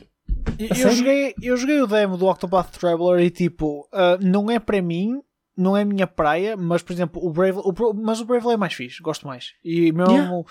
Eu, 0.58 0.90
joguei, 0.92 1.34
eu 1.42 1.56
joguei 1.56 1.80
o 1.80 1.86
demo 1.86 2.16
do 2.16 2.26
Octopath 2.26 2.70
Traveler 2.78 3.24
e 3.24 3.30
tipo, 3.30 3.88
ah, 3.92 4.18
não 4.20 4.50
é 4.50 4.58
para 4.58 4.80
mim, 4.82 5.20
não 5.56 5.76
é 5.76 5.82
a 5.82 5.84
minha 5.84 6.06
praia, 6.06 6.56
mas 6.56 6.82
por 6.82 6.92
exemplo, 6.92 7.24
o 7.24 7.30
Bravely, 7.30 7.62
o, 7.64 7.92
mas 7.94 8.20
o 8.20 8.24
Bravely 8.24 8.54
é 8.54 8.56
mais 8.56 8.72
fixe, 8.74 9.02
gosto 9.02 9.26
mais. 9.26 9.52
E 9.64 9.92
mesmo 9.92 10.12
Yeah. 10.12 10.44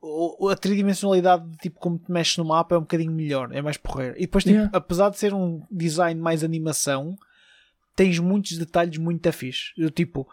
o- 0.00 0.48
a 0.50 0.54
tridimensionalidade 0.56 1.48
de 1.50 1.56
tipo 1.58 1.80
como 1.80 1.98
te 1.98 2.10
mexes 2.12 2.36
no 2.36 2.44
mapa 2.44 2.74
é 2.74 2.78
um 2.78 2.82
bocadinho 2.82 3.10
melhor, 3.12 3.50
é 3.52 3.62
mais 3.62 3.76
porreiro. 3.76 4.14
E 4.16 4.22
depois, 4.22 4.44
tipo, 4.44 4.56
Yeah. 4.56 4.76
apesar 4.76 5.08
de 5.10 5.18
ser 5.18 5.32
um 5.34 5.62
design 5.70 6.20
mais 6.20 6.44
animação, 6.44 7.16
tens 7.96 8.18
muitos 8.18 8.58
detalhes 8.58 8.98
muito 8.98 9.32
fixe. 9.32 9.72
Eu, 9.78 9.90
tipo, 9.90 10.28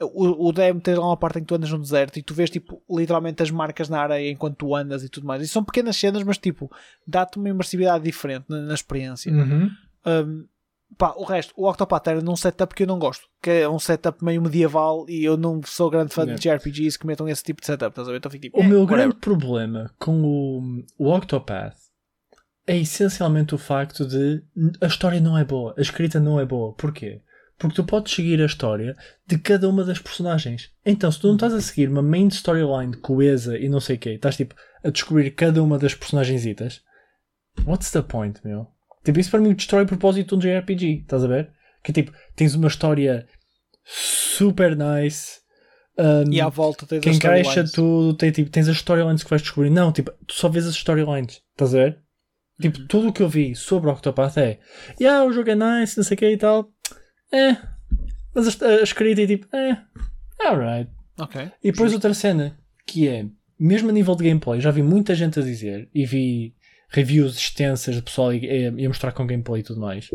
o, 0.00 0.48
o 0.48 0.52
demo 0.52 0.80
tem 0.80 0.94
lá 0.94 1.06
uma 1.06 1.16
parte 1.16 1.38
em 1.38 1.42
que 1.42 1.46
tu 1.46 1.54
andas 1.54 1.70
no 1.70 1.78
deserto 1.78 2.18
e 2.18 2.22
tu 2.22 2.34
vês 2.34 2.50
tipo 2.50 2.82
literalmente 2.90 3.42
as 3.42 3.50
marcas 3.50 3.88
na 3.88 4.00
areia 4.00 4.30
enquanto 4.30 4.56
tu 4.56 4.74
andas 4.74 5.02
e 5.04 5.08
tudo 5.08 5.26
mais. 5.26 5.42
E 5.42 5.48
são 5.48 5.62
pequenas 5.64 5.96
cenas, 5.96 6.22
mas 6.22 6.38
tipo, 6.38 6.70
dá-te 7.06 7.38
uma 7.38 7.48
imersividade 7.48 8.04
diferente 8.04 8.44
na, 8.48 8.60
na 8.62 8.74
experiência. 8.74 9.32
Uhum. 9.32 9.70
Um, 10.06 10.46
pá, 10.98 11.14
o 11.16 11.24
resto, 11.24 11.52
o 11.56 11.68
Octopath 11.68 12.06
era 12.08 12.20
num 12.20 12.36
setup 12.36 12.74
que 12.74 12.82
eu 12.82 12.86
não 12.86 12.98
gosto, 12.98 13.24
que 13.42 13.50
é 13.50 13.68
um 13.68 13.78
setup 13.78 14.22
meio 14.24 14.42
medieval 14.42 15.06
e 15.08 15.24
eu 15.24 15.36
não 15.36 15.60
sou 15.64 15.88
grande 15.90 16.12
fã 16.12 16.22
Yeah. 16.22 16.38
de 16.38 16.48
JRPGs 16.48 16.98
que 16.98 17.06
metam 17.06 17.28
esse 17.28 17.42
tipo 17.44 17.60
de 17.60 17.66
setup, 17.66 17.90
estás 17.90 18.08
a 18.08 18.10
ver? 18.10 18.18
Então 18.18 18.30
tipo, 18.32 18.58
O 18.58 18.62
eh, 18.62 18.66
meu 18.66 18.80
whatever. 18.80 18.98
grande 19.06 19.16
problema 19.20 19.90
com 19.98 20.22
o, 20.22 20.84
o 20.98 21.10
Octopath 21.14 21.76
é 22.66 22.76
essencialmente 22.78 23.54
o 23.54 23.58
facto 23.58 24.06
de 24.06 24.42
a 24.80 24.86
história 24.86 25.20
não 25.20 25.36
é 25.38 25.44
boa, 25.44 25.74
a 25.76 25.80
escrita 25.80 26.18
não 26.18 26.40
é 26.40 26.44
boa. 26.46 26.72
Porquê? 26.74 27.20
Porque 27.58 27.76
tu 27.76 27.84
podes 27.84 28.12
seguir 28.12 28.40
a 28.42 28.46
história 28.46 28.96
de 29.26 29.38
cada 29.38 29.68
uma 29.68 29.84
das 29.84 29.98
personagens. 30.00 30.70
Então, 30.84 31.10
se 31.10 31.20
tu 31.20 31.28
não 31.28 31.34
estás 31.34 31.54
a 31.54 31.60
seguir 31.60 31.88
uma 31.88 32.02
main 32.02 32.26
storyline 32.28 32.96
coesa 32.96 33.56
e 33.56 33.68
não 33.68 33.80
sei 33.80 33.96
o 33.96 33.98
quê, 33.98 34.10
estás 34.10 34.36
tipo 34.36 34.54
a 34.82 34.90
descobrir 34.90 35.30
cada 35.30 35.62
uma 35.62 35.78
das 35.78 35.94
personagensitas, 35.94 36.82
what's 37.64 37.90
the 37.92 38.02
point, 38.02 38.40
meu? 38.44 38.66
Tipo, 39.04 39.20
isso 39.20 39.30
para 39.30 39.40
mim 39.40 39.52
destrói 39.54 39.84
o 39.84 39.86
propósito 39.86 40.36
de 40.36 40.48
um 40.48 40.50
JRPG, 40.50 41.02
estás 41.02 41.22
a 41.24 41.28
ver? 41.28 41.50
Que 41.82 41.92
tipo, 41.92 42.12
tens 42.34 42.54
uma 42.54 42.68
história 42.68 43.26
super 43.84 44.76
nice. 44.76 45.40
um, 45.98 46.32
E 46.32 46.40
à 46.40 46.48
volta 46.48 46.86
tens 46.86 47.00
que 47.00 47.10
encaixa 47.10 47.64
tudo, 47.72 48.14
tem, 48.16 48.30
tipo, 48.32 48.50
tens 48.50 48.68
as 48.68 48.76
storylines 48.76 49.22
que 49.22 49.30
vais 49.30 49.42
descobrir. 49.42 49.70
Não, 49.70 49.92
tipo, 49.92 50.10
tu 50.26 50.34
só 50.34 50.48
vês 50.48 50.66
as 50.66 50.74
storylines, 50.74 51.40
estás 51.52 51.74
a 51.74 51.78
ver? 51.78 51.98
Tipo, 52.60 52.78
Uhum. 52.80 52.86
tudo 52.86 53.08
o 53.08 53.12
que 53.12 53.22
eu 53.22 53.28
vi 53.28 53.54
sobre 53.54 53.90
Octopath 53.90 54.36
é 54.38 54.58
yeah, 55.00 55.24
o 55.24 55.32
jogo 55.32 55.50
é 55.50 55.54
nice, 55.56 55.96
não 55.96 56.04
sei 56.04 56.14
o 56.14 56.18
que 56.18 56.30
e 56.30 56.36
tal. 56.36 56.70
É. 57.36 57.56
Mas 58.34 58.60
a, 58.62 58.66
a 58.66 58.82
escrita 58.82 59.22
é 59.22 59.26
tipo, 59.26 59.54
é. 59.54 59.80
Alright. 60.44 60.90
Ok. 61.18 61.50
E 61.62 61.70
depois 61.72 61.92
outra 61.92 62.12
cena, 62.14 62.58
que 62.86 63.08
é, 63.08 63.26
mesmo 63.58 63.88
a 63.90 63.92
nível 63.92 64.14
de 64.16 64.24
gameplay, 64.24 64.60
já 64.60 64.70
vi 64.70 64.82
muita 64.82 65.14
gente 65.14 65.38
a 65.38 65.42
dizer, 65.42 65.88
e 65.94 66.04
vi 66.04 66.54
reviews 66.88 67.36
extensas 67.36 67.94
de 67.96 68.02
pessoal 68.02 68.32
e 68.34 68.66
a 68.84 68.88
mostrar 68.88 69.12
com 69.12 69.26
gameplay 69.26 69.60
e 69.60 69.64
tudo 69.64 69.80
mais, 69.80 70.08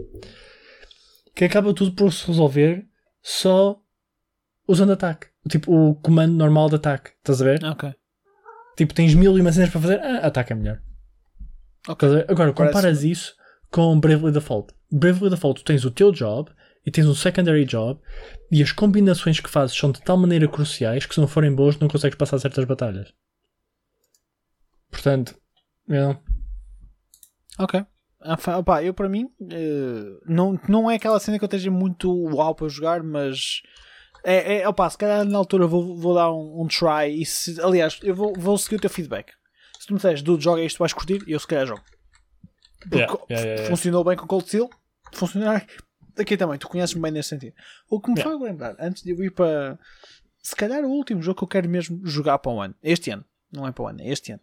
que 1.36 1.46
acaba 1.46 1.74
tudo 1.74 1.94
por 1.94 2.12
se 2.12 2.26
resolver 2.28 2.86
só 3.22 3.80
usando 4.68 4.92
ataque. 4.94 5.28
Tipo, 5.50 5.74
o 5.74 5.96
comando 5.96 6.34
normal 6.36 6.70
de 6.70 6.76
ataque. 6.76 7.12
Estás 7.18 7.42
a 7.42 7.46
ver? 7.46 7.64
Ok. 7.64 7.94
Tipo, 8.78 8.94
tens 8.94 9.14
mil 9.14 9.38
e 9.38 9.42
uma 9.42 9.52
cenas 9.52 9.70
para 9.70 9.82
fazer, 9.82 10.00
ah, 10.02 10.28
ataque 10.28 10.54
é 10.54 10.56
melhor. 10.56 10.82
Ok. 11.88 12.08
Estás 12.08 12.12
a 12.12 12.16
ver? 12.16 12.32
Agora, 12.32 12.54
Parece- 12.54 12.74
comparas 12.76 13.04
isso 13.04 13.34
com 13.72 13.98
Bravely 14.00 14.32
Default. 14.34 14.74
Bravely 14.92 15.30
Default, 15.30 15.62
tu 15.62 15.66
tens 15.66 15.86
o 15.86 15.92
teu 15.92 16.12
job 16.12 16.52
e 16.90 16.92
tens 16.92 17.06
um 17.06 17.14
secondary 17.14 17.66
job 17.66 18.02
e 18.52 18.64
as 18.64 18.72
combinações 18.72 19.40
que 19.40 19.50
fazes 19.50 19.78
são 19.78 19.92
de 19.92 20.02
tal 20.02 20.18
maneira 20.18 20.48
cruciais 20.48 21.06
que 21.06 21.14
se 21.14 21.22
não 21.22 21.28
forem 21.28 21.54
boas 21.54 21.78
não 21.78 21.88
consegues 21.88 22.18
passar 22.18 22.40
certas 22.40 22.66
batalhas. 22.66 23.14
Portanto, 24.90 25.40
yeah. 25.88 26.20
Ok. 27.60 27.86
Opá, 28.58 28.84
eu 28.84 28.92
para 28.92 29.08
mim 29.08 29.30
eh, 29.52 30.20
não, 30.26 30.60
não 30.68 30.90
é 30.90 30.96
aquela 30.96 31.20
cena 31.20 31.38
que 31.38 31.44
eu 31.44 31.48
esteja 31.48 31.70
muito 31.70 32.12
uau 32.12 32.56
para 32.56 32.68
jogar, 32.68 33.04
mas 33.04 33.62
é, 34.24 34.62
é 34.62 34.68
opá, 34.68 34.90
se 34.90 34.98
calhar 34.98 35.24
na 35.24 35.38
altura 35.38 35.68
vou, 35.68 35.96
vou 35.96 36.16
dar 36.16 36.32
um, 36.32 36.64
um 36.64 36.68
try 36.68 37.22
e 37.22 37.24
se, 37.24 37.62
aliás, 37.62 38.00
eu 38.02 38.16
vou, 38.16 38.34
vou 38.36 38.58
seguir 38.58 38.78
o 38.78 38.82
teu 38.82 38.90
feedback. 38.90 39.32
Se 39.80 39.86
tu 39.86 39.94
me 39.94 39.98
disseres, 39.98 40.24
dude, 40.24 40.44
joga 40.44 40.64
isto, 40.64 40.80
vais 40.80 40.92
curtir, 40.92 41.24
eu 41.28 41.40
se 41.40 41.46
calhar 41.46 41.68
jogo. 41.68 41.84
Porque 42.80 42.96
yeah, 42.98 43.22
yeah, 43.30 43.50
yeah. 43.50 43.70
funcionou 43.70 44.04
bem 44.04 44.18
com 44.18 44.26
Cold 44.26 44.48
Steel, 44.48 44.70
funcionar 45.14 45.68
aqui 46.22 46.36
também, 46.38 46.58
tu 46.60 46.68
conheces-me 46.68 47.02
bem 47.02 47.12
nesse 47.12 47.30
sentido. 47.30 47.54
O 47.90 48.00
que 48.00 48.10
me 48.12 48.18
Yeah. 48.20 48.32
faz 48.38 48.50
lembrar, 48.50 48.76
antes 48.80 49.04
de 49.04 49.12
eu 49.12 49.24
ir 49.24 49.32
para 49.32 49.78
se 50.42 50.56
calhar 50.56 50.84
o 50.84 50.90
último 50.90 51.22
jogo 51.22 51.38
que 51.40 51.44
eu 51.44 51.48
quero 51.48 51.70
mesmo 51.70 52.00
jogar 52.06 52.38
para 52.40 52.52
o 52.52 52.62
ano, 52.62 52.76
este 52.82 53.12
ano, 53.12 53.26
não 53.52 53.68
é 53.68 53.72
para 53.72 53.84
o 53.84 53.88
ano, 53.88 54.02
é 54.02 54.10
este 54.10 54.32
ano. 54.32 54.42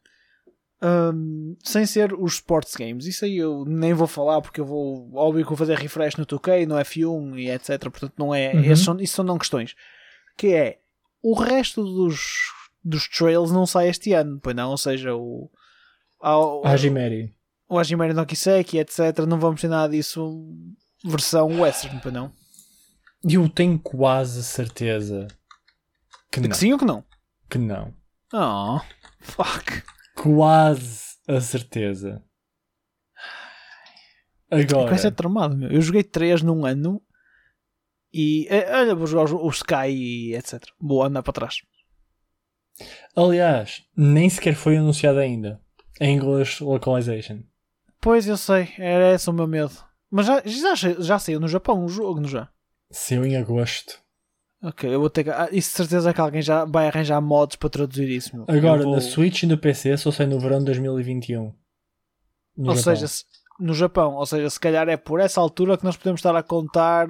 Hum, 0.82 1.56
sem 1.64 1.86
ser 1.86 2.12
os 2.12 2.34
sports 2.34 2.76
games, 2.76 3.06
isso 3.06 3.24
aí 3.24 3.38
eu 3.38 3.64
nem 3.66 3.94
vou 3.94 4.06
falar 4.06 4.42
porque 4.42 4.60
eu 4.60 4.66
vou, 4.66 5.10
óbvio 5.14 5.42
que 5.42 5.48
vou 5.48 5.56
fazer 5.56 5.74
refresh 5.78 6.16
no 6.16 6.26
2K, 6.26 6.66
no 6.66 6.74
F1 6.76 7.38
e 7.38 7.50
etc. 7.50 7.80
Portanto, 7.90 8.12
não 8.18 8.34
é, 8.34 8.52
Uhum. 8.54 8.60
esses 8.64 8.84
são, 8.84 9.00
isso 9.00 9.14
são 9.16 9.24
não 9.24 9.38
questões. 9.38 9.74
Que 10.36 10.48
é 10.52 10.78
o 11.22 11.32
resto 11.32 11.82
dos, 11.82 12.20
dos 12.84 13.08
trails 13.08 13.50
não 13.50 13.66
sai 13.66 13.88
este 13.88 14.12
ano, 14.12 14.38
pois 14.42 14.54
não? 14.54 14.70
Ou 14.70 14.76
seja, 14.76 15.14
o, 15.14 15.50
ao- 16.20 16.64
Hajimeri. 16.66 17.34
o 17.70 17.78
Hajimari 17.78 18.12
no 18.12 18.26
Kiseki, 18.26 18.76
etc. 18.78 19.20
Não 19.26 19.40
vamos 19.40 19.62
ter 19.62 19.68
nada 19.68 19.90
disso 19.90 20.44
versão 21.04 21.60
western, 21.60 22.00
pois 22.00 22.14
não? 22.14 22.32
Eu 23.28 23.48
tenho 23.48 23.78
quase 23.78 24.42
certeza 24.42 25.26
que 26.30 26.40
De 26.40 26.48
não. 26.48 26.52
que 26.52 26.56
sim 26.56 26.72
ou 26.72 26.78
que 26.78 26.84
não? 26.84 27.04
Que 27.50 27.58
não. 27.58 27.94
Oh, 28.32 28.80
fuck. 29.20 29.82
Quase 30.14 31.16
a 31.28 31.40
certeza. 31.40 32.22
Agora. 34.50 34.90
Vai 34.90 34.98
ser 34.98 35.10
tramado, 35.12 35.56
meu. 35.56 35.70
Eu 35.70 35.80
joguei 35.80 36.02
3 36.04 36.42
num 36.42 36.64
ano 36.64 37.02
e 38.12 38.46
eh, 38.48 38.70
olha, 38.78 38.94
vou 38.94 39.06
jogar 39.06 39.24
os 39.34 39.56
Sky 39.56 39.88
e 39.90 40.34
etc. 40.36 40.62
Vou 40.80 41.02
andar 41.02 41.22
para 41.22 41.32
trás. 41.32 41.56
Aliás, 43.14 43.84
nem 43.96 44.28
sequer 44.28 44.54
foi 44.54 44.76
anunciado 44.76 45.18
ainda. 45.18 45.60
English 46.00 46.62
Localization. 46.62 47.42
Pois 48.00 48.26
eu 48.28 48.36
sei, 48.36 48.72
era 48.78 49.14
esse 49.14 49.28
o 49.28 49.32
meu 49.32 49.46
medo. 49.46 49.74
Mas 50.10 50.26
já, 50.26 50.42
já, 50.74 50.92
já 51.00 51.18
saiu 51.18 51.40
no 51.40 51.48
Japão 51.48 51.84
o 51.84 51.88
jogo, 51.88 52.20
não 52.20 52.28
já? 52.28 52.48
Saiu 52.90 53.24
em 53.24 53.36
agosto. 53.36 53.98
Ok, 54.62 54.92
eu 54.92 55.00
vou 55.00 55.10
ter 55.10 55.24
que. 55.24 55.30
Ah, 55.30 55.48
isso 55.52 55.70
de 55.70 55.76
certeza 55.76 56.14
que 56.14 56.20
alguém 56.20 56.40
já 56.42 56.64
vai 56.64 56.88
arranjar 56.88 57.20
mods 57.20 57.56
para 57.56 57.68
traduzir 57.68 58.08
isso. 58.08 58.34
Meu. 58.34 58.46
Agora, 58.48 58.82
vou- 58.82 58.94
na 58.94 59.00
Switch 59.00 59.42
e 59.42 59.46
no 59.46 59.58
PC 59.58 59.96
só 59.98 60.10
sai 60.10 60.26
no 60.26 60.40
verão 60.40 60.58
de 60.60 60.64
2021. 60.66 61.52
No 62.56 62.70
Ou 62.70 62.76
Japão. 62.76 62.94
seja, 62.94 63.06
se- 63.08 63.24
no 63.60 63.74
Japão, 63.74 64.14
ou 64.14 64.24
seja, 64.26 64.48
se 64.48 64.58
calhar 64.58 64.88
é 64.88 64.96
por 64.96 65.20
essa 65.20 65.40
altura 65.40 65.76
que 65.76 65.84
nós 65.84 65.96
podemos 65.96 66.20
estar 66.20 66.34
a 66.34 66.42
contar 66.42 67.06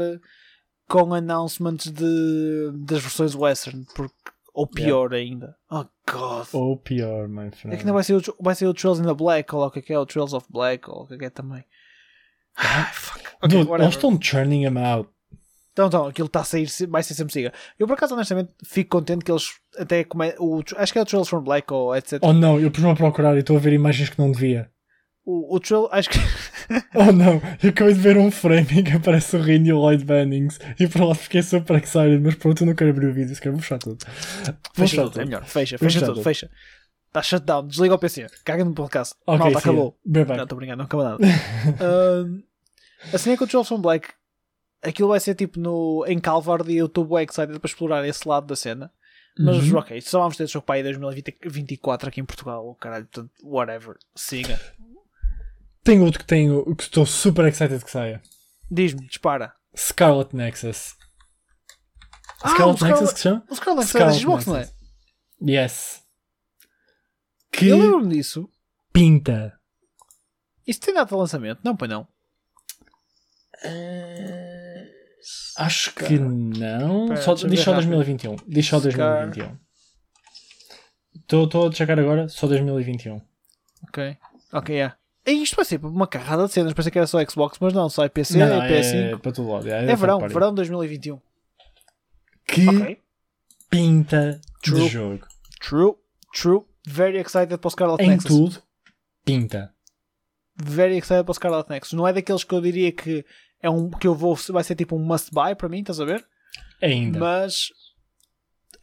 com 0.88 1.14
announcements 1.14 1.90
de, 1.90 2.70
das 2.84 3.00
versões 3.02 3.34
western, 3.34 3.84
porque, 3.94 4.14
ou 4.54 4.66
pior 4.66 5.12
ainda. 5.14 5.56
Oh 5.70 5.84
god. 6.10 6.46
Ou 6.52 6.76
pior, 6.76 7.28
my 7.28 7.50
friend. 7.52 7.74
É 7.74 7.78
que 7.78 7.84
não 7.86 7.94
vai 7.94 8.02
ser, 8.04 8.14
o, 8.16 8.22
vai 8.40 8.54
ser 8.54 8.66
o 8.66 8.74
Trails 8.74 8.98
in 8.98 9.04
the 9.04 9.14
Black, 9.14 9.54
ou 9.54 9.64
o 9.64 9.70
que 9.70 9.78
é 9.78 9.82
que 9.82 9.92
é, 9.92 9.98
o 9.98 10.06
Trails 10.06 10.32
of 10.32 10.46
Black, 10.50 10.88
ou 10.90 11.02
o 11.02 11.06
que 11.06 11.14
é 11.14 11.18
que 11.18 11.24
é 11.26 11.30
também. 11.30 11.64
Ai, 12.56 12.92
fuck. 12.92 13.20
Ok, 13.42 13.64
Dude, 13.64 13.82
eles 13.82 13.94
estão 13.94 14.18
churning 14.20 14.64
him 14.64 14.78
out. 14.78 15.08
Então, 15.72 15.88
então, 15.88 16.06
aquilo 16.06 16.26
está 16.26 16.40
a 16.40 16.44
sair, 16.44 16.66
vai 16.88 17.02
ser 17.02 17.12
sempre 17.12 17.34
siga. 17.34 17.52
Eu, 17.78 17.86
por 17.86 17.92
acaso, 17.92 18.14
honestamente, 18.14 18.50
fico 18.64 18.96
contente 18.96 19.22
que 19.22 19.30
eles 19.30 19.50
até 19.78 20.04
come... 20.04 20.34
o, 20.38 20.62
acho 20.76 20.92
que 20.92 20.98
é 20.98 21.02
o 21.02 21.04
Trails 21.04 21.28
from 21.28 21.42
Black 21.42 21.70
ou 21.70 21.94
etc. 21.94 22.18
Oh 22.22 22.32
não, 22.32 22.58
eu 22.58 22.70
pus-me 22.70 22.90
a 22.90 22.94
procurar 22.94 23.36
e 23.36 23.40
estou 23.40 23.58
a 23.58 23.60
ver 23.60 23.74
imagens 23.74 24.08
que 24.08 24.18
não 24.18 24.32
devia. 24.32 24.70
O, 25.22 25.56
o 25.56 25.60
Trill, 25.60 25.88
acho 25.90 26.08
que. 26.08 26.18
Oh 26.94 27.12
não, 27.12 27.40
eu 27.62 27.70
acabei 27.70 27.94
de 27.94 28.00
ver 28.00 28.16
um 28.16 28.28
frame 28.28 28.66
em 28.80 28.82
que 28.82 28.92
aparece 28.92 29.36
o 29.36 29.40
Rin 29.40 29.64
e 29.66 29.72
o 29.72 29.78
Lloyd 29.78 30.04
Bannings 30.04 30.58
e 30.80 30.88
por 30.88 31.04
lá 31.04 31.14
fiquei 31.14 31.40
super 31.40 31.76
excited, 31.76 32.18
mas 32.20 32.34
pronto, 32.34 32.62
eu 32.62 32.66
não 32.66 32.74
quero 32.74 32.90
abrir 32.90 33.06
o 33.06 33.12
vídeo, 33.12 33.32
se 33.32 33.40
quero 33.40 33.56
fechar 33.58 33.78
tudo. 33.78 34.04
Fecha 34.04 34.56
fechar 34.74 35.04
tudo, 35.04 35.20
é 35.20 35.24
melhor. 35.26 35.44
Fecha, 35.44 35.78
fecha 35.78 35.78
fechar 35.78 36.06
tudo, 36.06 36.14
tudo. 36.14 36.24
fecha. 36.24 36.50
Está 37.08 37.22
shutdown, 37.22 37.66
desliga 37.66 37.94
o 37.94 37.98
PC, 37.98 38.26
caga 38.44 38.64
no 38.64 38.74
podcast. 38.74 39.14
Ok, 39.26 39.38
Malta, 39.38 39.58
acabou. 39.58 39.98
bem. 40.04 40.24
Não, 40.26 40.42
estou 40.42 40.56
brincando, 40.58 40.78
não 40.78 40.84
acabou 40.84 41.04
nada. 41.06 41.18
Ahm, 41.80 42.42
assim 43.12 43.30
é 43.32 43.36
que 43.36 43.44
o 43.44 43.48
Jolson 43.48 43.80
Black, 43.80 44.08
aquilo 44.82 45.08
vai 45.08 45.20
ser 45.20 45.34
tipo 45.34 45.58
no, 45.58 46.04
em 46.06 46.18
Calvard 46.18 46.70
e 46.70 46.76
eu 46.76 46.86
estou 46.86 47.04
bem 47.06 47.24
excited 47.24 47.58
para 47.58 47.68
explorar 47.68 48.06
esse 48.06 48.28
lado 48.28 48.46
da 48.46 48.56
cena. 48.56 48.92
Mas 49.38 49.70
Uhum. 49.70 49.78
ok, 49.78 50.00
só 50.00 50.20
vamos 50.20 50.36
ter 50.36 50.46
jogo 50.48 50.64
para 50.66 50.76
aí 50.76 50.82
2024 50.82 52.08
aqui 52.08 52.20
em 52.20 52.24
Portugal, 52.24 52.74
caralho, 52.80 53.06
portanto, 53.06 53.30
whatever, 53.42 53.96
siga. 54.14 54.58
Tenho 55.84 56.04
outro 56.04 56.20
que 56.20 56.26
tenho, 56.26 56.74
que 56.74 56.82
estou 56.82 57.04
super 57.06 57.44
excited 57.46 57.82
que 57.84 57.90
saia. 57.90 58.20
Diz-me, 58.70 59.06
dispara. 59.06 59.52
Scarlet 59.76 60.34
Nexus. 60.34 60.96
Ah, 62.42 62.48
Scarlet 62.50 62.82
Nexus 62.82 63.10
Scarlet- 63.10 63.14
que 63.14 63.20
chama? 63.20 63.44
O 63.50 63.54
Scarlet 63.54 63.78
Nexus 63.80 63.94
é 63.94 63.98
Scarlet 63.98 64.20
Xbox, 64.20 64.46
não 64.46 64.56
é? 64.56 64.68
Yes. 65.42 66.02
Que 67.56 67.68
Eu 67.68 67.78
lembro-me 67.78 68.14
disso. 68.16 68.48
pinta. 68.92 69.58
Isso 70.66 70.80
tem 70.80 70.92
data 70.94 71.14
de 71.14 71.20
lançamento? 71.20 71.60
Não, 71.64 71.76
pois 71.76 71.90
não. 71.90 72.06
Acho 75.56 75.92
que 75.94 76.18
não. 76.18 77.04
Espera, 77.04 77.22
só, 77.22 77.34
diz 77.34 77.60
só 77.60 77.72
rápido. 77.72 77.90
2021. 77.90 78.36
Diz 78.46 78.66
só 78.66 78.78
Scar- 78.80 79.30
2021. 79.30 79.58
Estou 81.44 81.68
a 81.68 81.72
checar 81.72 81.98
agora, 81.98 82.28
só 82.28 82.46
2021. 82.46 83.20
Ok. 83.88 84.16
Ok, 84.52 84.76
é. 84.80 84.92
E 85.26 85.42
isto 85.42 85.56
vai 85.56 85.64
ser 85.64 85.84
uma 85.84 86.06
carrada 86.06 86.44
de 86.46 86.52
cenas. 86.52 86.72
Pensei 86.72 86.92
que 86.92 86.98
era 86.98 87.06
só 87.06 87.18
Xbox, 87.24 87.58
mas 87.60 87.72
não, 87.72 87.88
sai 87.88 88.08
PC, 88.08 88.38
Não, 88.38 88.46
não, 88.48 88.60
PS5. 88.66 89.14
é 89.14 89.16
para 89.16 89.32
todo 89.32 89.48
lado. 89.50 89.68
É, 89.68 89.84
third 89.86 90.00
verão, 90.00 90.18
party. 90.20 90.34
verão 90.34 90.54
2021. 90.54 91.20
Que 92.46 92.68
Ok. 92.68 93.02
pinta 93.68 94.40
True. 94.62 94.80
de 94.82 94.88
jogo. 94.88 95.26
True, 95.60 95.94
true. 96.32 96.60
Very 96.86 97.18
excited 97.18 97.58
para 97.58 97.68
o 97.68 97.70
Scarlet 97.70 98.02
Em 98.02 98.10
Nexus. 98.10 98.28
tudo, 98.30 98.62
pinta. 99.24 99.74
Very 100.54 100.96
excited 100.96 101.24
para 101.24 101.32
o 101.32 101.34
Scarlet 101.34 101.68
Nexus. 101.68 101.92
Não 101.92 102.06
é 102.06 102.12
daqueles 102.12 102.44
que 102.44 102.54
eu 102.54 102.60
diria 102.60 102.92
que 102.92 103.24
é 103.60 103.68
um 103.68 103.90
que 103.90 104.06
eu 104.06 104.14
vou 104.14 104.36
vai 104.50 104.62
ser 104.62 104.76
tipo 104.76 104.94
um 104.96 105.04
must 105.04 105.30
buy 105.32 105.54
para 105.56 105.68
mim, 105.68 105.80
estás 105.80 106.00
a 106.00 106.04
ver? 106.04 106.24
Ainda. 106.80 107.18
Mas 107.18 107.68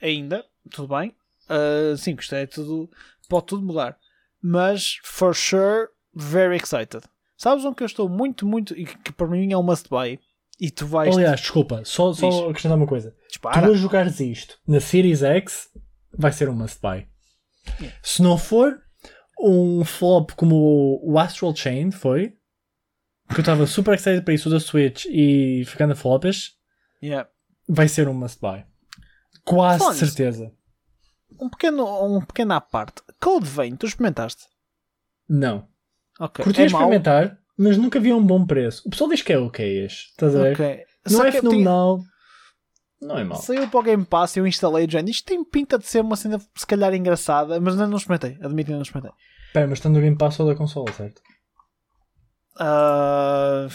ainda, 0.01 0.45
tudo 0.69 0.95
bem. 0.95 1.15
Ah, 1.47 1.95
sim, 1.97 2.15
isto 2.19 2.35
é 2.35 2.45
tudo. 2.45 2.89
Pode 3.29 3.45
tudo 3.47 3.65
mudar. 3.65 3.97
Mas 4.41 4.97
for 5.03 5.33
sure, 5.33 5.87
very 6.13 6.57
excited. 6.57 7.03
Sabes 7.37 7.63
um 7.65 7.73
que 7.73 7.83
eu 7.83 7.87
estou 7.87 8.09
muito, 8.09 8.45
muito. 8.45 8.77
e 8.77 8.85
que 8.85 9.11
para 9.13 9.27
mim 9.27 9.51
é 9.51 9.57
um 9.57 9.63
must 9.63 9.89
buy. 9.89 10.19
E 10.59 10.69
tu 10.69 10.85
vais 10.85 11.15
Aliás, 11.15 11.39
desculpa, 11.41 11.83
só, 11.83 12.13
só 12.13 12.49
acrescentar 12.49 12.77
uma 12.77 12.87
coisa. 12.87 13.15
disparar. 13.27 13.63
Tu 13.63 13.71
a 13.71 13.75
jogares 13.75 14.19
isto 14.19 14.59
na 14.67 14.79
Series 14.79 15.23
X, 15.23 15.69
vai 16.17 16.31
ser 16.31 16.49
um 16.49 16.53
must 16.53 16.79
buy. 16.81 17.07
Se 18.01 18.21
não 18.21 18.37
for 18.37 18.81
um 19.39 19.83
flop 19.83 20.31
como 20.35 20.99
o- 21.03 21.17
Astral 21.19 21.55
Chain 21.55 21.91
foi, 21.91 22.29
que 23.29 23.35
eu 23.35 23.39
estava 23.41 23.65
super 23.65 23.93
excited 23.95 24.21
para 24.23 24.33
isso 24.33 24.49
da 24.49 24.59
Switch 24.59 25.05
e 25.09 25.63
ficando 25.65 25.93
a 25.93 25.95
flopas, 25.95 26.51
Yeah. 27.01 27.27
vai 27.67 27.87
ser 27.87 28.07
um 28.07 28.13
must 28.13 28.39
buy. 28.39 28.63
Quase 29.43 29.85
nisso, 29.87 29.99
certeza. 30.05 30.51
Um 31.39 31.49
pequeno, 31.49 31.83
um 32.17 32.21
pequeno 32.21 32.53
à 32.53 32.61
parte. 32.61 33.01
Code 33.19 33.45
Vein, 33.47 33.75
tu 33.75 33.85
experimentaste? 33.85 34.43
Não. 35.27 35.67
Ok. 36.19 36.43
Curti 36.43 36.61
é 36.61 36.69
mau? 36.69 36.81
experimentar, 36.81 37.39
mas 37.57 37.75
nunca 37.77 37.99
vi 37.99 38.13
um 38.13 38.25
bom 38.25 38.45
preço. 38.45 38.83
O 38.85 38.91
pessoal 38.91 39.09
diz 39.09 39.21
que 39.21 39.33
é 39.33 39.37
ok 39.39 39.85
este. 39.85 40.11
Estás 40.11 40.35
a 40.35 40.41
ver? 40.43 40.53
Ok. 40.53 40.85
Não 41.09 41.17
Só 41.17 41.25
é 41.25 41.31
fenomenal. 41.31 41.99
Não 43.03 43.17
é 43.17 43.23
mau. 43.23 43.37
Saiu 43.37 43.67
para 43.69 43.79
o 43.79 43.83
Game 43.83 44.05
Pass 44.05 44.35
e 44.35 44.39
eu 44.39 44.47
instalei 44.47 44.85
o 44.85 44.89
género. 44.91 45.11
Isto 45.11 45.25
tem 45.25 45.43
pinta 45.43 45.77
de 45.77 45.85
ser 45.85 46.01
uma 46.01 46.15
cena 46.15 46.39
se 46.55 46.65
calhar 46.65 46.93
engraçada, 46.93 47.59
mas 47.59 47.73
ainda 47.73 47.87
não 47.87 47.97
experimentei. 47.97 48.37
Admito 48.41 48.65
que 48.67 48.71
ainda 48.71 48.75
não 48.77 48.81
experimentei. 48.83 49.17
Pera, 49.53 49.67
mas 49.67 49.77
estando 49.79 49.95
no 49.95 50.01
Game 50.01 50.17
Pass 50.17 50.35
só 50.35 50.45
da 50.45 50.55
consola, 50.55 50.91
certo? 50.93 51.21
Ah, 52.59 53.67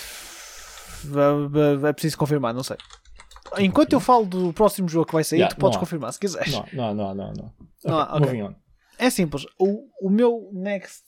é 1.88 1.92
preciso 1.92 2.18
confirmar, 2.18 2.54
não 2.54 2.62
sei. 2.62 2.76
Enquanto 3.58 3.92
eu 3.92 4.00
falo 4.00 4.26
do 4.26 4.52
próximo 4.52 4.88
jogo 4.88 5.06
que 5.06 5.12
vai 5.14 5.24
sair, 5.24 5.38
Yeah, 5.38 5.54
tu 5.54 5.58
podes 5.58 5.78
confirmar 5.78 6.12
se 6.12 6.18
quiseres. 6.20 6.52
Não, 6.52 6.66
não, 6.72 6.94
não, 6.94 7.14
não. 7.14 7.32
não. 7.32 7.52
Não 7.84 7.98
há, 7.98 8.02
Ok, 8.16 8.16
ok. 8.16 8.26
moving 8.26 8.42
on. 8.42 8.54
É 8.98 9.10
simples. 9.10 9.46
O, 9.58 9.88
o 10.02 10.10
meu 10.10 10.50
next 10.52 11.02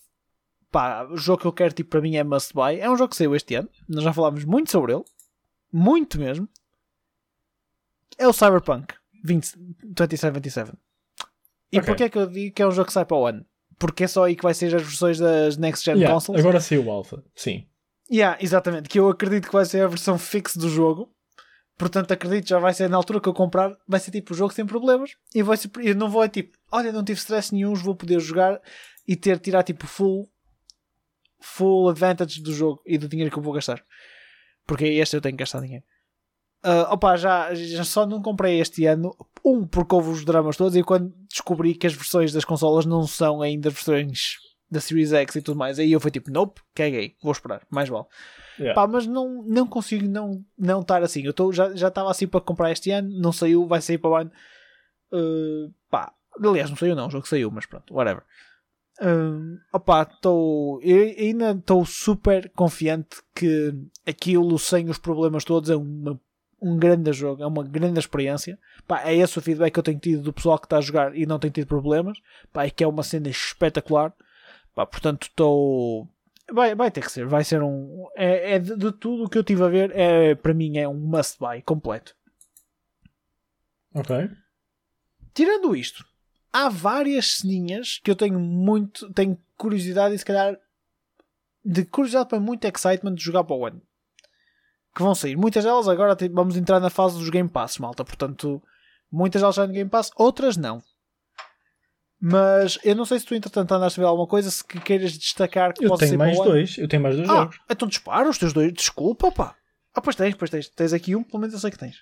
pá, 0.71 1.05
o 1.11 1.17
jogo 1.17 1.41
que 1.43 1.47
eu 1.47 1.53
quero 1.53 1.75
tipo, 1.75 1.91
para 1.91 2.01
mim 2.01 2.17
é 2.17 2.25
must 2.25 2.55
buy. 2.55 2.79
É 2.79 2.89
um 2.89 2.97
jogo 2.97 3.11
que 3.11 3.17
saiu 3.17 3.35
este 3.35 3.57
ano. 3.57 3.69
Nós 3.89 4.05
já 4.05 4.13
falámos 4.13 4.45
muito 4.45 4.71
sobre 4.71 4.93
ele. 4.95 5.03
Muito 5.73 6.19
mesmo. 6.19 6.49
É 8.19 8.27
o 8.29 8.33
Cyberpunk 8.33 8.95
20, 9.25 9.55
2077. 9.85 10.73
E 11.73 11.79
Ok. 11.79 11.87
porquê 11.87 12.05
é 12.05 12.09
que 12.09 12.19
eu 12.19 12.27
digo 12.27 12.55
que 12.55 12.63
é 12.63 12.67
um 12.67 12.71
jogo 12.73 12.87
que 12.89 12.93
sai 12.93 13.05
para 13.05 13.17
o 13.17 13.27
ano? 13.27 13.45
Porque 13.79 14.05
é 14.05 14.09
só 14.09 14.25
aí 14.25 14.37
que 14.37 14.43
vai 14.43 14.53
ser 14.55 14.75
as 14.75 14.83
versões 14.83 15.19
das 15.19 15.57
Next 15.57 15.85
Gen 15.85 15.95
Yeah, 15.97 16.13
Consoles. 16.15 16.41
agora 16.41 16.61
saiu 16.61 16.85
o 16.85 16.91
Alpha. 16.91 17.23
Sim. 17.35 17.67
Yeah, 18.11 18.37
exatamente. 18.43 18.89
Que 18.89 18.99
eu 18.99 19.09
acredito 19.09 19.47
que 19.47 19.53
vai 19.53 19.65
ser 19.65 19.83
a 19.83 19.87
versão 19.89 20.19
fixe 20.19 20.59
do 20.59 20.69
jogo. 20.69 21.15
Portanto, 21.79 22.13
acredito 22.13 22.43
que 22.45 22.51
já 22.51 22.59
vai 22.59 22.75
ser 22.75 22.91
na 22.91 22.97
altura 22.97 23.21
que 23.21 23.29
eu 23.29 23.33
comprar. 23.33 23.75
Vai 23.89 24.01
ser 24.01 24.11
tipo 24.11 24.35
o 24.35 24.37
jogo 24.37 24.53
sem 24.53 24.67
problemas. 24.67 25.13
E 25.35 25.43
vai 25.43 25.57
ser, 25.57 25.71
eu 25.83 25.95
não 25.95 26.11
vou 26.11 26.23
é 26.23 26.29
tipo, 26.29 26.59
olha, 26.71 26.93
não 26.93 27.03
tive 27.05 27.19
stress 27.21 27.55
nenhum, 27.55 27.73
vou 27.75 27.95
poder 27.95 28.21
jogar 28.21 28.61
e 29.09 29.17
ter 29.17 29.39
tirar 29.39 29.63
tipo 29.63 29.87
full 29.87 30.29
full 31.41 31.89
advantage 31.89 32.43
do 32.43 32.53
jogo 32.53 32.83
e 32.85 32.99
do 32.99 33.09
dinheiro 33.09 33.31
que 33.33 33.39
eu 33.39 33.43
vou 33.43 33.53
gastar. 33.55 33.83
Porque 34.67 34.85
este 34.85 35.17
eu 35.17 35.21
tenho 35.23 35.37
que 35.37 35.43
gastar 35.43 35.61
dinheiro. 35.61 35.85
Ah, 36.63 36.93
opa, 36.93 37.17
já, 37.17 37.55
já 37.55 37.85
só 37.85 38.07
não 38.07 38.21
comprei 38.21 38.61
este 38.61 38.87
ano. 38.87 39.15
Um, 39.45 39.67
porque 39.67 39.95
houve 39.95 40.11
os 40.11 40.25
dramas 40.25 40.57
todos. 40.57 40.77
E 40.77 40.83
quando 40.83 41.13
descobri 41.29 41.75
que 41.75 41.87
as 41.87 41.95
versões 41.95 42.33
das 42.33 42.45
consolas 42.45 42.85
não 42.85 43.07
são 43.07 43.41
ainda 43.41 43.71
versões 43.71 44.37
da 44.71 44.81
Series 44.81 45.13
X 45.13 45.37
e 45.37 45.43
tudo 45.43 45.59
mais, 45.59 45.79
aí 45.79 45.91
eu 45.91 45.99
fui 45.99 46.11
tipo, 46.13 46.31
nope, 46.31 46.61
caguei, 46.75 47.17
vou 47.21 47.33
esperar, 47.33 47.67
mais 47.69 47.89
vale. 47.89 48.05
Yeah. 48.57 48.81
Pá, 48.81 48.87
mas 48.87 49.05
não, 49.05 49.43
não 49.43 49.67
consigo 49.67 50.07
não, 50.07 50.45
não 50.57 50.81
estar 50.81 51.03
assim. 51.03 51.23
Eu 51.23 51.33
tô, 51.33 51.51
já 51.53 51.73
estava 51.73 52.11
assim 52.11 52.29
para 52.29 52.41
comprar 52.41 52.71
este 52.71 52.91
ano, 52.91 53.11
não 53.19 53.33
saiu, 53.33 53.67
vai 53.67 53.81
sair 53.81 53.99
para 53.99 54.11
o 54.11 54.15
ano. 54.15 54.31
Uh, 55.13 55.75
pá, 55.91 56.13
aliás, 56.41 56.71
não 56.71 56.77
saiu 56.77 56.95
não, 56.95 57.09
o 57.09 57.11
jogo 57.11 57.27
saiu, 57.27 57.51
mas 57.51 57.67
pronto, 57.67 57.93
whatever. 57.93 58.23
Uh, 59.01 59.59
tô, 60.21 60.79
eu 60.85 61.15
ainda 61.19 61.53
estou 61.53 61.85
super 61.87 62.51
confiante 62.51 63.17
que 63.35 63.75
aquilo 64.07 64.59
sem 64.59 64.89
os 64.89 64.99
problemas 64.99 65.43
todos 65.43 65.71
é 65.71 65.75
uma, 65.75 66.21
um 66.61 66.77
grande 66.77 67.13
jogo, 67.13 67.43
é 67.43 67.47
uma 67.47 67.65
grande 67.65 67.99
experiência. 67.99 68.59
Pá, 68.87 69.03
é 69.05 69.15
esse 69.15 69.39
o 69.39 69.43
feedback 69.43 69.73
que 69.73 69.79
eu 69.79 69.83
tenho 69.83 69.99
tido 69.99 70.23
do 70.23 70.33
pessoal 70.33 70.59
que 70.59 70.67
está 70.67 70.79
a 70.79 70.81
jogar 70.81 71.17
e 71.17 71.25
não 71.25 71.39
tem 71.39 71.51
tido 71.51 71.67
problemas. 71.67 72.19
Pá, 72.53 72.65
é 72.65 72.71
que 72.71 72.85
é 72.85 72.87
uma 72.87 73.03
cena 73.03 73.29
espetacular. 73.29 74.13
Pá, 74.75 74.87
portanto, 74.87 75.25
estou. 75.25 76.09
Vai, 76.53 76.75
vai 76.75 76.91
ter 76.91 77.03
que 77.03 77.13
ser, 77.13 77.27
vai 77.27 77.45
ser 77.45 77.63
um. 77.63 78.07
É, 78.17 78.55
é 78.55 78.59
de, 78.59 78.77
de 78.77 78.93
tudo 78.93 79.25
o 79.25 79.29
que 79.29 79.39
eu 79.39 79.45
tive 79.45 79.63
a 79.63 79.69
ver, 79.69 79.93
é, 79.95 80.35
para 80.35 80.53
mim 80.53 80.79
é 80.79 80.89
um 80.89 80.99
must 80.99 81.39
buy 81.39 81.63
completo. 81.63 82.15
Ok. 83.95 84.31
Tirando 85.33 85.75
isto, 85.75 86.05
há 86.53 86.69
várias 86.69 87.39
ceninhas 87.39 88.01
que 88.03 88.11
eu 88.11 88.17
tenho 88.17 88.39
muito. 88.39 89.13
Tenho 89.13 89.39
curiosidade 89.57 90.15
e 90.15 90.19
se 90.19 90.25
calhar. 90.25 90.59
De 91.63 91.85
curiosidade 91.85 92.29
para 92.29 92.41
muito 92.41 92.65
excitement 92.65 93.15
de 93.15 93.23
jogar 93.23 93.45
para 93.45 93.57
o 93.57 93.67
ano. 93.67 93.83
Que 94.95 95.03
vão 95.03 95.15
sair. 95.15 95.37
Muitas 95.37 95.65
delas 95.65 95.89
agora 95.89 96.17
vamos 96.33 96.57
entrar 96.57 96.81
na 96.81 96.91
fase 96.91 97.19
dos 97.19 97.29
Game 97.31 97.49
Pass, 97.49 97.79
malta. 97.79 98.05
Portanto, 98.05 98.63
muitas 99.11 99.41
delas 99.43 99.55
já 99.55 99.67
no 99.67 99.73
Game 99.73 99.89
Pass, 99.91 100.11
outras 100.17 100.57
não. 100.57 100.83
Mas 102.23 102.79
eu 102.85 102.95
não 102.95 103.05
sei 103.07 103.19
se 103.19 103.25
tu 103.25 103.35
entretanto 103.35 103.73
andaste 103.73 103.99
a 103.99 104.03
ver 104.03 104.09
alguma 104.09 104.27
coisa, 104.27 104.51
se 104.51 104.63
que 104.63 104.79
queiras 104.81 105.17
destacar 105.17 105.73
que 105.73 105.85
Eu 105.85 105.89
possa 105.89 106.01
tenho 106.01 106.11
ser 106.11 106.17
mais 106.19 106.39
ano. 106.39 106.45
dois. 106.51 106.77
Eu 106.77 106.87
tenho 106.89 107.03
mais 107.03 107.17
dois 107.17 107.29
Ah, 107.31 107.35
jogos. 107.35 107.59
então 107.71 107.89
dispara 107.89 108.29
os 108.29 108.37
teus 108.37 108.53
dois. 108.53 108.73
Desculpa, 108.73 109.33
pá. 109.33 109.57
Ah, 109.95 110.01
pois 110.03 110.17
tens, 110.17 110.35
pois 110.35 110.51
tens. 110.51 110.69
Tens 110.69 110.93
aqui 110.93 111.17
um, 111.17 111.23
pelo 111.23 111.39
menos 111.41 111.55
eu 111.55 111.61
sei 111.61 111.71
que 111.71 111.79
tens. 111.79 111.97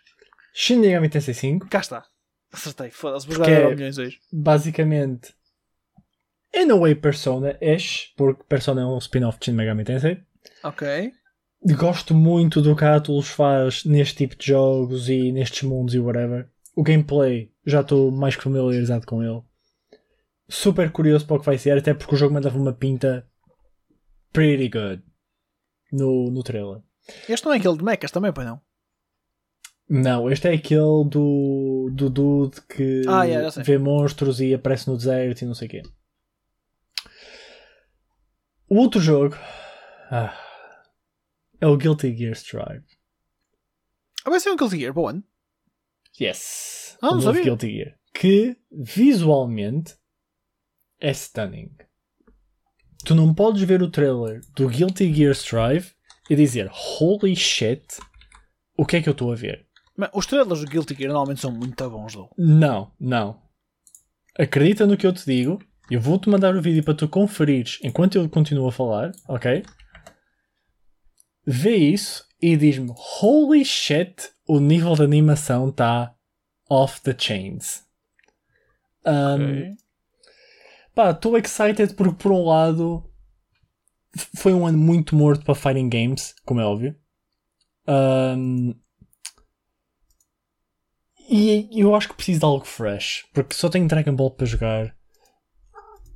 Shin 0.55 0.79
Megami 0.81 1.09
Tensei 1.09 1.35
5. 1.35 1.69
Cá 1.69 1.79
está. 1.81 2.05
Acertei. 2.53 2.91
Foda-se, 2.91 3.27
vou 3.27 3.37
jogar 3.37 3.49
é- 3.51 3.75
milhões 3.75 3.97
hoje. 3.97 4.19
Basicamente, 4.33 5.33
in 6.55 6.71
a 6.73 6.77
way 6.77 6.95
Persona-ish, 6.97 8.13
porque 8.17 8.43
Persona 8.45 8.81
é 8.81 8.85
um 8.85 8.99
spin-off 8.99 9.39
de 9.39 9.45
Shin 9.47 9.53
Megami 9.53 9.85
Tensei. 9.85 10.21
Ok. 10.65 11.13
Gosto 11.63 12.15
muito 12.15 12.63
do 12.63 12.77
que 12.77 12.85
a 12.85 12.97
Atlus 12.97 13.29
faz 13.29 13.85
neste 13.85 14.17
tipo 14.17 14.37
de 14.37 14.47
jogos 14.47 15.09
e 15.09 15.33
nestes 15.33 15.63
mundos 15.63 15.95
e 15.95 15.99
whatever. 15.99 16.49
O 16.75 16.83
gameplay, 16.83 17.53
já 17.67 17.81
estou 17.81 18.11
mais 18.11 18.37
que 18.37 18.43
familiarizado 18.43 19.07
com 19.07 19.23
ele. 19.23 19.43
Super 20.49 20.91
curioso 20.91 21.27
para 21.27 21.37
o 21.37 21.41
que 21.41 21.47
vai 21.47 21.59
ser, 21.59 21.77
até 21.77 21.93
porque 21.93 22.15
o 22.15 22.19
jogo 22.19 22.33
mandava 22.33 22.57
uma 22.57 22.73
pinta 22.73 23.27
pretty 24.33 24.69
good 24.69 25.03
no, 25.93 26.31
no 26.31 26.43
trailer. 26.43 26.81
Este 27.29 27.45
não 27.45 27.53
é 27.53 27.57
aquele 27.57 27.77
de 27.77 27.85
mechas 27.85 28.11
também, 28.11 28.33
pois 28.33 28.47
não? 28.47 28.61
Não, 29.89 30.31
este 30.31 30.49
é 30.49 30.53
aquele 30.53 31.05
do, 31.09 31.91
do 31.93 32.11
dude 32.11 32.61
que 32.63 33.03
Ah, 33.09 33.25
yeah, 33.25 33.51
vê 33.63 33.79
monstros 33.79 34.39
e 34.41 34.53
aparece 34.53 34.89
no 34.89 34.97
deserto 34.97 35.43
e 35.43 35.47
não 35.47 35.55
sei 35.55 35.67
o 35.67 35.71
quê. 35.71 35.83
O 38.69 38.77
outro 38.77 39.01
jogo 39.01 39.35
ah, 40.11 40.35
é 41.61 41.67
o 41.67 41.77
Guilty 41.77 42.17
Gear 42.17 42.33
Strive. 42.33 42.85
Ah, 44.25 44.31
vai 44.31 44.41
ser 44.41 44.51
um 44.51 44.57
Guilty 44.57 44.79
Gear 44.79 44.99
ano? 44.99 45.25
Yes. 46.21 46.97
Ah, 47.01 47.13
não 47.13 47.21
sabia. 47.21 47.43
Guilty 47.43 47.71
Gear. 47.71 47.99
Que 48.15 48.57
visualmente 48.71 49.97
é 51.01 51.11
stunning. 51.13 51.71
Tu 53.05 53.15
não 53.15 53.33
podes 53.33 53.63
ver 53.63 53.83
o 53.83 53.91
trailer 53.91 54.41
do 54.57 54.69
Guilty 54.69 55.13
Gear 55.13 55.33
Strive 55.33 55.93
e 56.29 56.37
dizer 56.37 56.71
holy 56.71 57.35
shit, 57.37 57.85
o 58.77 58.85
que 58.85 58.97
é 58.97 59.03
que 59.03 59.09
eu 59.09 59.13
estou 59.13 59.33
a 59.33 59.37
ver? 59.37 59.67
Mas 59.97 60.11
os 60.13 60.27
trailers 60.27 60.61
do 60.61 60.67
Guilty 60.67 60.95
Gear 60.95 61.09
normalmente 61.09 61.41
são 61.41 61.51
muito 61.51 61.89
bons, 61.91 62.13
though. 62.13 62.31
Não, 62.37 62.93
não. 63.01 63.41
Acredita 64.39 64.87
no 64.87 64.97
que 64.97 65.07
eu 65.07 65.13
te 65.13 65.25
digo. 65.25 65.59
Eu 65.91 66.01
vou-te 66.01 66.29
mandar 66.29 66.55
o 66.55 66.61
vídeo 66.61 66.85
para 66.85 66.95
tu 66.95 67.09
conferires 67.09 67.79
enquanto 67.83 68.17
eu 68.17 68.29
continuo 68.29 68.69
a 68.69 68.73
falar, 68.73 69.11
ok? 69.27 69.65
Vê 71.51 71.77
isso 71.77 72.27
e 72.43 72.59
diz-me: 72.59 72.93
Holy 73.23 73.65
shit, 73.65 74.31
o 74.47 74.61
nível 74.61 74.95
de 74.95 75.03
animação 75.03 75.71
está 75.71 76.15
off 76.69 77.01
the 77.01 77.17
chains. 77.19 77.87
Um, 79.07 79.75
Pá, 80.95 81.13
estou 81.13 81.39
excited 81.39 81.95
porque, 81.95 82.23
por 82.23 82.33
um 82.33 82.45
lado, 82.45 83.11
foi 84.37 84.53
um 84.53 84.67
ano 84.67 84.77
muito 84.77 85.17
morto 85.17 85.43
para 85.43 85.55
fighting 85.55 85.89
games, 85.89 86.35
como 86.45 86.61
é 86.61 86.67
óbvio. 86.67 86.95
Um, 87.89 88.75
e 91.31 91.71
eu 91.73 91.95
acho 91.95 92.09
que 92.09 92.15
preciso 92.15 92.41
de 92.41 92.45
algo 92.45 92.67
fresh, 92.67 93.25
porque 93.33 93.55
só 93.55 93.71
tenho 93.71 93.89
Dragon 93.89 94.15
Ball 94.15 94.33
para 94.33 94.45
jogar. 94.45 94.95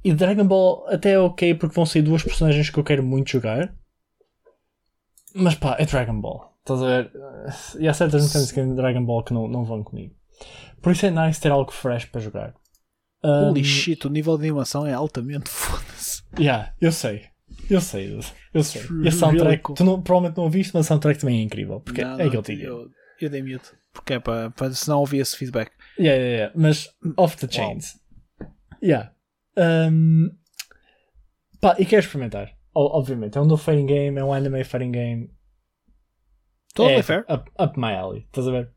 E 0.04 0.12
Dragon 0.12 0.46
Ball 0.46 0.86
até 0.88 1.12
é 1.12 1.18
ok, 1.18 1.54
porque 1.54 1.74
vão 1.74 1.86
sair 1.86 2.02
duas 2.02 2.22
personagens 2.22 2.68
que 2.68 2.78
eu 2.78 2.84
quero 2.84 3.02
muito 3.02 3.30
jogar. 3.30 3.74
Mas 5.34 5.54
pá, 5.54 5.76
é 5.78 5.84
Dragon 5.86 6.20
Ball. 6.20 6.52
Estás 6.60 6.82
a 6.82 6.86
ver? 6.86 7.12
E 7.80 7.88
há 7.88 7.94
certas 7.94 8.24
mecânicas 8.26 8.58
em 8.58 8.74
Dragon 8.74 9.04
Ball 9.04 9.24
que 9.24 9.32
não, 9.34 9.48
não 9.48 9.64
vão 9.64 9.82
comigo. 9.82 10.14
Por 10.80 10.92
isso 10.92 11.06
é 11.06 11.10
nice 11.10 11.40
ter 11.40 11.50
algo 11.50 11.70
fresh 11.72 12.04
para 12.06 12.20
jogar. 12.20 12.54
Holy 13.24 13.60
Um, 13.60 13.64
shit, 13.64 14.06
o 14.06 14.10
nível 14.10 14.36
de 14.36 14.44
animação 14.44 14.86
é 14.86 14.92
altamente 14.92 15.48
foda-se. 15.50 16.22
Yeah, 16.38 16.74
eu 16.80 16.90
sei. 16.92 17.26
Eu 17.70 17.80
sei, 17.80 18.18
eu 18.52 18.62
sei. 18.64 18.82
E 19.04 19.08
a 19.08 19.12
soundtrack, 19.12 19.74
tu 19.74 19.84
não- 19.84 20.02
provavelmente 20.02 20.36
não 20.36 20.44
ouviste, 20.44 20.72
mas 20.74 20.86
a 20.86 20.88
soundtrack 20.88 21.20
também 21.20 21.38
é 21.40 21.42
incrível. 21.42 21.80
Porque 21.80 22.02
Não, 22.04 22.18
é 22.18 22.24
não, 22.24 22.30
Guilty 22.30 22.56
Gear. 22.56 22.68
eu, 22.68 22.88
eu 23.20 23.30
dei 23.30 23.42
mute. 23.42 23.70
Porque 23.92 24.14
é 24.14 24.18
para, 24.18 24.50
para 24.50 24.72
se 24.72 24.88
não 24.88 24.98
ouvir 25.00 25.18
esse 25.18 25.36
feedback. 25.36 25.70
Yeah, 25.98 26.20
yeah, 26.20 26.36
yeah. 26.36 26.52
Mas 26.56 26.88
off 27.16 27.36
the 27.36 27.46
chains. 27.52 28.00
Yeah. 28.82 29.12
Um, 29.56 30.30
pá, 31.60 31.76
e 31.78 31.84
quero 31.84 32.00
experimentar. 32.04 32.50
Obviamente, 32.74 33.36
é 33.36 33.40
um 33.40 33.44
novo 33.44 33.62
fighting 33.62 33.86
game, 33.86 34.18
é 34.18 34.24
um 34.24 34.32
anime 34.32 34.64
fighting 34.64 34.92
game. 34.92 35.30
Totally 36.74 37.00
é 37.00 37.02
fair. 37.02 37.24
Up, 37.28 37.50
up 37.58 37.78
my 37.78 37.92
alley, 37.94 38.24
estás 38.26 38.48
a 38.48 38.50
ver? 38.50 38.72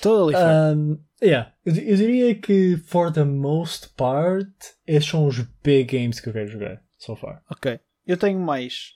Totally 0.00 0.34
fair. 0.34 0.76
Um, 0.76 1.04
yeah. 1.20 1.52
Eu, 1.64 1.74
eu 1.74 1.96
diria 1.96 2.34
que, 2.36 2.76
for 2.76 3.12
the 3.12 3.24
most 3.24 3.88
part, 3.96 4.48
esses 4.86 5.08
são 5.08 5.26
os 5.26 5.40
big 5.62 5.84
games 5.84 6.20
que 6.20 6.28
eu 6.28 6.32
quero 6.32 6.46
jogar, 6.48 6.80
so 6.98 7.16
far. 7.16 7.42
Ok. 7.50 7.80
Eu 8.06 8.16
tenho 8.16 8.38
mais 8.38 8.92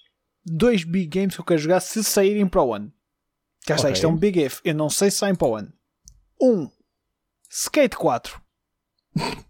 dois 0.47 0.85
big 0.85 1.07
games 1.07 1.35
que 1.35 1.41
eu 1.41 1.45
quero 1.45 1.61
jogar 1.61 1.81
se 1.81 2.03
saírem 2.05 2.47
para 2.47 2.63
o 2.63 2.75
ano. 2.75 2.93
Cá 3.67 3.75
está, 3.75 3.89
Ok. 3.89 3.95
isto 3.95 4.07
é 4.07 4.09
um 4.09 4.17
big 4.17 4.41
if. 4.41 4.61
Eu 4.65 4.75
não 4.75 4.89
sei 4.89 5.11
se 5.11 5.19
saem 5.19 5.35
para 5.35 5.49
o 5.49 5.57
ano. 5.57 5.73
Um, 6.41 6.69
Skate 7.51 7.97
4. 7.97 8.41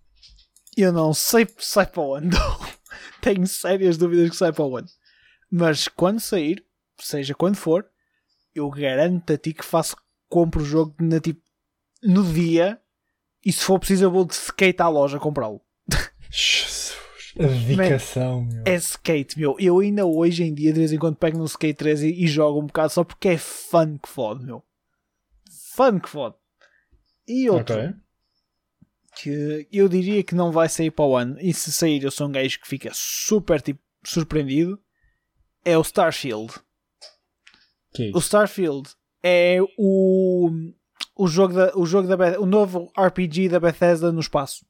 Eu 0.77 0.93
não 0.93 1.15
sei 1.15 1.47
se 1.47 1.55
sai 1.59 1.87
para 1.87 2.03
o 2.03 2.15
ano. 2.15 2.31
Tenho 3.25 3.47
sérias 3.47 3.97
dúvidas 3.97 4.29
que 4.29 4.37
sai 4.37 4.53
para 4.53 4.65
o 4.65 4.77
ano. 4.77 4.89
Mas 5.51 5.89
quando 5.89 6.21
sair, 6.21 6.63
seja 6.99 7.35
quando 7.35 7.57
for, 7.57 7.87
eu 8.55 8.69
garanto 8.69 9.33
a 9.33 9.39
ti 9.39 9.55
que 9.55 9.65
faço, 9.65 9.97
compro 10.29 10.61
o 10.61 10.65
jogo 10.65 10.95
na, 11.01 11.19
tipo, 11.19 11.41
no 12.03 12.23
dia 12.23 12.79
e 13.45 13.51
se 13.51 13.65
for 13.65 13.79
preciso 13.79 14.05
eu 14.05 14.11
vou 14.11 14.27
de 14.27 14.35
skate 14.35 14.83
à 14.83 14.89
loja 14.89 15.19
comprá-lo. 15.19 15.63
Jesus, 16.31 16.97
a 17.39 17.47
dedicação, 17.47 18.45
meu. 18.45 18.63
É 18.67 18.75
skate, 18.75 19.39
meu. 19.39 19.57
Eu 19.59 19.79
ainda 19.79 20.05
hoje 20.05 20.45
em 20.45 20.53
dia, 20.53 20.73
de 20.73 20.81
vez 20.81 20.93
em 20.93 20.99
quando, 20.99 21.17
pego 21.17 21.39
no 21.39 21.45
skate 21.47 21.79
3 21.79 22.03
e, 22.03 22.25
e 22.25 22.27
jogo 22.27 22.61
um 22.61 22.67
bocado 22.67 22.93
só 22.93 23.05
porque 23.05 23.29
é 23.29 23.39
fun 23.39 23.97
que 23.99 24.09
fode, 24.09 24.45
meu. 24.45 24.63
Fun 25.75 25.99
que 25.99 26.09
fode. 26.09 26.37
E 27.27 27.49
outro 27.49 27.79
Ok. 27.79 27.95
Que 29.17 29.67
eu 29.73 29.89
diria 29.89 30.23
que 30.23 30.35
não 30.35 30.51
vai 30.53 30.69
sair 30.69 30.91
para 30.91 31.05
o 31.05 31.17
ano, 31.17 31.37
e 31.41 31.53
se 31.55 31.73
sair, 31.73 32.03
eu 32.03 32.11
sou 32.11 32.29
um 32.29 32.33
gajo 32.33 32.61
que 32.61 32.69
fica 32.69 32.91
super 32.93 33.61
tipo, 33.61 33.81
surpreendido. 34.05 34.79
É 35.65 35.79
o 35.79 35.83
Starfield. 35.83 36.53
É 37.99 38.11
O? 38.15 38.19
Starfield 38.19 38.91
é 39.23 39.59
o, 39.79 40.51
o 41.17 41.27
jogo 41.29 41.55
da, 41.55 41.73
o 41.77 41.87
jogo 41.87 42.09
da 42.09 42.17
Beth- 42.17 42.39
o 42.39 42.45
novo 42.47 42.93
RPG 42.99 43.49
da 43.49 43.61
Bethesda 43.61 44.13
no 44.13 44.21
espaço. 44.21 44.67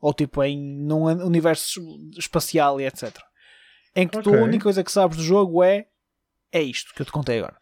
Ou 0.00 0.14
tipo 0.14 0.42
em 0.44 0.56
num 0.84 1.04
universo 1.24 1.80
espacial 2.16 2.80
e 2.80 2.84
etc. 2.86 3.16
Em 3.96 4.06
que 4.06 4.20
tu 4.22 4.30
Ok. 4.30 4.40
a 4.40 4.44
única 4.44 4.62
coisa 4.64 4.84
que 4.84 4.92
sabes 4.92 5.16
do 5.16 5.22
jogo 5.24 5.62
é 5.64 5.88
é 6.52 6.62
isto 6.62 6.94
que 6.94 7.02
eu 7.02 7.06
te 7.06 7.10
contei 7.12 7.38
agora. 7.38 7.58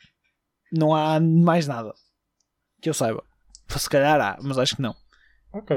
Não 0.71 0.95
há 0.95 1.19
mais 1.19 1.67
nada 1.67 1.95
que 2.83 2.91
eu 2.91 2.95
saiba. 2.95 3.25
Se 3.69 3.89
calhar 3.89 4.21
há, 4.21 4.37
mas 4.43 4.59
acho 4.59 4.77
que 4.77 4.83
não. 4.83 4.95
Ok. 5.53 5.75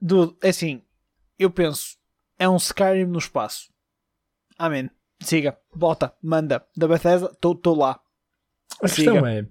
Dude, 0.00 0.36
é 0.42 0.50
assim, 0.50 0.82
eu 1.38 1.50
penso, 1.50 1.96
é 2.38 2.48
um 2.48 2.56
Skyrim 2.56 3.06
no 3.06 3.18
espaço. 3.18 3.68
Amém. 4.58 4.90
Siga, 5.20 5.56
bota, 5.74 6.12
manda. 6.22 6.64
Da 6.76 6.86
Bethesda, 6.86 7.30
estou 7.32 7.74
lá. 7.74 8.00
A 8.82 8.88
Siga. 8.88 9.12
questão 9.12 9.26
é: 9.26 9.46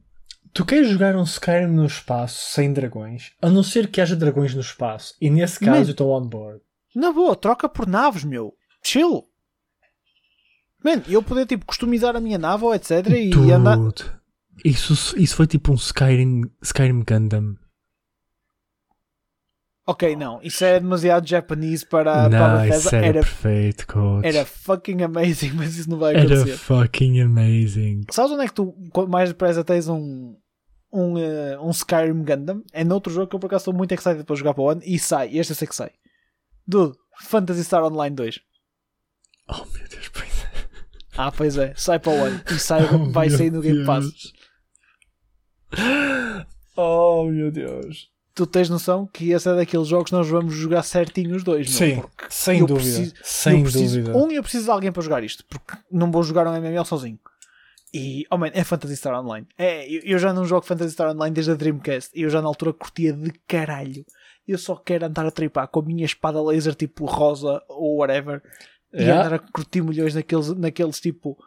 tu 0.53 0.65
queres 0.65 0.89
jogar 0.89 1.15
um 1.15 1.23
Skyrim 1.23 1.67
no 1.67 1.85
espaço 1.85 2.51
sem 2.51 2.71
dragões? 2.71 3.31
A 3.41 3.49
não 3.49 3.63
ser 3.63 3.89
que 3.89 3.99
haja 4.01 4.15
dragões 4.15 4.53
no 4.53 4.61
espaço. 4.61 5.15
E 5.19 5.29
nesse 5.29 5.59
caso 5.59 5.71
Man. 5.71 5.85
eu 5.85 5.91
estou 5.91 6.11
on 6.11 6.27
board. 6.27 6.61
Na 6.95 7.11
boa, 7.11 7.35
troca 7.35 7.67
por 7.67 7.87
naves, 7.87 8.23
meu. 8.23 8.55
Chill. 8.83 9.27
Man, 10.83 11.01
eu 11.07 11.23
poder 11.23 11.47
tipo 11.47 11.65
customizar 11.65 12.15
a 12.15 12.19
minha 12.19 12.37
nave 12.37 12.63
ou 12.63 12.73
etc. 12.75 13.07
e 13.09 13.51
andar. 13.51 13.77
Isso, 14.63 15.19
isso 15.19 15.35
foi 15.35 15.47
tipo 15.47 15.71
um 15.71 15.75
Skyrim, 15.75 16.43
Skyrim 16.61 17.03
Gundam. 17.03 17.57
Ok, 19.87 20.15
não, 20.15 20.41
isso 20.41 20.65
é 20.65 20.79
demasiado 20.79 21.27
japonês 21.27 21.83
para, 21.83 22.27
para 22.27 22.45
a 22.45 22.53
não, 22.55 22.61
Bethesda. 22.63 22.97
era, 22.97 23.05
Era, 23.05 23.19
perfeito, 23.19 23.85
coach. 23.85 24.25
era 24.25 24.43
fucking 24.43 25.03
amazing, 25.03 25.51
mas 25.55 25.77
isso 25.77 25.87
não 25.89 25.99
vai 25.99 26.15
Era 26.15 26.23
acontecer. 26.25 26.57
fucking 26.57 27.19
amazing. 27.21 28.01
Sabes 28.09 28.31
onde 28.31 28.43
é 28.45 28.47
que 28.47 28.53
tu 28.53 28.73
quanto 28.91 29.11
mais 29.11 29.29
depressa 29.29 29.63
tens 29.63 29.87
um, 29.87 30.35
um, 30.91 31.17
eh, 31.19 31.59
um 31.59 31.69
Skyrim 31.69 32.23
Gundam? 32.23 32.63
É 32.73 32.83
noutro 32.83 33.13
jogo 33.13 33.27
que 33.27 33.35
eu 33.35 33.39
por 33.39 33.45
acaso 33.45 33.61
estou 33.61 33.73
muito 33.75 33.91
excited 33.93 34.23
para 34.23 34.35
jogar 34.35 34.55
para 34.55 34.63
o 34.63 34.69
ano 34.71 34.81
e 34.83 34.97
sai, 34.97 35.37
este 35.37 35.51
eu 35.51 35.55
sei 35.55 35.67
que 35.67 35.75
sai. 35.75 35.91
Dude, 36.67 36.97
Phantasy 37.21 37.63
Star 37.63 37.83
Online 37.83 38.15
2. 38.15 38.39
Oh 39.49 39.65
meu 39.71 39.87
Deus, 39.87 40.07
pois 40.09 40.43
é. 40.45 40.65
Ah, 41.15 41.31
pois 41.31 41.57
é, 41.59 41.73
sai 41.77 41.99
para 41.99 42.11
o 42.11 42.23
ano 42.23 42.41
e 42.49 42.57
sai, 42.57 42.81
Oh, 42.91 43.11
vai 43.11 43.29
sair 43.29 43.51
no 43.51 43.61
Game 43.61 43.85
Pass. 43.85 44.05
Deus. 44.09 44.33
Oh 46.77 47.23
meu 47.25 47.51
Deus. 47.51 48.09
Tu 48.35 48.45
tens 48.45 48.69
noção 48.69 49.07
que 49.07 49.31
esse 49.31 49.47
é 49.49 49.55
daqueles 49.55 49.87
jogos 49.87 50.09
que 50.09 50.15
nós 50.15 50.27
vamos 50.29 50.53
jogar 50.53 50.83
certinho 50.83 51.35
os 51.37 51.43
dois, 51.43 51.69
meu, 51.69 51.77
Sim, 51.95 52.01
porque 52.01 52.25
sem 52.29 52.59
eu 52.59 52.67
dúvida. 52.67 52.89
preciso- 52.89 53.13
sem 53.23 53.57
eu 53.59 53.63
preciso, 53.63 54.01
dúvida. 54.01 54.17
Um, 54.17 54.29
eu 54.31 54.41
preciso 54.43 54.65
de 54.65 54.71
alguém 54.71 54.91
para 54.91 55.01
jogar 55.01 55.23
isto, 55.23 55.45
porque 55.49 55.73
não 55.89 56.11
vou 56.11 56.21
jogar 56.21 56.45
um 56.45 56.53
MMO 56.53 56.83
sozinho. 56.85 57.17
E, 57.93 58.25
oh 58.29 58.37
man, 58.37 58.51
é 58.53 58.61
Phantasy 58.61 58.97
Star 58.97 59.17
Online. 59.17 59.47
É, 59.57 59.89
eu, 59.89 60.01
eu 60.03 60.19
já 60.19 60.33
não 60.33 60.43
jogo 60.43 60.65
Phantasy 60.65 60.91
Star 60.91 61.11
Online 61.15 61.33
desde 61.33 61.51
a 61.53 61.55
Dreamcast. 61.55 62.11
E 62.13 62.23
eu 62.23 62.29
já 62.29 62.41
na 62.41 62.47
altura 62.49 62.73
curtia 62.73 63.13
de 63.13 63.31
caralho. 63.47 64.05
Eu 64.45 64.57
só 64.57 64.75
quero 64.75 65.05
andar 65.05 65.25
a 65.25 65.31
tripar 65.31 65.69
com 65.69 65.79
a 65.79 65.83
minha 65.83 66.03
espada 66.05 66.43
laser 66.43 66.75
tipo 66.75 67.05
rosa 67.05 67.61
ou 67.69 67.99
whatever. 67.99 68.41
E 68.93 69.01
Yeah. 69.01 69.25
andar 69.27 69.35
a 69.35 69.39
curtir 69.39 69.81
milhões 69.81 70.13
naqueles, 70.13 70.49
naqueles 70.49 70.99
tipo 70.99 71.37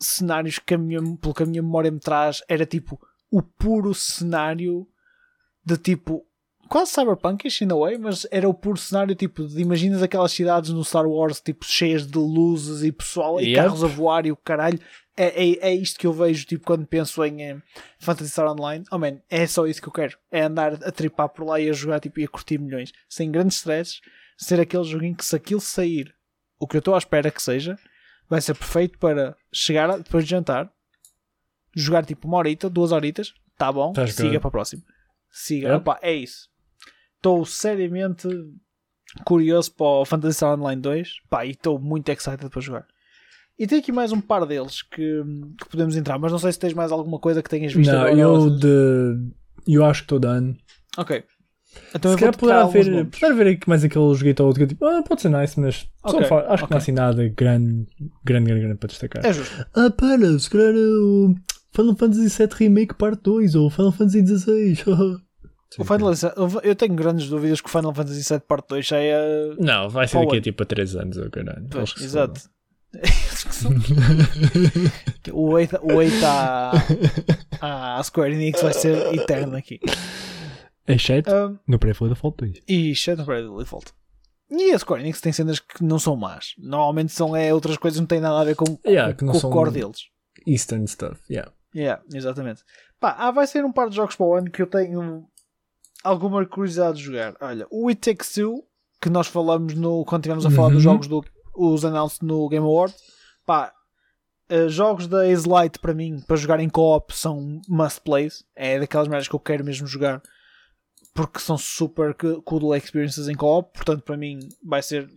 cenários 0.00 0.58
que 0.58 0.74
a 0.74 0.78
minha, 0.78 1.00
pelo 1.16 1.32
que 1.32 1.42
a 1.44 1.46
minha 1.46 1.62
memória 1.62 1.92
me 1.92 2.00
traz. 2.00 2.42
Era 2.48 2.66
tipo 2.66 3.00
o 3.30 3.40
puro 3.40 3.94
cenário 3.94 4.88
de 5.64 5.76
tipo 5.78 6.24
quase 6.68 6.92
cyberpunkish 6.92 7.62
in 7.62 7.70
a 7.72 7.76
way, 7.76 7.98
mas 7.98 8.26
era 8.30 8.48
o 8.48 8.54
puro 8.54 8.76
cenário 8.78 9.14
tipo 9.14 9.46
de 9.46 9.60
imaginas 9.60 10.02
aquelas 10.02 10.32
cidades 10.32 10.70
no 10.70 10.84
Star 10.84 11.06
Wars 11.06 11.40
tipo 11.40 11.64
cheias 11.64 12.06
de 12.06 12.18
luzes 12.18 12.82
e 12.82 12.90
pessoal 12.90 13.40
e 13.40 13.46
Yep. 13.48 13.54
carros 13.56 13.84
a 13.84 13.86
voar 13.86 14.26
e 14.26 14.32
o 14.32 14.36
caralho. 14.36 14.78
É, 15.16 15.44
é, 15.44 15.68
é 15.70 15.74
isto 15.74 15.98
que 16.00 16.06
eu 16.06 16.12
vejo 16.12 16.44
tipo 16.46 16.64
quando 16.64 16.84
penso 16.86 17.24
em 17.24 17.40
eh, 17.42 17.56
Fantasy 18.00 18.30
Star 18.30 18.50
Online. 18.50 18.84
Oh 18.90 18.98
man, 18.98 19.18
é 19.30 19.46
só 19.46 19.66
isso 19.66 19.80
que 19.80 19.86
eu 19.88 19.92
quero. 19.92 20.18
É 20.30 20.42
andar 20.42 20.72
a 20.74 20.90
tripar 20.90 21.28
por 21.28 21.44
lá 21.46 21.60
e 21.60 21.68
a 21.70 21.72
jogar 21.72 22.00
tipo, 22.00 22.18
e 22.18 22.24
a 22.24 22.28
curtir 22.28 22.58
milhões 22.58 22.92
sem 23.08 23.30
grandes 23.30 23.58
stresses. 23.58 24.00
Ser 24.36 24.58
aquele 24.58 24.82
joguinho 24.84 25.14
que 25.14 25.24
se 25.24 25.36
aquilo 25.36 25.60
sair, 25.60 26.12
o 26.58 26.66
que 26.66 26.76
eu 26.76 26.80
estou 26.80 26.94
à 26.96 26.98
espera 26.98 27.30
que 27.30 27.40
seja, 27.40 27.78
vai 28.28 28.40
ser 28.40 28.54
perfeito 28.54 28.98
para 28.98 29.36
chegar 29.52 29.88
a- 29.88 29.98
depois 29.98 30.24
de 30.24 30.30
jantar, 30.30 30.68
jogar 31.76 32.04
tipo 32.04 32.26
uma 32.26 32.38
horita, 32.38 32.68
duas 32.68 32.90
horitas, 32.90 33.32
tá 33.56 33.70
bom, 33.70 33.92
Tás 33.92 34.14
siga 34.14 34.40
para 34.40 34.48
a 34.48 34.50
próxima. 34.50 34.82
Siga, 35.36 35.68
Yep. 35.68 35.76
Opa, 35.80 35.98
é 36.00 36.14
isso. 36.14 36.48
Estou 37.16 37.44
seriamente 37.44 38.28
curioso 39.24 39.72
para 39.74 39.86
o 39.86 40.04
Fantasy 40.04 40.36
Star 40.36 40.58
Online 40.58 40.80
2 40.80 41.08
pá, 41.28 41.44
e 41.44 41.50
estou 41.50 41.78
muito 41.78 42.08
excited 42.10 42.48
para 42.48 42.60
jogar. 42.60 42.86
E 43.58 43.66
tem 43.66 43.78
aqui 43.78 43.92
mais 43.92 44.10
um 44.12 44.20
par 44.20 44.44
deles 44.46 44.82
que, 44.82 45.22
que 45.60 45.68
podemos 45.70 45.96
entrar, 45.96 46.18
mas 46.18 46.32
não 46.32 46.38
sei 46.38 46.52
se 46.52 46.58
tens 46.58 46.72
mais 46.74 46.90
alguma 46.90 47.18
coisa 47.18 47.42
que 47.42 47.48
tenhas 47.50 47.72
visto 47.72 47.92
Não, 47.92 48.08
eu 48.08 48.50
de. 48.50 49.30
Eu 49.66 49.84
acho 49.84 50.00
que 50.00 50.04
estou 50.06 50.18
done. 50.18 50.56
Ok. 50.96 51.24
Então 51.94 52.12
Se 52.12 52.18
calhar 52.18 52.36
poderá 52.36 52.62
haver 52.62 53.46
aqui 53.56 53.68
mais 53.68 53.82
aquele 53.82 54.14
joguito 54.14 54.40
ou 54.42 54.48
outro 54.48 54.58
que 54.60 54.64
eu 54.64 54.68
tipo, 54.68 54.84
ah, 54.86 55.02
pode 55.02 55.22
ser 55.22 55.28
nice, 55.28 55.58
mas 55.58 55.88
só 56.02 56.16
Ok, 56.16 56.24
fa- 56.28 56.46
acho 56.52 56.58
que 56.58 56.64
ok. 56.64 56.68
não 56.70 56.76
há 56.76 56.78
assim 56.78 56.92
nada 56.92 57.28
grande, 57.28 57.86
grande, 58.24 58.46
grande, 58.46 58.60
grande 58.60 58.78
para 58.78 58.86
destacar. 58.88 59.26
É 59.26 59.32
justo. 59.32 59.66
Ah, 59.74 59.90
para, 59.90 60.38
se 60.38 60.50
calhar 60.50 60.72
o 60.74 61.34
Final 61.74 61.96
Fantasy 61.96 62.28
VII 62.28 62.48
Remake 62.56 62.94
Parte 62.94 63.22
2 63.22 63.54
ou 63.54 63.68
Final 63.70 63.92
Fantasy 63.92 64.26
XVI. 64.26 64.78
O 65.76 65.82
Final 65.84 66.14
Fantasy- 66.14 66.60
eu 66.62 66.76
tenho 66.76 66.94
grandes 66.94 67.28
dúvidas 67.28 67.60
que 67.60 67.66
o 67.66 67.70
Final 67.70 67.92
Fantasy 67.92 68.22
VII 68.32 68.40
Parte 68.46 68.68
2 68.68 68.86
já 68.86 68.96
é. 68.98 69.56
Não, 69.58 69.88
vai 69.88 70.06
ser 70.06 70.20
daqui 70.20 70.36
a 70.36 70.40
tipo 70.40 70.62
a 70.62 70.66
3 70.66 70.94
anos 70.94 71.16
ou 71.16 71.28
caralho. 71.28 71.66
Pois, 71.68 71.92
exato. 72.00 72.40
o 75.32 75.50
8, 75.50 75.78
o 75.82 75.94
8 75.94 76.14
à, 76.24 77.96
à 77.98 78.02
Square 78.04 78.34
Enix 78.34 78.62
vai 78.62 78.72
ser 78.72 79.14
eterno 79.14 79.56
aqui. 79.56 79.80
Exceto 80.86 81.30
Um, 81.34 81.58
no 81.66 81.78
Preflow 81.78 82.08
da 82.08 82.14
Fault 82.14 82.36
2. 82.38 82.62
e 82.68 82.94
Shadow 82.94 83.24
of 83.24 83.32
the 83.32 83.58
Default. 83.58 83.92
E 84.50 84.72
a 84.72 84.78
Square 84.78 85.02
Enix 85.02 85.20
tem 85.20 85.32
cenas 85.32 85.58
que 85.58 85.82
não 85.82 85.98
são 85.98 86.14
más. 86.14 86.54
Normalmente 86.58 87.12
são 87.12 87.34
é, 87.34 87.52
outras 87.52 87.76
coisas 87.78 87.96
que 87.96 88.00
não 88.02 88.06
têm 88.06 88.20
nada 88.20 88.40
a 88.40 88.44
ver 88.44 88.54
com, 88.54 88.78
Yeah, 88.86 89.12
com, 89.12 89.18
que 89.18 89.24
não 89.24 89.32
com 89.32 89.40
são- 89.40 89.50
o 89.50 89.52
core 89.52 89.70
deles. 89.70 90.02
Eastern 90.46 90.86
stuff, 90.86 91.20
yeah. 91.30 91.50
Yeah, 91.74 92.02
exatamente. 92.12 92.62
Pá, 93.00 93.14
ah, 93.18 93.30
vai 93.30 93.46
ser 93.46 93.64
um 93.64 93.72
par 93.72 93.88
de 93.90 93.96
jogos 93.96 94.14
para 94.16 94.26
o 94.26 94.34
ano 94.34 94.50
que 94.50 94.62
eu 94.62 94.66
tenho 94.66 95.26
alguma 96.02 96.44
curiosidade 96.46 96.98
de 96.98 97.04
jogar. 97.04 97.34
Olha, 97.40 97.66
o 97.70 97.88
It 97.88 98.00
Takes 98.00 98.32
Two, 98.34 98.64
que 99.00 99.10
nós 99.10 99.26
falamos 99.26 99.74
no, 99.74 100.04
quando 100.04 100.22
estivemos 100.22 100.46
a 100.46 100.50
falar 100.50 100.68
Uhum. 100.68 100.74
dos 100.74 100.82
jogos 100.82 101.06
do, 101.08 101.24
os 101.56 101.84
announced 101.84 102.22
no 102.22 102.48
Game 102.48 102.64
Award. 102.64 102.94
Pá, 103.44 103.72
eh, 104.48 104.68
jogos 104.68 105.06
da 105.08 105.26
Ace 105.26 105.48
Light 105.48 105.78
para 105.78 105.92
mim, 105.94 106.20
para 106.26 106.36
jogar 106.36 106.60
em 106.60 106.68
co-op, 106.68 107.14
são 107.14 107.60
must 107.68 108.00
plays. 108.02 108.44
É 108.54 108.78
daquelas 108.78 109.08
merdas 109.08 109.26
que 109.28 109.34
eu 109.34 109.40
quero 109.40 109.64
mesmo 109.64 109.86
jogar 109.86 110.22
porque 111.14 111.38
são 111.38 111.56
super 111.56 112.14
co- 112.14 112.42
cool 112.42 112.74
experiences 112.76 113.28
em 113.28 113.34
co-op. 113.34 113.72
Portanto, 113.72 114.02
para 114.02 114.16
mim 114.16 114.38
vai 114.64 114.82
ser. 114.82 115.08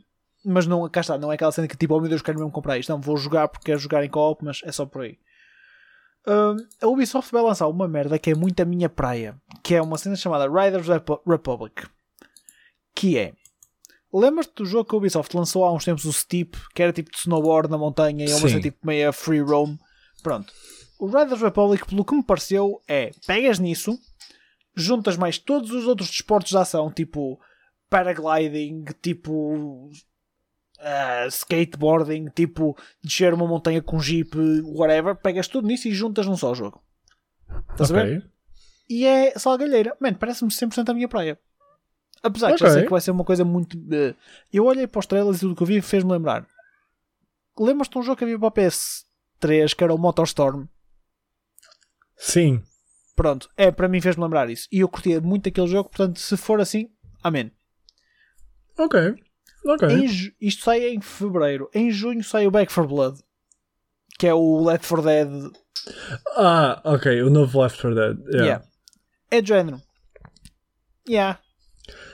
Mas 0.45 0.65
não, 0.67 0.87
cá 0.89 1.01
está, 1.01 1.17
não 1.17 1.31
é 1.31 1.35
aquela 1.35 1.51
cena 1.51 1.67
que 1.67 1.75
tipo, 1.75 1.93
oh 1.95 1.99
meu 1.99 2.09
Deus, 2.09 2.21
quero 2.21 2.37
mesmo 2.39 2.51
comprar 2.51 2.77
isto. 2.77 2.89
Não, 2.89 3.01
vou 3.01 3.17
jogar 3.17 3.47
porque 3.47 3.65
quero 3.65 3.79
jogar 3.79 4.03
em 4.03 4.09
co-op, 4.09 4.43
mas 4.45 4.61
é 4.63 4.71
só 4.71 4.85
por 4.85 5.01
aí. 5.01 5.17
Um, 6.27 6.57
a 6.81 6.87
Ubisoft 6.87 7.31
vai 7.31 7.41
lançar 7.41 7.67
uma 7.67 7.87
merda 7.87 8.19
que 8.19 8.31
é 8.31 8.35
muito 8.35 8.59
a 8.59 8.65
minha 8.65 8.89
praia, 8.89 9.39
que 9.63 9.73
é 9.73 9.81
uma 9.81 9.97
cena 9.97 10.15
chamada 10.15 10.45
Riders 10.47 10.87
Repo- 10.87 11.21
Republic. 11.25 11.87
Que 12.93 13.17
é. 13.17 13.33
Lembras-te 14.13 14.53
do 14.55 14.65
jogo 14.65 14.89
que 14.89 14.95
a 14.95 14.97
Ubisoft 14.97 15.35
lançou 15.35 15.63
há 15.63 15.71
uns 15.71 15.85
tempos, 15.85 16.05
o 16.05 16.11
Steep, 16.11 16.57
que 16.73 16.83
era 16.83 16.91
tipo 16.91 17.11
de 17.11 17.17
snowboard 17.17 17.69
na 17.69 17.77
montanha 17.77 18.25
e 18.25 18.31
é 18.31 18.35
uma 18.35 18.59
tipo 18.59 18.85
meio 18.85 19.13
free 19.13 19.39
roam? 19.39 19.77
Pronto. 20.21 20.51
O 20.99 21.05
Riders 21.05 21.41
Republic, 21.41 21.85
pelo 21.85 22.03
que 22.03 22.15
me 22.15 22.23
pareceu, 22.23 22.81
é 22.87 23.11
pegas 23.25 23.59
nisso, 23.59 23.97
juntas 24.75 25.15
mais 25.15 25.37
todos 25.37 25.71
os 25.71 25.85
outros 25.85 26.09
desportos 26.09 26.49
de 26.51 26.57
ação, 26.57 26.91
tipo 26.91 27.39
paragliding, 27.89 28.83
tipo 29.01 29.89
ah, 30.79 31.25
skateboarding, 31.27 32.29
tipo 32.29 32.77
descer 33.03 33.33
uma 33.33 33.47
montanha 33.47 33.81
com 33.81 33.99
jeep, 33.99 34.35
whatever, 34.63 35.15
pegas 35.15 35.47
tudo 35.47 35.67
nisso 35.67 35.87
e 35.87 35.93
juntas 35.93 36.25
num 36.25 36.37
só 36.37 36.53
jogo. 36.53 36.81
Estás 37.71 37.91
a 37.91 37.93
ver? 37.93 38.29
E 38.89 39.05
é 39.05 39.31
salgalheira. 39.37 39.95
Mano, 39.99 40.17
parece-me 40.17 40.49
100% 40.51 40.89
a 40.89 40.93
minha 40.93 41.07
praia. 41.07 41.39
Apesar 42.23 42.51
que 42.53 42.57
já 42.59 42.65
sei 42.71 42.83
que 42.85 42.91
vai 42.91 43.01
ser 43.01 43.11
uma 43.11 43.23
coisa 43.23 43.43
muito. 43.45 43.77
eh, 43.93 44.15
Eu 44.51 44.65
olhei 44.65 44.87
para 44.87 44.99
os 44.99 45.05
trailers 45.05 45.37
e 45.37 45.39
tudo 45.41 45.55
que 45.55 45.63
eu 45.63 45.67
vi 45.67 45.81
fez-me 45.81 46.11
lembrar. 46.11 46.47
Lembras-te 47.59 47.91
de 47.93 47.97
um 47.99 48.03
jogo 48.03 48.17
que 48.17 48.23
havia 48.23 48.39
para 48.39 48.47
a 48.47 48.51
PS3 48.51 49.75
que 49.75 49.83
era 49.83 49.93
o 49.93 49.97
Motorstorm? 49.97 50.65
Sim. 52.17 52.63
Pronto, 53.15 53.49
é, 53.57 53.71
para 53.71 53.87
mim 53.87 53.99
fez-me 54.01 54.23
lembrar 54.23 54.49
isso. 54.49 54.67
E 54.71 54.79
eu 54.79 54.87
curtia 54.89 55.19
muito 55.21 55.49
aquele 55.49 55.67
jogo, 55.67 55.89
portanto, 55.89 56.19
se 56.19 56.37
for 56.37 56.59
assim, 56.61 56.89
amém. 57.23 57.51
Ok. 58.77 59.15
Ok. 59.67 59.87
Em 59.89 60.05
isto 60.39 60.63
sai 60.63 60.87
em 60.89 61.01
fevereiro. 61.01 61.69
Em 61.73 61.91
junho 61.91 62.23
sai 62.23 62.47
o 62.47 62.51
Back 62.51 62.71
for 62.71 62.87
Blood, 62.87 63.19
que 64.17 64.25
é 64.27 64.33
o 64.33 64.63
Left 64.63 64.87
4 64.87 65.03
Dead. 65.05 65.51
Ah, 66.35 66.81
ok. 66.83 67.21
O 67.23 67.29
novo 67.29 67.61
Left 67.61 67.81
4 67.81 67.95
Dead. 67.95 68.17
Yeah. 68.27 68.43
Yeah. 68.45 68.65
É 69.31 69.41
de 69.41 69.47
género. 69.49 69.81
Yeah. 71.07 71.39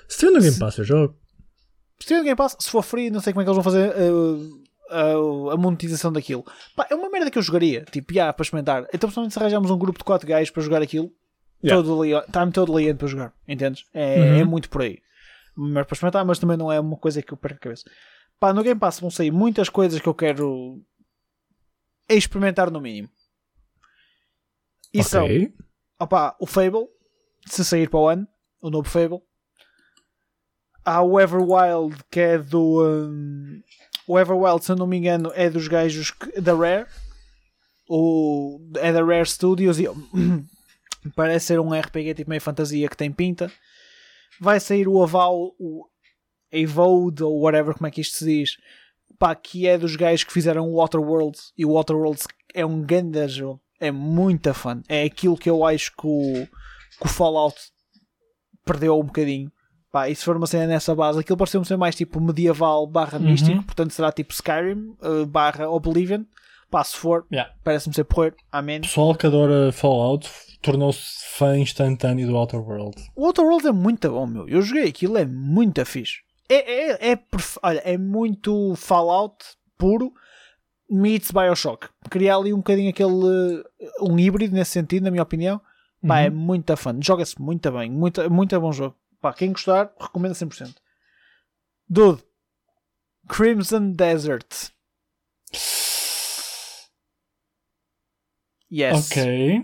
Se 0.08 0.20
tiver 0.20 0.32
no 0.34 0.41
Game 0.41 0.60
Pass, 0.60 0.78
eu 0.78 0.84
jogo. 0.84 1.16
Se 1.99 2.08
tiver 2.08 2.20
no 2.20 2.24
Game 2.26 2.36
Pass, 2.38 2.56
se 2.60 2.70
for 2.70 2.84
free, 2.84 3.10
não 3.10 3.20
sei 3.20 3.34
como 3.34 3.41
é 3.41 3.45
que 3.45 3.49
eles 3.49 3.56
vão 3.56 3.64
fazer 3.64 3.91
uh, 3.95 5.45
uh, 5.47 5.49
a 5.51 5.58
monetização 5.58 6.12
daquilo. 6.12 6.43
Pá, 6.76 6.88
é 6.89 6.95
uma 6.95 7.10
merda 7.10 7.32
que 7.32 7.38
eu 7.38 7.41
jogaria. 7.41 7.86
Tipo, 7.91 8.14
yeah, 8.14 8.32
para 8.34 8.43
experimentar. 8.43 8.84
Então, 8.89 9.08
principalmente 9.08 9.34
se 9.34 9.39
arranjarmos 9.39 9.72
um 9.72 9.78
grupo 9.78 9.97
de 9.99 10.06
4 10.06 10.28
gajos 10.28 10.49
para 10.51 10.64
jogar 10.64 10.82
aquilo, 10.82 11.12
Yeah. 11.66 11.82
todo 11.82 12.01
ali, 12.01 12.12
está-me 12.12 12.51
todo 12.51 12.76
ali 12.76 12.93
para 12.93 13.08
jogar. 13.08 13.34
Entendes? 13.47 13.86
É, 13.93 14.18
Uhum. 14.20 14.39
é 14.39 14.43
muito 14.43 14.70
por 14.70 14.82
aí. 14.82 14.99
Mas 15.56 15.86
para 15.86 15.93
experimentar, 15.93 16.26
mas 16.26 16.39
também 16.39 16.58
não 16.58 16.72
é 16.72 16.80
uma 16.80 16.97
coisa 16.97 17.22
que 17.22 17.32
eu 17.34 17.38
perco 17.38 17.58
a 17.58 17.60
cabeça. 17.62 17.84
Pá, 18.39 18.54
no 18.54 18.64
Game 18.64 18.80
Pass 18.80 18.99
vão 18.99 19.12
sair 19.12 19.32
muitas 19.32 19.70
coisas 19.70 19.99
que 20.01 20.08
eu 20.08 20.14
quero 20.14 20.82
experimentar 22.10 22.70
no 22.72 22.82
mínimo. 22.82 23.10
E 24.93 25.04
são 25.04 25.26
ok. 25.26 25.54
Opa, 25.99 26.36
o 26.39 26.45
Fable, 26.45 26.88
se 27.47 27.64
sair 27.64 27.89
para 27.89 27.99
o 27.99 28.08
ano, 28.08 28.28
o 28.62 28.70
novo 28.70 28.89
Fable. 28.89 29.22
Há 30.86 31.01
o 31.01 31.20
Everwild, 31.20 31.95
que 32.12 32.20
é 32.20 32.38
do. 32.38 32.84
hum, 32.84 33.62
o 34.06 34.20
Everwild, 34.20 34.64
se 34.66 34.72
eu 34.72 34.76
não 34.76 34.86
me 34.86 34.97
engano, 34.97 35.32
é 35.34 35.49
dos 35.49 35.68
gajos 35.68 36.12
que- 36.12 36.41
da 36.41 36.54
Rare. 36.54 36.88
O, 37.88 38.60
é 38.78 38.91
da 38.91 39.04
Rare 39.04 39.26
Studios 39.26 39.80
e 39.80 39.86
parece 41.16 41.47
ser 41.47 41.60
um 41.60 41.74
RPG 41.74 42.16
tipo 42.16 42.30
meio 42.30 42.41
fantasia 42.41 42.89
que 42.89 42.97
tem 42.97 43.12
pinta. 43.12 43.51
Vai 44.40 44.60
sair 44.60 44.88
o 44.88 45.02
Aval, 45.02 45.54
o 45.60 45.86
Avode, 46.54 47.24
ou 47.24 47.42
whatever, 47.42 47.74
como 47.74 47.88
é 47.88 47.92
que 47.92 48.02
isto 48.02 48.18
se 48.18 48.26
diz. 48.26 48.58
Pá, 49.20 49.34
que 49.36 49.68
é 49.68 49.78
dos 49.78 49.96
gajos 49.96 50.24
que 50.24 50.34
fizeram 50.34 50.68
o 50.70 50.76
Waterworld. 50.78 51.38
E 51.58 51.66
o 51.66 51.74
Waterworld 51.74 52.20
é 52.54 52.66
um 52.66 52.82
grande 52.82 53.28
jogo. 53.28 53.62
É 53.80 53.92
muito 53.92 54.54
fã. 54.54 54.82
É 54.88 55.04
aquilo 55.04 55.38
que 55.38 55.50
eu 55.50 55.66
acho 55.66 55.92
que 55.96 56.08
o, 56.08 56.48
que 57.00 57.06
o 57.06 57.08
Fallout 57.10 57.56
perdeu 58.66 59.00
um 59.00 59.04
bocadinho. 59.04 59.52
Pá, 59.92 60.10
e 60.10 60.16
se 60.16 60.24
for 60.26 60.36
uma 60.36 60.48
cena 60.48 60.66
nessa 60.66 60.96
base, 60.96 61.20
aquilo 61.20 61.38
pareceu-me 61.38 61.66
ser 61.68 61.78
mais 61.78 61.96
tipo 61.96 62.20
medieval 62.20 62.88
barra 62.88 63.20
Uhum. 63.20 63.26
místico, 63.26 63.64
portanto 63.64 63.92
será 63.92 64.12
tipo 64.12 64.34
Skyrim 64.34 64.96
uh, 65.04 65.26
barra 65.28 65.70
Oblivion. 65.70 66.24
Pá, 66.72 66.84
se 66.84 66.96
for, 66.98 67.28
Yeah. 67.32 67.54
parece-me 67.64 67.94
ser 67.94 68.04
porreiro. 68.06 68.36
Amém. 68.52 68.82
Pessoal 68.82 69.14
que 69.14 69.28
adora 69.28 69.72
Fallout 69.72 70.28
tornou-se 70.64 71.24
fã 71.38 71.57
instantâneo 71.57 72.26
do 72.28 72.36
Outer 72.36 72.59
World. 72.59 72.95
O 73.16 73.26
Outer 73.26 73.45
World 73.45 73.68
é 73.68 73.72
muito 73.72 74.09
bom, 74.09 74.26
meu. 74.26 74.47
Eu 74.49 74.61
joguei 74.61 74.88
aquilo, 74.88 75.18
é 75.18 75.26
muito 75.26 75.86
fixe. 75.86 76.22
É, 76.49 76.55
é, 76.55 77.11
é, 77.11 77.16
perfe- 77.16 77.59
olha, 77.64 77.80
é 77.80 77.97
muito 77.97 78.76
Fallout 78.76 79.43
puro 79.78 80.14
meets 80.89 81.32
Bioshock. 81.32 81.88
Criar 82.09 82.38
ali 82.38 82.53
um 82.53 82.57
bocadinho 82.57 82.89
aquele. 82.89 83.64
um 84.01 84.18
híbrido 84.20 84.53
nesse 84.53 84.72
sentido, 84.72 85.03
na 85.03 85.11
minha 85.11 85.24
opinião. 85.24 85.61
Pá, 86.05 86.20
é 86.20 86.30
muito 86.30 86.76
fã. 86.76 86.93
Joga-se 87.01 87.39
muito 87.41 87.72
bem. 87.72 87.89
Muito, 87.89 88.30
muito 88.30 88.59
bom 88.59 88.72
jogo. 88.74 88.95
Pá, 89.22 89.34
quem 89.34 89.51
gostar, 89.53 89.93
recomendo 89.99 90.34
100%. 90.34 90.76
Dude. 91.89 92.22
Crimson 93.30 93.91
Desert. 93.91 94.45
Yes. 98.72 99.11
Ok. 99.11 99.64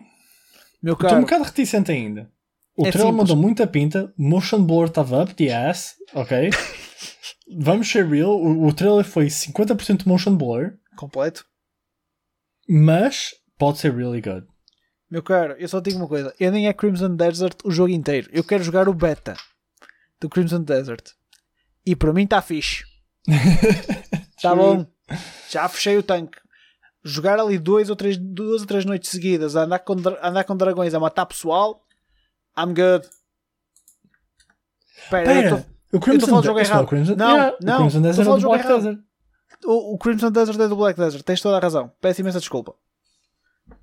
Meu 0.82 0.94
Estou 0.94 1.08
um 1.08 1.12
caro. 1.12 1.22
bocado 1.22 1.44
reticente 1.44 1.92
ainda. 1.92 2.32
O 2.78 2.86
É 2.88 2.92
trailer 2.92 3.14
mandou 3.14 3.36
muita 3.36 3.68
pinta. 3.68 4.14
Motion 4.18 4.64
blur 4.64 4.88
estava 4.88 5.24
up 5.24 5.34
the 5.34 5.52
ass. 5.54 5.96
Ok. 6.14 6.50
Vamos 7.60 7.90
ser 7.90 8.06
real. 8.08 8.32
O, 8.40 8.68
o 8.68 8.74
trailer 8.74 9.04
foi 9.04 9.26
50% 9.28 10.06
motion 10.06 10.36
blur. 10.36 10.74
Completo. 10.96 11.46
Mas 12.68 13.32
pode 13.58 13.80
ser 13.80 13.94
really 13.94 14.22
good. 14.22 14.46
Meu 15.10 15.24
caro, 15.24 15.54
eu 15.58 15.68
só 15.68 15.80
digo 15.80 15.98
uma 15.98 16.08
coisa. 16.08 16.34
Eu 16.40 16.52
nem 16.52 16.68
é 16.68 16.74
Crimson 16.74 17.16
Desert 17.16 17.58
o 17.64 17.72
jogo 17.72 17.90
inteiro. 17.92 18.30
Eu 18.32 18.44
quero 18.44 18.64
jogar 18.64 18.88
o 18.88 18.94
beta 18.94 19.36
do 20.22 20.30
Crimson 20.30 20.62
Desert. 20.62 21.10
E 21.86 21.96
para 21.96 22.14
mim 22.14 22.24
está 22.26 22.42
fixe. 22.42 22.84
Está 24.38 24.54
bom. 24.56 24.86
Já 25.50 25.68
fechei 25.68 25.98
o 25.98 26.04
tanque. 26.04 26.38
Jogar 27.04 27.40
ali 27.40 27.58
dois 27.58 27.90
ou 27.90 27.96
três, 27.96 28.18
duas 28.18 28.62
ou 28.62 28.68
três 28.68 28.84
noites 28.86 29.10
seguidas 29.10 29.56
a 29.56 29.64
andar 29.64 29.80
com, 29.80 29.94
andar 30.22 30.44
com 30.44 30.56
dragões 30.58 30.94
a 30.94 31.00
matar 31.00 31.26
pessoal. 31.26 31.82
I'm 32.58 32.74
good. 32.74 33.08
Espera, 35.04 35.22
eu 35.22 35.42
Pera, 35.42 35.66
tô- 35.92 35.98
o 35.98 36.00
Crimson 36.00 36.42
jogo 36.44 36.60
errado. 36.60 36.88
Crimson, 36.88 37.16
Não, 37.16 37.30
Yeah, 37.32 37.58
não, 37.62 37.76
o 37.76 37.78
Crimson 37.80 38.02
Desert 38.02 38.28
é 38.28 38.32
do 38.36 38.48
Black 38.48 38.66
errado. 38.66 38.76
Desert. 38.78 39.00
o, 39.66 39.94
o 39.94 39.98
Crimson 39.98 40.32
Desert 40.32 40.60
é 40.60 40.68
do 40.68 40.76
Black 40.76 41.00
Desert. 41.00 41.24
Tens 41.24 41.42
toda 41.42 41.58
a 41.58 41.60
razão. 41.60 41.92
Peço 42.02 42.22
imensa 42.22 42.40
desculpa. 42.40 42.76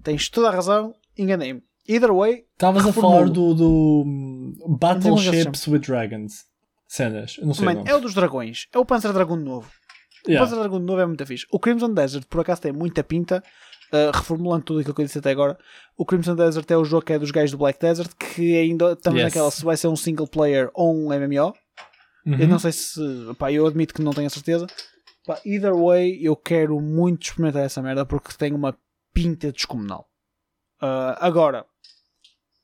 Tens 0.02 0.28
toda 0.28 0.48
a 0.48 0.50
razão. 0.52 0.94
Enganei-me. 1.16 1.62
Either 1.88 2.12
way, 2.12 2.44
Estavas 2.52 2.84
a 2.86 2.92
falar 2.92 3.28
do, 3.28 3.54
do 3.54 4.04
é 4.60 4.68
Battleships 4.78 5.66
with 5.68 5.78
Dragons. 5.80 6.44
Cenas. 6.88 7.36
Eu 7.38 7.46
não 7.46 7.54
sei 7.54 7.64
Mano, 7.64 7.84
é 7.86 7.94
o 7.94 8.00
dos 8.00 8.12
dragões. 8.14 8.66
É 8.72 8.78
o 8.78 8.84
Panzer 8.84 9.12
Dragon 9.12 9.36
novo. 9.36 9.70
Yeah. 10.28 10.44
O 10.44 10.48
Panzer 10.48 10.58
Dragoon 10.58 10.78
novo 10.84 11.00
é 11.00 11.06
muito 11.06 11.24
fixe. 11.26 11.46
O 11.50 11.58
Crimson 11.58 11.92
Desert, 11.94 12.24
por 12.28 12.40
acaso, 12.40 12.60
tem 12.62 12.72
muita 12.72 13.02
pinta. 13.04 13.42
uh, 13.92 14.10
reformulando 14.12 14.64
tudo 14.64 14.80
aquilo 14.80 14.94
que 14.94 15.00
eu 15.02 15.04
disse 15.06 15.18
até 15.18 15.30
agora, 15.30 15.56
o 15.96 16.04
Crimson 16.04 16.34
Desert 16.34 16.68
é 16.70 16.76
o 16.76 16.84
jogo 16.84 17.04
que 17.06 17.12
é 17.12 17.18
dos 17.20 17.30
gajos 17.30 17.52
do 17.52 17.58
Black 17.58 17.78
Desert, 17.80 18.10
que 18.18 18.56
ainda 18.56 18.92
estamos 18.94 19.20
Yes. 19.20 19.28
naquela 19.32 19.50
se 19.52 19.64
vai 19.64 19.76
ser 19.76 19.86
um 19.86 19.94
single 19.94 20.26
player 20.26 20.68
ou 20.74 20.92
um 20.92 21.12
MMO. 21.12 21.54
Eu 22.26 22.32
Uhum. 22.32 22.46
não 22.48 22.58
sei 22.58 22.72
se. 22.72 23.00
Pá, 23.38 23.52
eu 23.52 23.64
admito 23.64 23.94
que 23.94 24.02
não 24.02 24.12
tenho 24.12 24.26
a 24.26 24.30
certeza. 24.30 24.66
Pá, 25.24 25.38
either 25.46 25.72
way, 25.76 26.18
eu 26.20 26.34
quero 26.34 26.80
muito 26.80 27.22
experimentar 27.28 27.62
essa 27.62 27.80
merda 27.80 28.04
porque 28.04 28.32
tem 28.36 28.52
uma 28.52 28.76
pinta 29.14 29.52
descomunal. 29.52 30.08
Ah, 30.80 31.16
agora, 31.20 31.64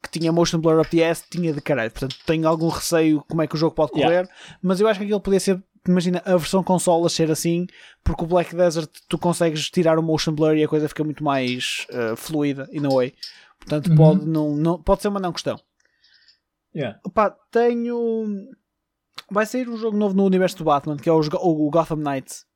que 0.02 0.18
tinha 0.18 0.32
Motion 0.32 0.58
Blur 0.58 0.80
Up 0.80 0.90
the 0.90 1.08
Ass, 1.08 1.24
tinha 1.30 1.52
de 1.52 1.60
caralho. 1.60 1.92
Portanto, 1.92 2.16
tenho 2.26 2.48
algum 2.48 2.68
receio 2.68 3.24
como 3.28 3.40
é 3.42 3.46
que 3.46 3.54
o 3.54 3.58
jogo 3.58 3.74
pode 3.76 3.92
correr. 3.92 4.08
Yeah. 4.08 4.28
Mas 4.60 4.80
eu 4.80 4.88
acho 4.88 4.98
que 4.98 5.04
aquilo 5.04 5.20
podia 5.20 5.38
ser. 5.38 5.62
Imagina 5.86 6.22
a 6.24 6.36
versão 6.36 6.62
console 6.62 7.06
a 7.06 7.08
ser 7.08 7.30
assim, 7.30 7.66
porque 8.04 8.22
o 8.22 8.26
Black 8.26 8.54
Desert 8.54 8.88
tu 9.08 9.18
consegues 9.18 9.68
tirar 9.70 9.98
o 9.98 10.02
motion 10.02 10.32
blur 10.32 10.56
e 10.56 10.62
a 10.62 10.68
coisa 10.68 10.88
fica 10.88 11.02
muito 11.02 11.24
mais 11.24 11.86
ah, 11.92 12.14
fluida, 12.16 12.68
in 12.72 12.86
a 12.86 12.88
way. 12.88 13.12
Portanto, 13.58 13.88
Uhum. 13.90 13.96
pode, 13.96 14.26
não, 14.26 14.56
não, 14.56 14.82
pode 14.82 15.02
ser 15.02 15.08
uma 15.08 15.18
não 15.20 15.32
questão. 15.32 15.58
Yeah. 16.74 16.98
Pá, 17.12 17.30
tenho. 17.50 18.48
Vai 19.30 19.44
sair 19.44 19.68
um 19.68 19.76
jogo 19.76 19.96
novo 19.96 20.14
no 20.14 20.24
universo 20.24 20.56
do 20.58 20.64
Batman, 20.64 20.96
que 20.96 21.08
é 21.08 21.12
Go- 21.12 21.38
o 21.42 21.70
Gotham 21.70 21.96
Knights. 21.96 22.46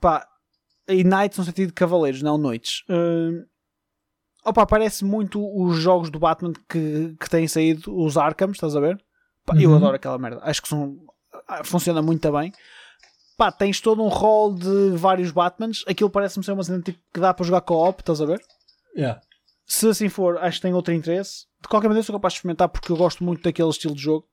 Pá, 0.00 0.26
e 0.88 1.02
Knights 1.02 1.38
no 1.38 1.44
sentido 1.44 1.68
de 1.68 1.72
cavaleiros, 1.74 2.22
não 2.22 2.38
noites. 2.38 2.82
Uh... 2.88 3.44
Opa, 4.44 4.64
parece 4.64 5.04
muito 5.04 5.42
os 5.60 5.76
jogos 5.78 6.08
do 6.08 6.20
Batman 6.20 6.52
que, 6.68 7.16
que 7.18 7.28
têm 7.28 7.48
saído, 7.48 7.92
os 7.98 8.16
Arkham, 8.16 8.52
estás 8.52 8.76
a 8.76 8.80
ver? 8.80 9.02
Pá, 9.44 9.54
Eu 9.60 9.70
Uhum. 9.70 9.76
adoro 9.76 9.96
aquela 9.96 10.18
merda. 10.18 10.40
Acho 10.44 10.62
que 10.62 10.68
são, 10.68 10.96
funciona 11.64 12.02
muito 12.02 12.30
bem. 12.32 12.52
Pá, 13.36 13.52
tens 13.52 13.80
todo 13.80 14.02
um 14.02 14.08
rol 14.08 14.54
de 14.54 14.96
vários 14.96 15.30
Batmans. 15.30 15.84
Aquilo 15.86 16.10
parece-me 16.10 16.44
ser 16.44 16.52
uma 16.52 16.64
cena 16.64 16.80
tipo, 16.80 16.98
que 17.12 17.20
dá 17.20 17.34
para 17.34 17.44
jogar 17.44 17.60
co-op, 17.60 18.00
estás 18.00 18.20
a 18.20 18.26
ver? 18.26 18.40
Yeah. 18.96 19.20
Se 19.66 19.88
assim 19.88 20.08
for, 20.08 20.38
acho 20.38 20.58
que 20.58 20.62
tem 20.62 20.72
outro 20.72 20.94
interesse. 20.94 21.46
De 21.60 21.68
qualquer 21.68 21.88
maneira, 21.88 22.04
sou 22.04 22.14
capaz 22.14 22.32
de 22.32 22.38
experimentar 22.38 22.68
porque 22.68 22.90
eu 22.90 22.96
gosto 22.96 23.22
muito 23.22 23.42
daquele 23.42 23.68
estilo 23.68 23.94
de 23.94 24.02
jogo. 24.02 24.26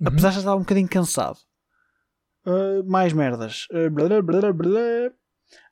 Uhum. 0.00 0.08
Apesar 0.08 0.28
de 0.28 0.34
já 0.34 0.40
estar 0.40 0.54
um 0.54 0.60
bocadinho 0.60 0.88
cansado. 0.88 1.38
Uh, 2.44 2.84
mais 2.84 3.12
merdas. 3.12 3.68
Uh, 3.70 3.88
blá, 3.90 4.20
blá, 4.20 4.52
blá. 4.52 5.12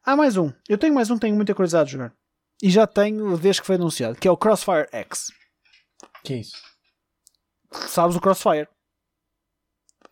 Há 0.05 0.17
mais 0.17 0.37
um. 0.37 0.53
Eu 0.69 0.79
tenho 0.79 0.95
mais 0.95 1.11
um 1.11 1.15
que 1.15 1.23
tenho 1.23 1.37
muita 1.37 1.55
curiosidade 1.55 1.87
de 1.87 1.93
jogar. 1.93 2.15
E 2.63 2.71
já 2.71 2.87
tenho 2.87 3.37
desde 3.37 3.61
que 3.61 3.67
foi 3.67 3.77
anunciado. 3.77 4.17
Que 4.17 4.29
é 4.29 4.31
o 4.31 4.37
Crossfire 4.37 4.89
X. 4.93 5.33
Que 6.23 6.35
é 6.35 6.37
isso? 6.39 6.57
Sabes 7.73 8.17
o 8.17 8.21
Crossfire? 8.21 8.69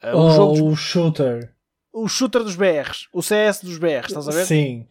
O, 0.03 0.17
oh, 0.17 0.31
jogo 0.31 0.53
dos- 0.55 0.61
o 0.63 0.77
shooter. 0.77 1.55
o 1.93 2.09
shooter 2.09 2.43
dos 2.45 2.57
BRs. 2.57 3.09
O 3.13 3.23
CS 3.23 3.63
dos 3.65 3.79
BRs. 3.79 4.07
Estás 4.09 4.29
a 4.29 4.33
ver? 4.33 4.47
Sim. 4.47 4.87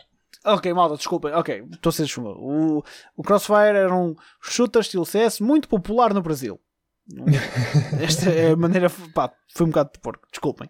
Ok, 0.46 0.72
malta, 0.74 0.96
desculpem. 0.98 1.34
Ok, 1.34 1.66
estou 1.72 1.90
a 1.90 1.94
ser 1.94 2.08
chumbo. 2.08 2.30
O, 2.40 2.84
o 3.16 3.24
Crossfire 3.24 3.78
era 3.78 3.94
um 3.96 4.16
shooter 4.42 4.82
estilo 4.82 5.06
CS 5.06 5.40
muito 5.42 5.68
popular 5.68 6.14
no 6.14 6.22
Brasil. 6.22 6.60
Esta 8.02 8.30
é 8.30 8.52
a 8.52 8.56
maneira. 8.56 8.90
Pá, 9.14 9.32
foi 9.54 9.66
um 9.66 9.70
bocado 9.70 9.92
de 9.94 10.00
porco, 10.00 10.28
desculpem. 10.32 10.70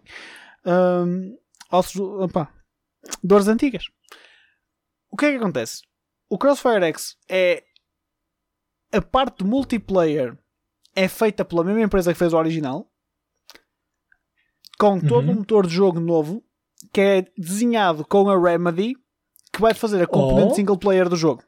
Hum, 0.64 1.36
ossos- 1.70 2.00
dores 3.22 3.48
antigas. 3.48 3.84
O 5.10 5.16
que 5.16 5.26
é 5.26 5.30
que 5.32 5.36
acontece? 5.38 5.82
O 6.28 6.38
Crossfire 6.38 6.84
X 6.84 7.16
é. 7.28 7.64
A 8.92 9.02
parte 9.02 9.38
do 9.38 9.44
multiplayer 9.44 10.36
é 10.96 11.08
feita 11.08 11.44
pela 11.44 11.62
mesma 11.62 11.82
empresa 11.82 12.12
que 12.12 12.18
fez 12.18 12.32
o 12.32 12.38
original, 12.38 12.87
com 14.78 15.00
todo 15.00 15.26
Uhum. 15.26 15.32
um 15.32 15.36
motor 15.36 15.66
de 15.66 15.74
jogo 15.74 15.98
novo 16.00 16.42
que 16.92 17.00
é 17.00 17.26
desenhado 17.36 18.04
com 18.04 18.28
a 18.30 18.38
Remedy 18.40 18.94
que 19.52 19.60
vai 19.60 19.74
fazer 19.74 20.02
a 20.02 20.06
componente 20.06 20.52
Oh. 20.52 20.54
single 20.54 20.78
player 20.78 21.08
do 21.08 21.16
jogo. 21.16 21.42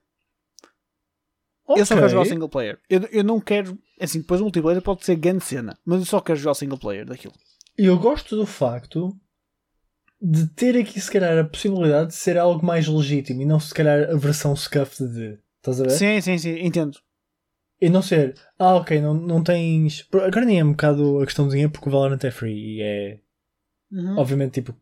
Eu 1.77 1.87
só 1.87 1.95
quero 1.95 2.09
jogar 2.09 2.25
single 2.25 2.49
player. 2.49 2.79
Eu, 2.89 3.01
eu 3.13 3.23
não 3.23 3.41
quero. 3.41 3.79
Assim, 4.01 4.21
depois 4.21 4.41
o 4.41 4.45
multiplayer 4.45 4.83
pode 4.83 5.05
ser 5.05 5.15
grande 5.15 5.45
cena, 5.45 5.79
mas 5.85 6.01
eu 6.01 6.07
só 6.07 6.21
quero 6.21 6.39
jogar 6.39 6.55
single 6.55 6.79
player 6.79 7.07
daquilo. 7.07 7.35
Eu 7.79 7.97
gosto 7.99 8.35
do 8.37 8.45
facto 8.45 9.17
de 10.21 10.47
ter 10.49 10.77
aqui, 10.77 11.01
se 11.01 11.11
calhar, 11.11 11.39
a 11.39 11.45
possibilidade 11.45 12.09
de 12.09 12.15
ser 12.17 12.37
algo 12.37 12.65
mais 12.67 12.89
legítimo 12.89 13.43
e 13.43 13.45
não, 13.47 13.61
se 13.61 13.73
calhar, 13.73 14.11
a 14.11 14.17
versão 14.17 14.55
scuffed 14.57 15.07
de. 15.09 15.39
Estás 15.59 15.81
a 15.81 15.85
ver? 15.85 15.91
Sim, 15.91 16.21
sim, 16.21 16.39
sim, 16.39 16.59
entendo. 16.59 16.99
E 17.81 17.89
não 17.89 18.03
ser, 18.03 18.35
ah, 18.59 18.75
ok, 18.75 19.01
não, 19.01 19.15
não 19.15 19.43
tens. 19.43 20.07
Agora 20.13 20.45
nem 20.45 20.61
é 20.61 20.65
um 20.65 20.73
bocado 20.73 21.21
a 21.21 21.25
questão 21.25 21.47
do 21.47 21.51
dinheiro 21.53 21.71
porque 21.73 21.89
o 21.89 21.93
Valorant 21.93 22.23
é 22.25 22.31
free 22.31 22.77
e 22.79 22.83
é, 22.83 23.19
Uhum. 23.91 24.19
obviamente, 24.19 24.61
tipo, 24.61 24.75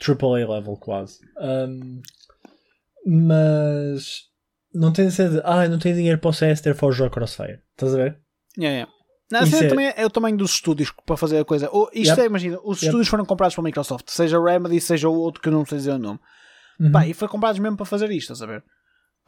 AAA 0.00 0.48
level 0.48 0.76
quase. 0.76 1.20
Um, 1.38 2.00
mas 3.06 4.24
não 4.74 4.92
tem 4.92 5.06
de 5.06 5.12
ser 5.12 5.30
de, 5.30 5.40
ah, 5.44 5.68
não 5.68 5.78
tenho 5.78 5.94
dinheiro 5.96 6.18
para 6.18 6.30
o 6.30 6.32
CS, 6.32 6.60
therefore 6.62 6.94
jogo 6.94 7.10
Crossfire. 7.14 7.60
Estás 7.72 7.94
a 7.94 7.96
ver? 7.96 8.18
Yeah, 8.58 8.74
yeah. 8.74 8.92
Não, 9.30 9.40
a 9.40 9.42
Isso 9.42 9.52
cena 9.52 9.66
é- 9.66 9.68
também 9.68 9.92
é 9.96 10.06
o 10.06 10.10
tamanho 10.10 10.36
dos 10.36 10.52
estúdios 10.52 10.92
para 11.04 11.16
fazer 11.16 11.38
a 11.38 11.44
coisa. 11.44 11.68
Ou, 11.72 11.88
isto 11.92 12.10
Yep. 12.12 12.20
é, 12.22 12.26
imagina, 12.26 12.58
os 12.62 12.78
Yep. 12.78 12.86
estúdios 12.86 13.08
foram 13.08 13.24
comprados 13.24 13.54
pela 13.54 13.64
Microsoft, 13.64 14.08
seja 14.08 14.40
Remedy, 14.42 14.80
seja 14.80 15.08
o 15.08 15.14
outro 15.14 15.40
que 15.42 15.48
eu 15.48 15.52
não 15.52 15.64
sei 15.66 15.78
dizer 15.78 15.92
o 15.92 15.98
nome. 15.98 16.20
Uhum. 16.78 16.92
Pá, 16.92 17.06
e 17.06 17.14
foi 17.14 17.26
comprados 17.28 17.58
mesmo 17.58 17.76
para 17.76 17.86
fazer 17.86 18.10
isto, 18.10 18.32
estás 18.32 18.42
a 18.42 18.46
ver? 18.46 18.62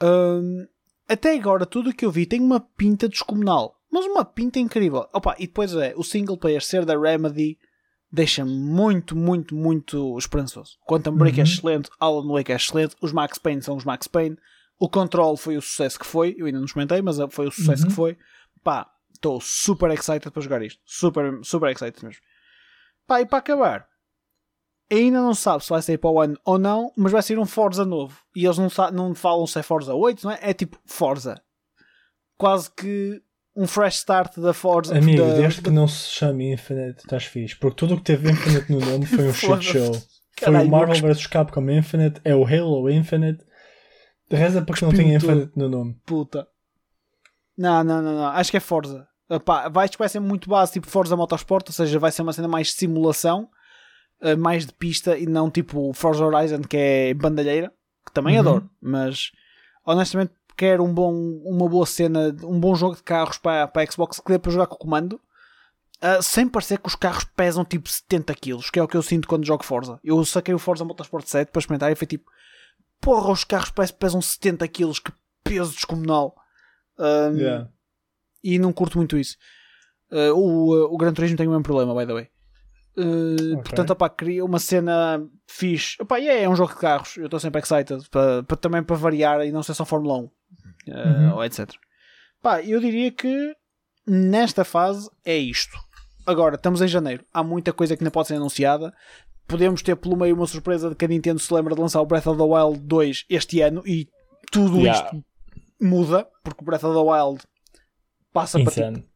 Hum, 0.03 0.67
até 1.09 1.35
agora, 1.35 1.65
tudo 1.67 1.91
o 1.91 1.93
que 1.95 2.05
eu 2.05 2.11
vi 2.11 2.27
tem 2.27 2.41
uma 2.41 2.61
pinta 2.61 3.09
descomunal. 3.09 3.75
Mas 3.91 4.05
uma 4.05 4.25
pinta 4.25 4.59
incrível. 4.59 5.09
Opa, 5.13 5.35
e 5.39 5.47
depois 5.47 5.75
é, 5.75 5.95
o 5.97 6.03
single 6.05 6.37
player 6.37 6.63
ser 6.63 6.85
da 6.85 6.99
Remedy 6.99 7.59
deixa-me 8.13 8.51
muito, 8.51 9.17
muito, 9.17 9.55
muito 9.55 10.17
esperançoso. 10.19 10.79
Quantum 10.87 11.13
Break 11.17 11.41
é 11.41 11.43
Uhum. 11.43 11.49
excelente, 11.49 11.91
Alan 11.99 12.27
Wake 12.33 12.53
é 12.53 12.57
excelente, 12.57 12.95
os 13.01 13.13
Max 13.13 13.39
Payne 13.39 13.63
são 13.63 13.77
os 13.77 13.85
Max 13.85 14.07
Payne, 14.07 14.37
o 14.79 14.89
Control 14.89 15.37
foi 15.37 15.57
o 15.57 15.63
sucesso 15.63 15.99
que 15.99 16.07
foi, 16.07 16.35
eu 16.39 16.47
ainda 16.47 16.59
não 16.59 16.67
experimentei, 16.67 17.01
mas 17.03 17.17
foi 17.31 17.47
o 17.47 17.51
sucesso 17.51 17.83
Uhum. 17.85 17.89
que 17.89 17.95
foi. 17.95 18.19
Pá, 18.63 18.91
estou 19.15 19.41
super 19.41 19.91
excited 19.91 20.31
para 20.31 20.43
jogar 20.43 20.63
isto. 20.63 20.81
Super, 20.85 21.39
super 21.43 21.71
excited 21.71 22.05
mesmo. 22.05 22.23
Pá, 23.07 23.21
e 23.23 23.27
para 23.27 23.39
acabar, 23.39 23.87
ainda 24.97 25.21
não 25.21 25.35
sabe 25.35 25.63
se 25.65 25.71
vai 25.71 25.83
sair 25.83 25.99
para 25.99 26.11
o 26.11 26.21
ano 26.21 26.39
ou 26.45 26.59
não, 26.59 26.93
mas 26.97 27.13
vai 27.13 27.23
sair 27.23 27.39
um 27.39 27.45
Forza 27.47 27.85
novo. 27.85 28.19
E 28.35 28.45
eles 28.45 28.59
não, 28.59 28.69
não 28.93 29.15
falam 29.15 29.47
se 29.47 29.59
é 29.59 29.63
Forza 29.63 29.95
8, 29.95 30.25
não 30.25 30.31
é? 30.33 30.39
É 30.43 30.53
tipo 30.55 30.79
Forza. 30.87 31.41
Quase 32.39 32.71
que 32.71 33.21
um 33.57 33.67
fresh 33.67 33.97
start 33.97 34.37
da 34.39 34.53
Forza. 34.55 34.97
Amigo, 34.97 35.25
da- 35.27 35.35
desde 35.35 35.61
da- 35.61 35.69
que 35.69 35.75
não 35.75 35.89
se 35.89 36.09
chame 36.11 36.53
Infinite, 36.53 36.99
estás 36.99 37.25
fixe. 37.25 37.57
Porque 37.57 37.77
tudo 37.77 37.95
o 37.95 37.97
que 37.99 38.05
teve 38.05 38.31
Infinite 38.31 38.71
no 38.73 38.79
nome 38.81 39.05
foi 39.07 39.29
um 39.29 39.33
shit 39.35 39.63
show. 39.63 39.93
Foi 39.95 40.03
Caralho, 40.37 40.69
o 40.69 40.71
Marvel 40.71 40.95
vs 41.15 41.27
Capcom 41.27 41.69
Infinite, 41.71 42.21
é 42.25 42.35
o 42.35 42.45
Halo 42.47 42.89
Infinite. 42.89 43.45
Reza 44.31 44.63
para 44.63 44.77
que 44.77 44.83
não 44.83 44.91
tudo. 44.91 45.03
Infinite 45.03 45.53
no 45.57 45.69
nome. 45.69 45.97
puta. 46.07 46.47
Não, 47.57 47.83
não, 47.83 48.01
não, 48.01 48.15
não. 48.15 48.27
Acho 48.29 48.51
que 48.53 48.57
é 48.57 48.61
Forza. 48.61 49.07
Epá, 49.29 49.69
vai, 49.69 49.89
vai 49.99 50.09
ser 50.09 50.21
muito 50.21 50.49
base 50.49 50.73
tipo 50.73 50.87
Forza 50.87 51.17
Motorsport, 51.17 51.67
ou 51.69 51.73
seja, 51.73 51.99
vai 51.99 52.13
ser 52.13 52.23
uma 52.23 52.33
cena 52.33 52.47
mais 52.49 52.73
simulação, 52.73 53.49
eh, 54.21 54.37
mais 54.37 54.67
de 54.67 54.73
pista 54.73 55.17
e 55.19 55.27
não 55.27 55.51
tipo 55.51 55.93
Forza 55.93 56.25
Horizon 56.25 56.61
que 56.63 56.77
é 56.77 57.15
bandalheira, 57.15 57.73
que 58.07 58.13
também 58.13 58.35
Uhum. 58.35 58.41
adoro, 58.41 58.71
mas 58.81 59.31
honestamente 59.85 60.33
quero 60.57 60.83
um 60.85 60.93
bom, 60.93 61.13
uma 61.45 61.69
boa 61.69 61.87
cena, 61.87 62.35
um 62.43 62.59
bom 62.59 62.75
jogo 62.75 62.97
de 62.97 63.03
carros 63.03 63.39
para, 63.39 63.69
para 63.69 63.83
a 63.83 63.91
Xbox 63.91 64.19
que 64.21 64.33
dê 64.33 64.39
para 64.39 64.51
jogar 64.53 64.67
com 64.67 64.75
o 64.75 64.79
comando. 64.79 65.21
ah, 66.01 66.21
sem 66.23 66.49
parecer 66.49 66.79
que 66.79 66.87
os 66.89 66.95
carros 66.95 67.25
pesam 67.25 67.65
tipo 67.65 67.89
70 67.89 68.33
kg, 68.35 68.71
que 68.73 68.79
é 68.79 68.83
o 68.83 68.87
que 68.89 68.97
eu 68.97 69.03
sinto 69.03 69.27
quando 69.29 69.45
jogo 69.47 69.65
Forza. 69.65 69.99
Eu 70.05 70.25
saquei 70.25 70.55
o 70.55 70.59
Forza 70.59 70.85
Motorsport 70.85 71.27
7 71.27 71.51
para 71.51 71.59
experimentar 71.61 71.91
e 71.91 71.97
foi 71.97 72.07
tipo, 72.07 72.31
porra, 73.01 73.31
os 73.33 73.43
carros 73.45 73.71
parece 73.71 73.93
que 73.93 73.99
pesam 73.99 74.21
70 74.21 74.67
kg, 74.69 74.93
que 75.03 75.13
peso 75.45 75.73
descomunal. 75.73 76.35
Ah, 76.99 77.31
Yeah. 77.35 77.69
e 78.45 78.59
não 78.59 78.73
curto 78.73 78.97
muito 78.99 79.17
isso. 79.19 79.37
Uh, 80.11 80.33
o, 80.35 80.75
uh, 80.75 80.95
o 80.95 80.97
Gran 80.97 81.13
Turismo 81.13 81.37
tem 81.37 81.47
o 81.47 81.51
mesmo 81.51 81.63
problema, 81.65 81.95
by 81.95 82.07
the 82.07 82.13
way. 82.15 82.29
Uh, 82.99 83.53
Ok. 83.59 83.63
Portanto, 83.63 83.91
opá, 83.91 84.09
queria 84.09 84.45
uma 84.45 84.59
cena 84.59 85.25
fixe. 85.49 85.97
Opá, 86.03 86.19
e 86.19 86.29
é, 86.29 86.43
é 86.43 86.49
um 86.49 86.57
jogo 86.57 86.73
de 86.75 86.79
carros. 86.81 87.17
Eu 87.17 87.27
estou 87.27 87.39
sempre 87.39 87.61
excited 87.61 88.09
para, 88.11 88.43
para- 88.43 88.57
também 88.57 88.83
para 88.83 88.97
variar 88.97 89.47
e 89.47 89.53
não 89.53 89.63
ser 89.63 89.75
só 89.75 89.85
Fórmula 89.85 90.19
1 90.19 90.21
uh, 90.25 90.31
Uhum. 90.89 91.35
ou 91.37 91.45
etc. 91.45 91.71
Pá, 92.43 92.63
eu 92.63 92.81
diria 92.81 93.11
que 93.13 93.55
nesta 94.07 94.65
fase 94.65 95.09
é 95.25 95.37
isto. 95.37 95.77
Agora, 96.27 96.57
estamos 96.57 96.83
em 96.83 96.89
janeiro. 96.89 97.25
Há 97.33 97.43
muita 97.43 97.73
coisa 97.73 97.97
que 97.97 98.03
ainda 98.03 98.11
pode 98.11 98.29
ser 98.29 98.35
anunciada. 98.35 98.93
Podemos 99.47 99.81
ter 99.83 99.97
pelo 99.97 100.17
meio 100.17 100.35
uma 100.35 100.47
surpresa 100.47 100.91
de 100.91 100.95
que 100.95 101.05
a 101.05 101.09
Nintendo 101.09 101.39
se 101.41 101.53
lembra 101.55 101.75
de 101.75 101.81
lançar 101.81 102.01
o 102.03 102.07
Breath 102.07 102.27
of 102.27 102.37
the 102.39 102.45
Wild 102.45 102.81
2 102.81 103.25
este 103.31 103.61
ano 103.63 103.83
e 103.87 104.09
tudo 104.53 104.79
Yeah. 104.79 105.05
isto 105.07 105.25
muda, 105.81 106.27
porque 106.43 106.63
o 106.63 106.65
Breath 106.65 106.85
of 106.85 106.95
the 106.95 107.01
Wild 107.03 107.43
passa 108.33 108.59
para 108.63 108.73
tipo, 108.93 109.09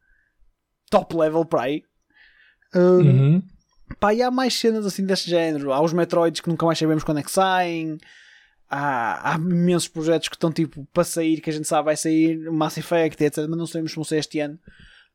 top 0.89 1.15
level 1.15 1.45
para 1.45 1.61
aí. 1.63 1.83
Uh, 2.75 2.79
Uhum. 3.01 3.43
Pá, 3.99 4.13
e 4.13 4.21
há 4.21 4.31
mais 4.31 4.53
cenas 4.53 4.85
assim 4.85 5.05
deste 5.05 5.29
género. 5.29 5.71
Há 5.71 5.81
os 5.81 5.93
Metroids 5.93 6.41
que 6.41 6.49
nunca 6.49 6.65
mais 6.65 6.77
sabemos 6.77 7.03
quando 7.03 7.19
é 7.19 7.23
que 7.23 7.31
saem. 7.31 7.97
Há, 8.69 9.33
há 9.33 9.35
imensos 9.35 9.87
projetos 9.87 10.29
que 10.29 10.35
estão 10.35 10.51
tipo 10.51 10.87
para 10.93 11.03
sair, 11.03 11.41
que 11.41 11.49
a 11.49 11.53
gente 11.53 11.67
sabe 11.67 11.85
vai 11.85 11.95
sair, 11.95 12.49
Mass 12.51 12.77
Effect, 12.77 13.23
etc. 13.23 13.45
Mas 13.47 13.57
não 13.57 13.67
sabemos 13.67 13.91
se 13.91 13.95
vão 13.95 14.03
ser 14.03 14.17
este 14.17 14.39
ano. 14.39 14.57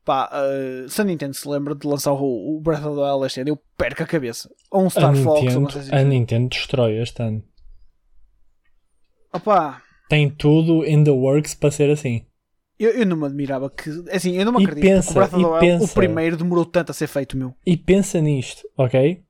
Pá, 0.05 0.29
uh, 0.31 0.89
se 0.89 1.01
a 1.01 1.03
Nintendo 1.03 1.33
se 1.33 1.47
lembra 1.47 1.75
de 1.75 1.85
lançar 1.85 2.13
o, 2.13 2.57
o 2.57 2.61
Breath 2.61 2.85
of 2.85 2.95
the 2.95 3.01
Wild 3.01 3.25
este 3.25 3.41
ano, 3.41 3.49
eu 3.49 3.59
perco 3.77 4.03
a 4.03 4.07
cabeça. 4.07 4.49
Ou 4.71 4.83
um 4.83 4.87
A 4.87 4.89
Star 4.89 5.15
Fox, 5.15 5.27
ou 5.27 5.35
Nintendo, 5.35 5.59
uma 5.59 5.71
coisa 5.71 5.93
a 5.93 5.97
assim. 5.97 6.09
Nintendo 6.09 6.49
destrói 6.49 7.01
este 7.01 7.21
ano. 7.21 7.43
Opa, 9.31 9.81
Tem 10.09 10.29
tudo 10.29 10.83
in 10.85 11.03
the 11.03 11.11
works 11.11 11.53
para 11.53 11.69
ser 11.69 11.91
assim. 11.91 12.25
Eu, 12.79 12.91
eu 12.91 13.05
não 13.05 13.17
me 13.17 13.25
admirava 13.25 13.69
que. 13.69 13.89
Assim, 14.11 14.35
eu 14.37 14.45
não 14.45 14.53
me 14.53 14.61
E 14.61 14.65
acredito 14.65 14.83
pensa, 14.89 15.07
que 15.07 15.11
o 15.11 15.13
Breath 15.15 15.33
of 15.33 15.41
e 15.41 15.43
the 15.45 15.49
Wild, 15.51 15.59
pensa. 15.79 15.85
o 15.91 15.95
primeiro, 15.95 16.37
demorou 16.37 16.65
tanto 16.65 16.91
a 16.91 16.93
ser 16.93 17.07
feito, 17.07 17.35
meu. 17.37 17.53
E 17.65 17.75
pensa 17.77 18.19
nisto, 18.21 18.67
ok? 18.77 19.21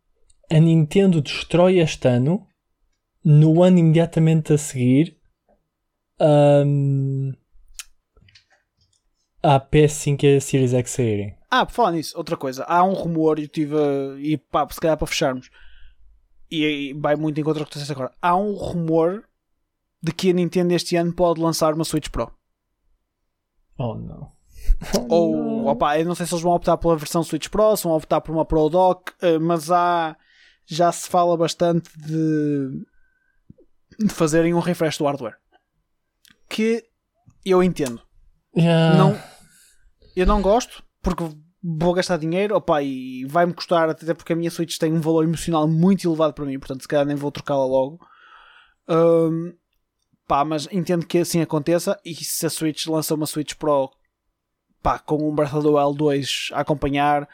A 0.52 0.60
Nintendo 0.60 1.22
destrói 1.22 1.80
este 1.80 2.08
ano, 2.08 2.45
no 3.24 3.62
ano 3.64 3.78
imediatamente 3.80 4.54
a 4.54 4.58
seguir, 4.58 5.18
hum, 6.20 7.32
a 9.43 9.60
PS5 9.60 10.24
e 10.24 10.36
a 10.38 10.41
Series 10.41 10.74
X 10.74 10.91
saírem. 10.91 11.36
Ah, 11.50 11.66
por 11.66 11.74
falar 11.74 11.91
nisso, 11.93 12.18
outra 12.18 12.38
coisa. 12.38 12.64
Há 12.66 12.84
um 12.84 12.93
rumor, 12.93 13.39
e 13.39 13.43
eu 13.43 13.47
tive. 13.47 13.76
a- 13.76 14.16
E 14.20 14.38
pá, 14.38 14.68
se 14.70 14.80
calhar 14.80 14.97
para 14.97 15.08
fecharmos. 15.08 15.50
E, 16.52 16.66
aí 16.66 16.93
vai 16.93 17.16
muito 17.16 17.39
em 17.39 17.43
contra 17.43 17.60
do 17.64 17.66
que 17.66 17.72
tu 17.72 17.76
disseste 17.76 17.91
agora. 17.93 18.12
Há 18.22 18.36
um 18.36 18.54
rumor 18.54 19.24
de 20.02 20.12
que 20.12 20.30
a 20.30 20.34
Nintendo 20.34 20.74
este 20.74 20.95
ano 20.95 21.14
pode 21.14 21.39
lançar 21.41 21.74
uma 21.74 21.84
Switch 21.84 22.10
Pro. 22.10 22.32
Oh 23.80 23.96
não. 23.96 24.32
Ou, 25.10 25.36
não. 25.36 25.68
opá, 25.68 25.98
eu 25.98 26.06
não 26.06 26.14
sei 26.14 26.26
se 26.26 26.34
eles 26.34 26.44
vão 26.44 26.54
optar 26.54 26.78
pela 26.78 26.98
versão 26.98 27.24
Switch 27.24 27.48
Pro, 27.48 27.76
se 27.76 27.86
vão 27.86 27.96
optar 27.96 28.22
por 28.22 28.34
uma 28.34 28.46
Pro 28.46 28.70
Dock, 28.70 29.14
eh, 29.22 29.40
mas 29.40 29.72
há. 29.72 30.16
Já 30.72 30.92
se 30.92 31.10
fala 31.10 31.36
bastante 31.36 31.90
de. 31.98 32.86
de 33.98 34.14
fazerem 34.14 34.54
um 34.54 34.60
refresh 34.60 35.00
do 35.00 35.06
hardware. 35.06 35.38
Que 36.48 36.84
eu 37.44 37.64
entendo. 37.64 38.00
Yeah. 38.56 38.96
Não, 38.96 39.20
eu 40.16 40.28
não 40.28 40.42
gosto 40.42 40.84
porque 41.02 41.24
vou 41.64 41.94
gastar 41.94 42.18
dinheiro 42.18 42.56
opa, 42.56 42.82
e 42.82 43.26
vai-me 43.26 43.54
custar, 43.54 43.90
até 43.90 44.14
porque 44.14 44.34
a 44.34 44.36
minha 44.36 44.52
Switch 44.52 44.78
tem 44.78 44.94
um 44.94 45.02
valor 45.02 45.24
emocional 45.24 45.68
muito 45.68 46.08
elevado 46.08 46.34
para 46.34 46.46
mim, 46.46 46.60
portanto, 46.60 46.82
se 46.82 46.88
calhar 46.88 47.06
nem 47.06 47.16
vou 47.16 47.32
trocá-la 47.32 47.66
logo. 47.66 48.00
Hum, 48.88 49.54
pá, 50.30 50.46
mas 50.46 50.68
entendo 50.72 51.08
que 51.08 51.18
assim 51.18 51.42
aconteça. 51.42 52.00
E 52.06 52.14
se 52.14 52.46
a 52.46 52.50
Switch 52.52 52.86
lança 52.86 53.16
uma 53.16 53.26
Switch 53.26 53.56
Pro 53.56 53.90
pá, 54.82 55.00
com 55.00 55.28
um 55.28 55.34
Breath 55.34 55.56
of 55.56 55.68
the 55.68 55.74
Wild 55.74 55.98
2 55.98 56.50
a 56.54 56.60
acompanhar, 56.60 57.28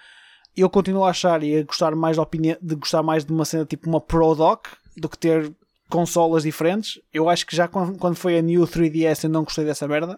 eu 0.56 0.70
continuo 0.70 1.04
a 1.04 1.10
achar 1.10 1.44
e 1.44 1.58
a 1.58 1.64
gostar 1.64 1.94
mais 1.94 2.16
da 2.16 2.24
opinião, 2.24 2.58
de 2.62 2.76
gostar 2.76 3.04
mais 3.04 3.26
de 3.26 3.34
uma 3.34 3.44
cena 3.44 3.66
tipo 3.66 3.90
uma 3.90 4.00
Pro 4.00 4.34
Dock 4.34 4.70
do 4.96 5.10
que 5.10 5.18
ter 5.18 5.54
consolas 5.90 6.44
diferentes. 6.44 7.02
Eu 7.14 7.30
acho 7.30 7.46
que 7.46 7.54
já 7.54 7.68
quando 7.68 8.16
foi 8.16 8.38
a 8.38 8.42
New 8.42 8.64
3DS 8.64 9.26
eu 9.26 9.30
não 9.30 9.44
gostei 9.44 9.66
dessa 9.66 9.88
merda. 9.88 10.18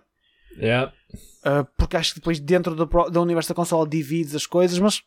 Yeah. 0.55 0.93
Uh, 1.39 1.65
porque 1.75 1.97
acho 1.97 2.13
que 2.13 2.19
depois 2.19 2.39
dentro 2.39 2.75
do, 2.75 2.85
do 2.85 3.21
universo 3.21 3.49
da 3.49 3.55
consola 3.55 3.89
divides 3.89 4.35
as 4.35 4.45
coisas, 4.45 4.77
mas 4.77 5.01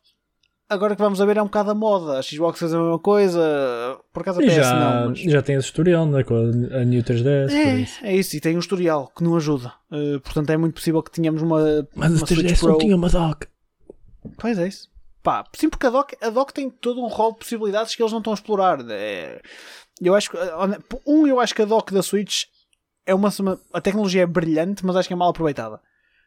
agora 0.71 0.95
que 0.95 1.03
vamos 1.03 1.21
a 1.21 1.27
ver 1.27 1.37
é 1.37 1.43
um 1.43 1.47
bocado 1.47 1.73
a 1.73 1.75
moda. 1.75 2.19
A 2.19 2.23
Xbox 2.23 2.59
fez 2.59 2.73
a 2.73 2.79
mesma 2.79 2.99
coisa, 2.99 3.99
por 4.13 4.21
acaso 4.23 4.41
a 4.41 4.43
PS 4.43 4.55
já, 4.55 4.75
não. 5.03 5.11
Mas... 5.11 5.19
já 5.19 5.43
tem 5.43 5.57
esse 5.57 5.67
historial, 5.67 6.07
né? 6.07 6.23
Com 6.23 6.35
a, 6.35 6.79
a 6.81 6.85
New 6.85 7.03
3DS. 7.03 7.49
por 7.49 7.79
isso. 7.81 8.05
É, 8.05 8.13
é 8.13 8.17
isso, 8.17 8.37
e 8.37 8.41
tem 8.41 8.57
um 8.57 8.61
historial 8.61 9.13
que 9.15 9.23
não 9.23 9.37
ajuda. 9.37 9.73
Uh, 9.91 10.21
portanto, 10.21 10.49
é 10.51 10.57
muito 10.57 10.75
possível 10.75 11.03
que 11.03 11.11
tenhamos 11.11 11.43
uma, 11.43 11.87
Mas 11.95 12.13
uma 12.13 12.23
a 12.23 12.27
Switch 12.27 12.41
3DS 12.41 12.61
Pro. 12.61 12.69
não 12.71 12.79
tinha 12.79 12.97
uma 12.97 13.09
dock. 13.11 13.47
Pois 14.39 14.59
é 14.59 14.69
isso. 14.69 14.89
Pá, 15.23 15.45
sim, 15.55 15.69
porque 15.69 15.87
a 15.87 15.91
dock, 15.91 16.17
a 16.23 16.31
dock 16.31 16.55
tem 16.55 16.71
todo 16.71 17.03
um 17.03 17.09
rol 17.09 17.33
de 17.33 17.41
possibilidades 17.41 17.95
que 17.95 18.03
eles 18.03 18.13
não 18.13 18.21
estão 18.21 18.33
a 18.33 18.35
explorar. 18.35 18.79
É, 18.89 19.43
eu 20.01 20.15
acho 20.15 20.31
que, 20.31 20.37
um, 21.07 21.27
eu 21.27 21.39
acho 21.41 21.55
que 21.55 21.61
a 21.61 21.67
dock 21.67 21.93
da 21.93 22.03
Switch 22.03 22.45
é 23.05 23.15
uma, 23.15 23.29
a 23.73 23.81
tecnologia 23.81 24.23
é 24.23 24.27
brilhante, 24.27 24.85
mas 24.87 24.97
acho 24.97 25.09
que 25.09 25.13
é 25.13 25.17
mal 25.17 25.29
aproveitada. 25.31 25.81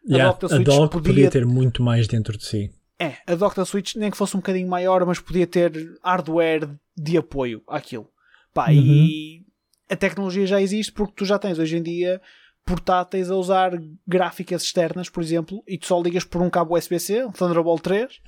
Yeah, 0.07 0.31
dock 0.31 0.41
da 0.41 0.47
a 0.47 0.49
Switch 0.57 0.65
dock 0.67 0.91
podia- 0.91 1.13
podia 1.13 1.31
ter 1.31 1.45
muito 1.45 1.81
mais 1.81 2.07
dentro 2.07 2.37
de 2.37 2.45
si. 2.45 2.71
É, 2.99 3.17
a 3.27 3.35
dock 3.35 3.55
da 3.55 3.65
Switch 3.65 3.95
nem 3.95 4.11
que 4.11 4.17
fosse 4.17 4.35
um 4.35 4.39
bocadinho 4.39 4.67
maior, 4.69 5.05
mas 5.05 5.19
podia 5.19 5.47
ter 5.47 5.71
hardware 6.03 6.69
de 6.95 7.17
apoio 7.17 7.61
àquilo. 7.67 8.09
Pá, 8.53 8.71
e 8.71 9.45
a 9.89 9.95
tecnologia 9.95 10.45
já 10.45 10.61
existe 10.61 10.91
porque 10.91 11.13
tu 11.15 11.25
já 11.25 11.39
tens 11.39 11.57
hoje 11.59 11.77
em 11.77 11.81
dia 11.83 12.21
portáteis 12.65 13.29
a 13.29 13.35
usar 13.35 13.71
gráficas 14.07 14.63
externas, 14.63 15.09
por 15.09 15.21
exemplo, 15.21 15.61
e 15.67 15.77
tu 15.77 15.85
só 15.87 15.99
ligas 16.01 16.23
por 16.23 16.41
um 16.41 16.49
cabo 16.49 16.77
USB-C, 16.77 17.25
um 17.25 17.31
Thunderbolt 17.31 17.81
3, 17.81 18.21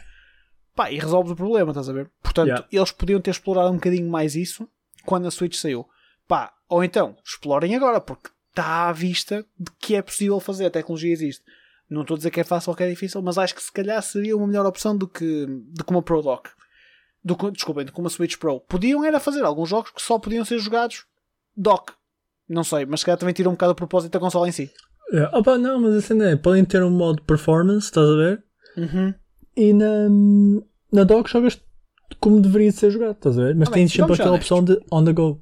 pá, 0.75 0.91
e 0.91 0.99
resolves 0.99 1.31
o 1.31 1.35
problema, 1.35 1.71
estás 1.71 1.87
a 1.87 1.93
ver? 1.93 2.11
Portanto, 2.21 2.47
Yeah. 2.47 2.67
eles 2.71 2.91
podiam 2.91 3.21
ter 3.21 3.31
explorado 3.31 3.69
um 3.69 3.75
bocadinho 3.75 4.09
mais 4.09 4.35
isso 4.35 4.67
quando 5.05 5.27
a 5.27 5.31
Switch 5.31 5.55
saiu. 5.55 5.87
Pá, 6.27 6.51
ou 6.67 6.83
então, 6.83 7.15
explorem 7.23 7.75
agora, 7.75 8.01
porque 8.01 8.29
está 8.49 8.89
à 8.89 8.91
vista 8.91 9.45
de 9.57 9.71
que 9.79 9.95
é 9.95 10.01
possível 10.01 10.39
fazer, 10.39 10.65
a 10.65 10.71
tecnologia 10.71 11.13
existe. 11.13 11.43
Não 11.89 12.01
estou 12.01 12.15
a 12.15 12.17
dizer 12.17 12.31
que 12.31 12.39
é 12.39 12.43
fácil 12.43 12.71
ou 12.71 12.75
que 12.75 12.83
é 12.83 12.89
difícil, 12.89 13.21
mas 13.21 13.37
acho 13.37 13.53
que 13.53 13.61
se 13.61 13.71
calhar 13.71 14.01
seria 14.01 14.35
uma 14.35 14.47
melhor 14.47 14.65
opção 14.65 14.97
do 14.97 15.07
que, 15.07 15.45
do 15.47 15.83
que 15.83 15.91
uma 15.91 16.01
Pro 16.01 16.21
Dock. 16.21 16.49
Do 17.23 17.35
que, 17.35 17.51
desculpem, 17.51 17.85
do 17.85 17.91
que 17.91 17.99
uma 17.99 18.09
Switch 18.09 18.37
Pro. 18.37 18.59
Podiam 18.61 19.03
era 19.03 19.19
fazer 19.19 19.43
alguns 19.43 19.69
jogos 19.69 19.91
que 19.91 20.01
só 20.01 20.17
podiam 20.19 20.45
ser 20.45 20.59
jogados 20.59 21.05
dock. 21.55 21.93
Não 22.47 22.63
sei, 22.63 22.85
mas 22.85 22.99
se 22.99 23.05
calhar 23.05 23.17
também 23.17 23.33
tira 23.33 23.49
um 23.49 23.53
bocado 23.53 23.71
o 23.71 23.75
propósito 23.75 24.11
da 24.11 24.19
consola 24.19 24.47
em 24.47 24.51
si. 24.51 24.71
Yeah. 25.11 25.35
Opa, 25.37 25.57
não, 25.57 25.79
mas 25.79 25.95
assim 25.95 26.13
não 26.13 26.25
é. 26.25 26.35
Podem 26.35 26.63
ter 26.65 26.83
um 26.83 26.89
modo 26.89 27.21
performance, 27.23 27.85
estás 27.85 28.07
a 28.07 28.15
ver? 28.15 28.43
Uhum. 28.77 29.13
E 29.55 29.73
na, 29.73 30.09
na 30.91 31.03
dock 31.03 31.29
jogas 31.29 31.59
como 32.19 32.41
deveria 32.41 32.71
ser 32.71 32.91
jogado, 32.91 33.13
estás 33.13 33.37
a 33.39 33.43
ver? 33.43 33.55
Mas 33.55 33.69
Ah, 33.69 33.71
tens 33.71 33.91
sempre 33.91 34.13
aquela 34.13 34.35
opção 34.35 34.63
de 34.63 34.79
on 34.91 35.03
the 35.03 35.13
go. 35.13 35.41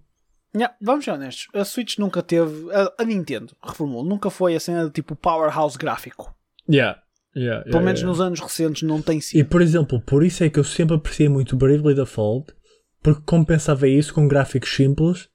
Yeah, 0.56 0.76
vamos 0.82 1.04
ser 1.06 1.12
honestos. 1.12 1.48
A 1.54 1.66
Switch 1.66 1.98
nunca 1.98 2.22
teve. 2.22 2.72
A, 2.74 2.94
a 3.00 3.04
Nintendo, 3.04 3.56
reformulou, 3.64 4.04
nunca 4.06 4.30
foi 4.30 4.56
a 4.56 4.60
cena 4.60 4.86
de 4.86 4.92
tipo 4.92 5.16
powerhouse 5.16 5.78
gráfico. 5.78 6.34
Yeah. 6.70 7.02
Yeah, 7.36 7.64
Pelo 7.64 7.82
menos 7.84 8.04
nos 8.04 8.22
anos 8.22 8.40
recentes 8.40 8.84
não 8.84 9.02
tem 9.02 9.18
E 9.18 9.22
sido. 9.22 9.50
por 9.50 9.60
exemplo, 9.64 10.00
por 10.02 10.24
isso 10.24 10.44
é 10.44 10.50
que 10.52 10.60
eu 10.60 10.64
sempre 10.64 10.96
apreciei 10.96 11.28
muito 11.28 11.56
Bravely 11.58 11.96
Default, 11.96 12.54
porque 13.02 13.24
compensava 13.26 13.88
isso 13.88 14.14
com 14.14 14.28
gráficos 14.28 14.70
simples, 14.76 15.30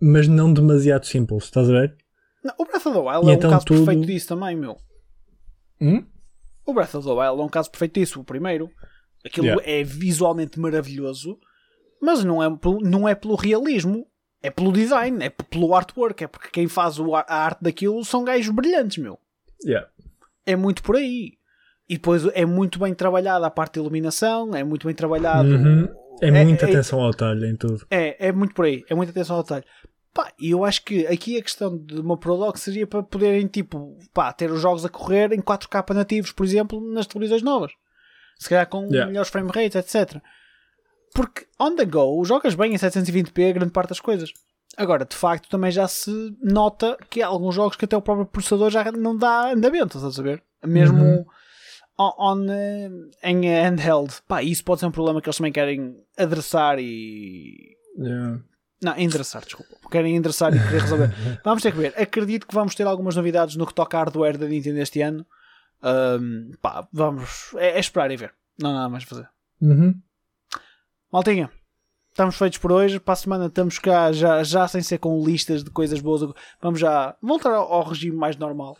mas 0.00 0.26
não 0.26 0.52
demasiado 0.52 1.06
simples, 1.06 1.44
estás 1.44 1.70
a 1.70 1.72
ver? 1.72 1.96
Não, 2.42 2.52
o 2.58 2.64
Breath 2.64 2.86
of 2.86 2.92
the 2.92 2.98
Wild 3.00 3.26
E 3.26 3.30
é 3.30 3.34
então 3.34 3.50
um 3.50 3.52
caso 3.52 3.64
tudo- 3.66 3.84
perfeito 3.84 4.06
disso 4.08 4.26
também, 4.26 4.56
meu. 4.56 4.76
Hum? 5.80 6.04
O 6.66 6.74
Breath 6.74 6.94
of 6.96 7.06
the 7.06 7.12
Wild 7.12 7.40
é 7.40 7.44
um 7.44 7.48
caso 7.48 7.70
perfeito 7.70 7.94
disso. 8.00 8.20
O 8.20 8.24
primeiro, 8.24 8.68
aquilo 9.24 9.46
Yeah. 9.46 9.62
é 9.64 9.84
visualmente 9.84 10.58
maravilhoso, 10.58 11.38
mas 12.02 12.24
não 12.24 12.42
é, 12.42 12.48
não 12.82 13.08
é 13.08 13.14
pelo 13.14 13.36
realismo, 13.36 14.06
é 14.42 14.50
pelo 14.50 14.72
design, 14.72 15.24
é 15.24 15.30
pelo 15.30 15.74
artwork, 15.74 16.24
é 16.24 16.26
porque 16.26 16.50
quem 16.50 16.68
faz 16.68 16.96
a 17.26 17.34
arte 17.34 17.62
daquilo 17.62 18.04
são 18.04 18.24
gajos 18.24 18.54
brilhantes, 18.54 18.98
meu. 18.98 19.18
Yeah. 19.64 19.88
É 20.46 20.54
muito 20.56 20.82
por 20.82 20.96
aí. 20.96 21.32
E 21.88 21.94
depois 21.94 22.24
é 22.34 22.44
muito 22.44 22.78
bem 22.78 22.94
trabalhada 22.94 23.46
a 23.46 23.50
parte 23.50 23.74
de 23.74 23.80
iluminação, 23.80 24.54
é 24.54 24.62
muito 24.62 24.86
bem 24.86 24.94
trabalhado. 24.94 25.48
Uhum. 25.48 25.88
É, 26.20 26.30
muita 26.30 26.66
é, 26.66 26.70
atenção 26.70 27.00
ao 27.00 27.10
detalhe 27.10 27.46
em 27.46 27.56
tudo. 27.56 27.86
É, 27.90 28.28
é 28.28 28.32
muito 28.32 28.54
por 28.54 28.66
aí, 28.66 28.84
é 28.88 28.94
muita 28.94 29.10
atenção 29.10 29.36
ao 29.36 29.42
detalhe. 29.42 29.64
Pá, 30.12 30.32
e 30.38 30.50
eu 30.50 30.64
acho 30.64 30.84
que 30.84 31.06
aqui 31.06 31.38
a 31.38 31.42
questão 31.42 31.78
de 31.78 32.00
uma 32.00 32.16
Pro 32.16 32.36
Dock 32.36 32.58
seria 32.58 32.86
para 32.86 33.02
poderem, 33.02 33.46
tipo, 33.46 33.96
pá, 34.12 34.32
ter 34.32 34.50
os 34.50 34.60
jogos 34.60 34.84
a 34.84 34.88
correr 34.88 35.32
em 35.32 35.40
4K 35.40 35.94
nativos, 35.94 36.32
por 36.32 36.44
exemplo, 36.44 36.80
nas 36.92 37.06
televisões 37.06 37.42
novas. 37.42 37.72
Se 38.38 38.48
calhar 38.48 38.68
com 38.68 38.84
Yeah. 38.84 39.06
melhores 39.06 39.30
frame 39.30 39.50
rates, 39.52 39.76
etc. 39.76 40.20
Porque 41.18 41.46
on 41.58 41.74
the 41.74 41.84
go, 41.84 42.24
jogas 42.24 42.54
bem 42.54 42.72
em 42.72 42.76
720p 42.76 43.50
a 43.50 43.52
grande 43.52 43.72
parte 43.72 43.88
das 43.88 43.98
coisas. 43.98 44.32
Agora, 44.76 45.04
de 45.04 45.16
facto, 45.16 45.48
também 45.48 45.72
já 45.72 45.88
se 45.88 46.36
nota 46.40 46.96
que 47.10 47.20
há 47.20 47.26
alguns 47.26 47.56
jogos 47.56 47.76
que 47.76 47.84
até 47.86 47.96
o 47.96 48.00
próprio 48.02 48.24
processador 48.26 48.70
já 48.70 48.92
não 48.92 49.16
dá 49.16 49.50
andamento, 49.50 49.96
estás 49.98 50.04
a 50.04 50.12
saber? 50.12 50.40
Mesmo 50.64 51.02
Uhum. 51.02 51.24
on, 51.98 52.12
on, 52.18 52.46
eh, 52.48 52.88
em 53.24 53.40
handheld. 53.48 54.14
Pá, 54.28 54.44
isso 54.44 54.62
pode 54.62 54.78
ser 54.78 54.86
um 54.86 54.92
problema 54.92 55.20
que 55.20 55.28
eles 55.28 55.36
também 55.36 55.50
querem 55.52 55.96
adressar 56.16 56.78
e 56.78 57.76
Yeah. 57.98 58.38
não, 58.80 58.96
endereçar, 58.96 59.42
desculpa. 59.44 59.74
Querem 59.90 60.14
endereçar 60.14 60.54
e 60.54 60.60
querer 60.60 60.82
resolver. 60.82 61.10
vamos 61.44 61.62
ter 61.64 61.72
que 61.72 61.78
ver. 61.78 61.94
Acredito 62.00 62.46
que 62.46 62.54
vamos 62.54 62.76
ter 62.76 62.86
algumas 62.86 63.16
novidades 63.16 63.56
no 63.56 63.66
que 63.66 63.74
toca 63.74 63.96
a 63.96 64.00
hardware 64.04 64.38
da 64.38 64.46
Nintendo 64.46 64.78
este 64.78 65.00
ano. 65.02 65.26
Ahm, 65.82 66.52
pá, 66.62 66.86
vamos. 66.92 67.52
É, 67.56 67.70
é 67.70 67.80
esperar 67.80 68.08
e 68.12 68.16
ver. 68.16 68.32
Não 68.60 68.70
há 68.70 68.74
nada 68.74 68.88
mais 68.88 69.02
a 69.02 69.06
fazer. 69.08 69.28
Uhum. 69.60 70.00
Maltinha, 71.12 71.50
estamos 72.10 72.36
feitos 72.36 72.58
por 72.58 72.72
hoje. 72.72 73.00
Para 73.00 73.12
a 73.14 73.16
semana 73.16 73.46
estamos 73.46 73.78
cá 73.78 74.12
já, 74.12 74.42
já 74.42 74.68
sem 74.68 74.82
ser 74.82 74.98
com 74.98 75.24
listas 75.24 75.64
de 75.64 75.70
coisas 75.70 76.00
boas. 76.00 76.22
Vamos 76.60 76.80
já 76.80 77.16
voltar 77.22 77.54
ao, 77.54 77.72
ao 77.72 77.82
regime 77.84 78.16
mais 78.16 78.36
normal. 78.36 78.76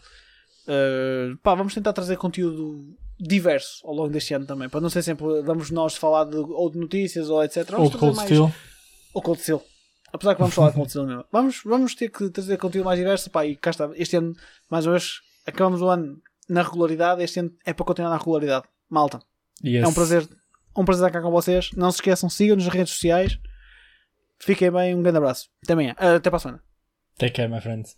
Ah, 0.67 1.35
pá, 1.43 1.55
vamos 1.55 1.75
tentar 1.75 1.93
trazer 1.93 2.17
conteúdo 2.17 2.95
diverso 3.19 3.85
ao 3.87 3.95
longo 3.95 4.11
deste 4.11 4.35
ano 4.35 4.47
também. 4.47 4.69
Para 4.69 4.81
não 4.81 4.91
ser 4.91 5.03
sempre. 5.03 5.25
Vamos 5.43 5.71
nós 5.71 5.97
falar 5.97 6.25
de, 6.25 6.37
ou 6.37 6.71
de 6.71 6.79
notícias 6.79 7.31
ou 7.31 7.43
etc. 7.43 7.69
Vamos 7.71 7.93
Ou 7.95 7.99
Cold 7.99 8.17
mais- 8.17 8.29
Steel. 8.29 8.53
ou 9.15 9.23
Cold 9.23 9.41
Steel. 9.41 9.63
Apesar 10.13 10.35
que 10.35 10.41
vamos 10.41 10.55
falar 10.55 10.69
de 10.71 10.75
Cold 10.77 10.91
Steel 10.91 11.07
mesmo. 11.07 11.25
Vamos, 11.33 11.61
vamos 11.65 11.95
ter 11.95 12.09
que 12.11 12.31
trazer 12.31 12.57
conteúdo 12.59 12.87
mais 12.87 12.99
diverso. 12.99 13.31
Pá, 13.31 13.45
e 13.47 13.57
cá 13.57 13.71
está. 13.71 13.91
Este 13.95 14.17
ano, 14.17 14.35
mais 14.71 14.87
uma 14.87 14.93
vez, 14.93 15.21
acabamos 15.47 15.81
o 15.83 15.89
ano 15.89 16.19
na 16.49 16.63
regularidade. 16.63 17.23
Este 17.23 17.41
ano 17.41 17.51
é 17.65 17.73
para 17.73 17.85
continuar 17.87 18.11
na 18.11 18.17
regularidade. 18.19 18.67
Malta, 18.91 19.21
Yes. 19.65 19.85
é 19.85 19.89
um 19.89 19.93
prazer, 19.93 20.27
um 20.83 20.85
prazer 20.85 21.07
estar 21.07 21.19
cá 21.19 21.25
com 21.25 21.31
vocês. 21.31 21.71
Não 21.73 21.91
se 21.91 21.99
esqueçam, 21.99 22.29
sigam-nos 22.29 22.65
nas 22.65 22.75
redes 22.75 22.93
sociais. 22.93 23.39
Fiquem 24.41 24.71
bem, 24.71 24.95
um 24.95 25.03
grande 25.03 25.19
abraço. 25.19 25.49
Até 25.63 25.73
amanhã. 25.73 25.95
Ah, 25.99 26.15
até 26.17 26.31
para 26.31 26.37
a 26.37 26.41
semana. 26.41 26.63
Take 27.19 27.33
care, 27.33 27.49
my 27.49 27.61
friends. 27.61 27.97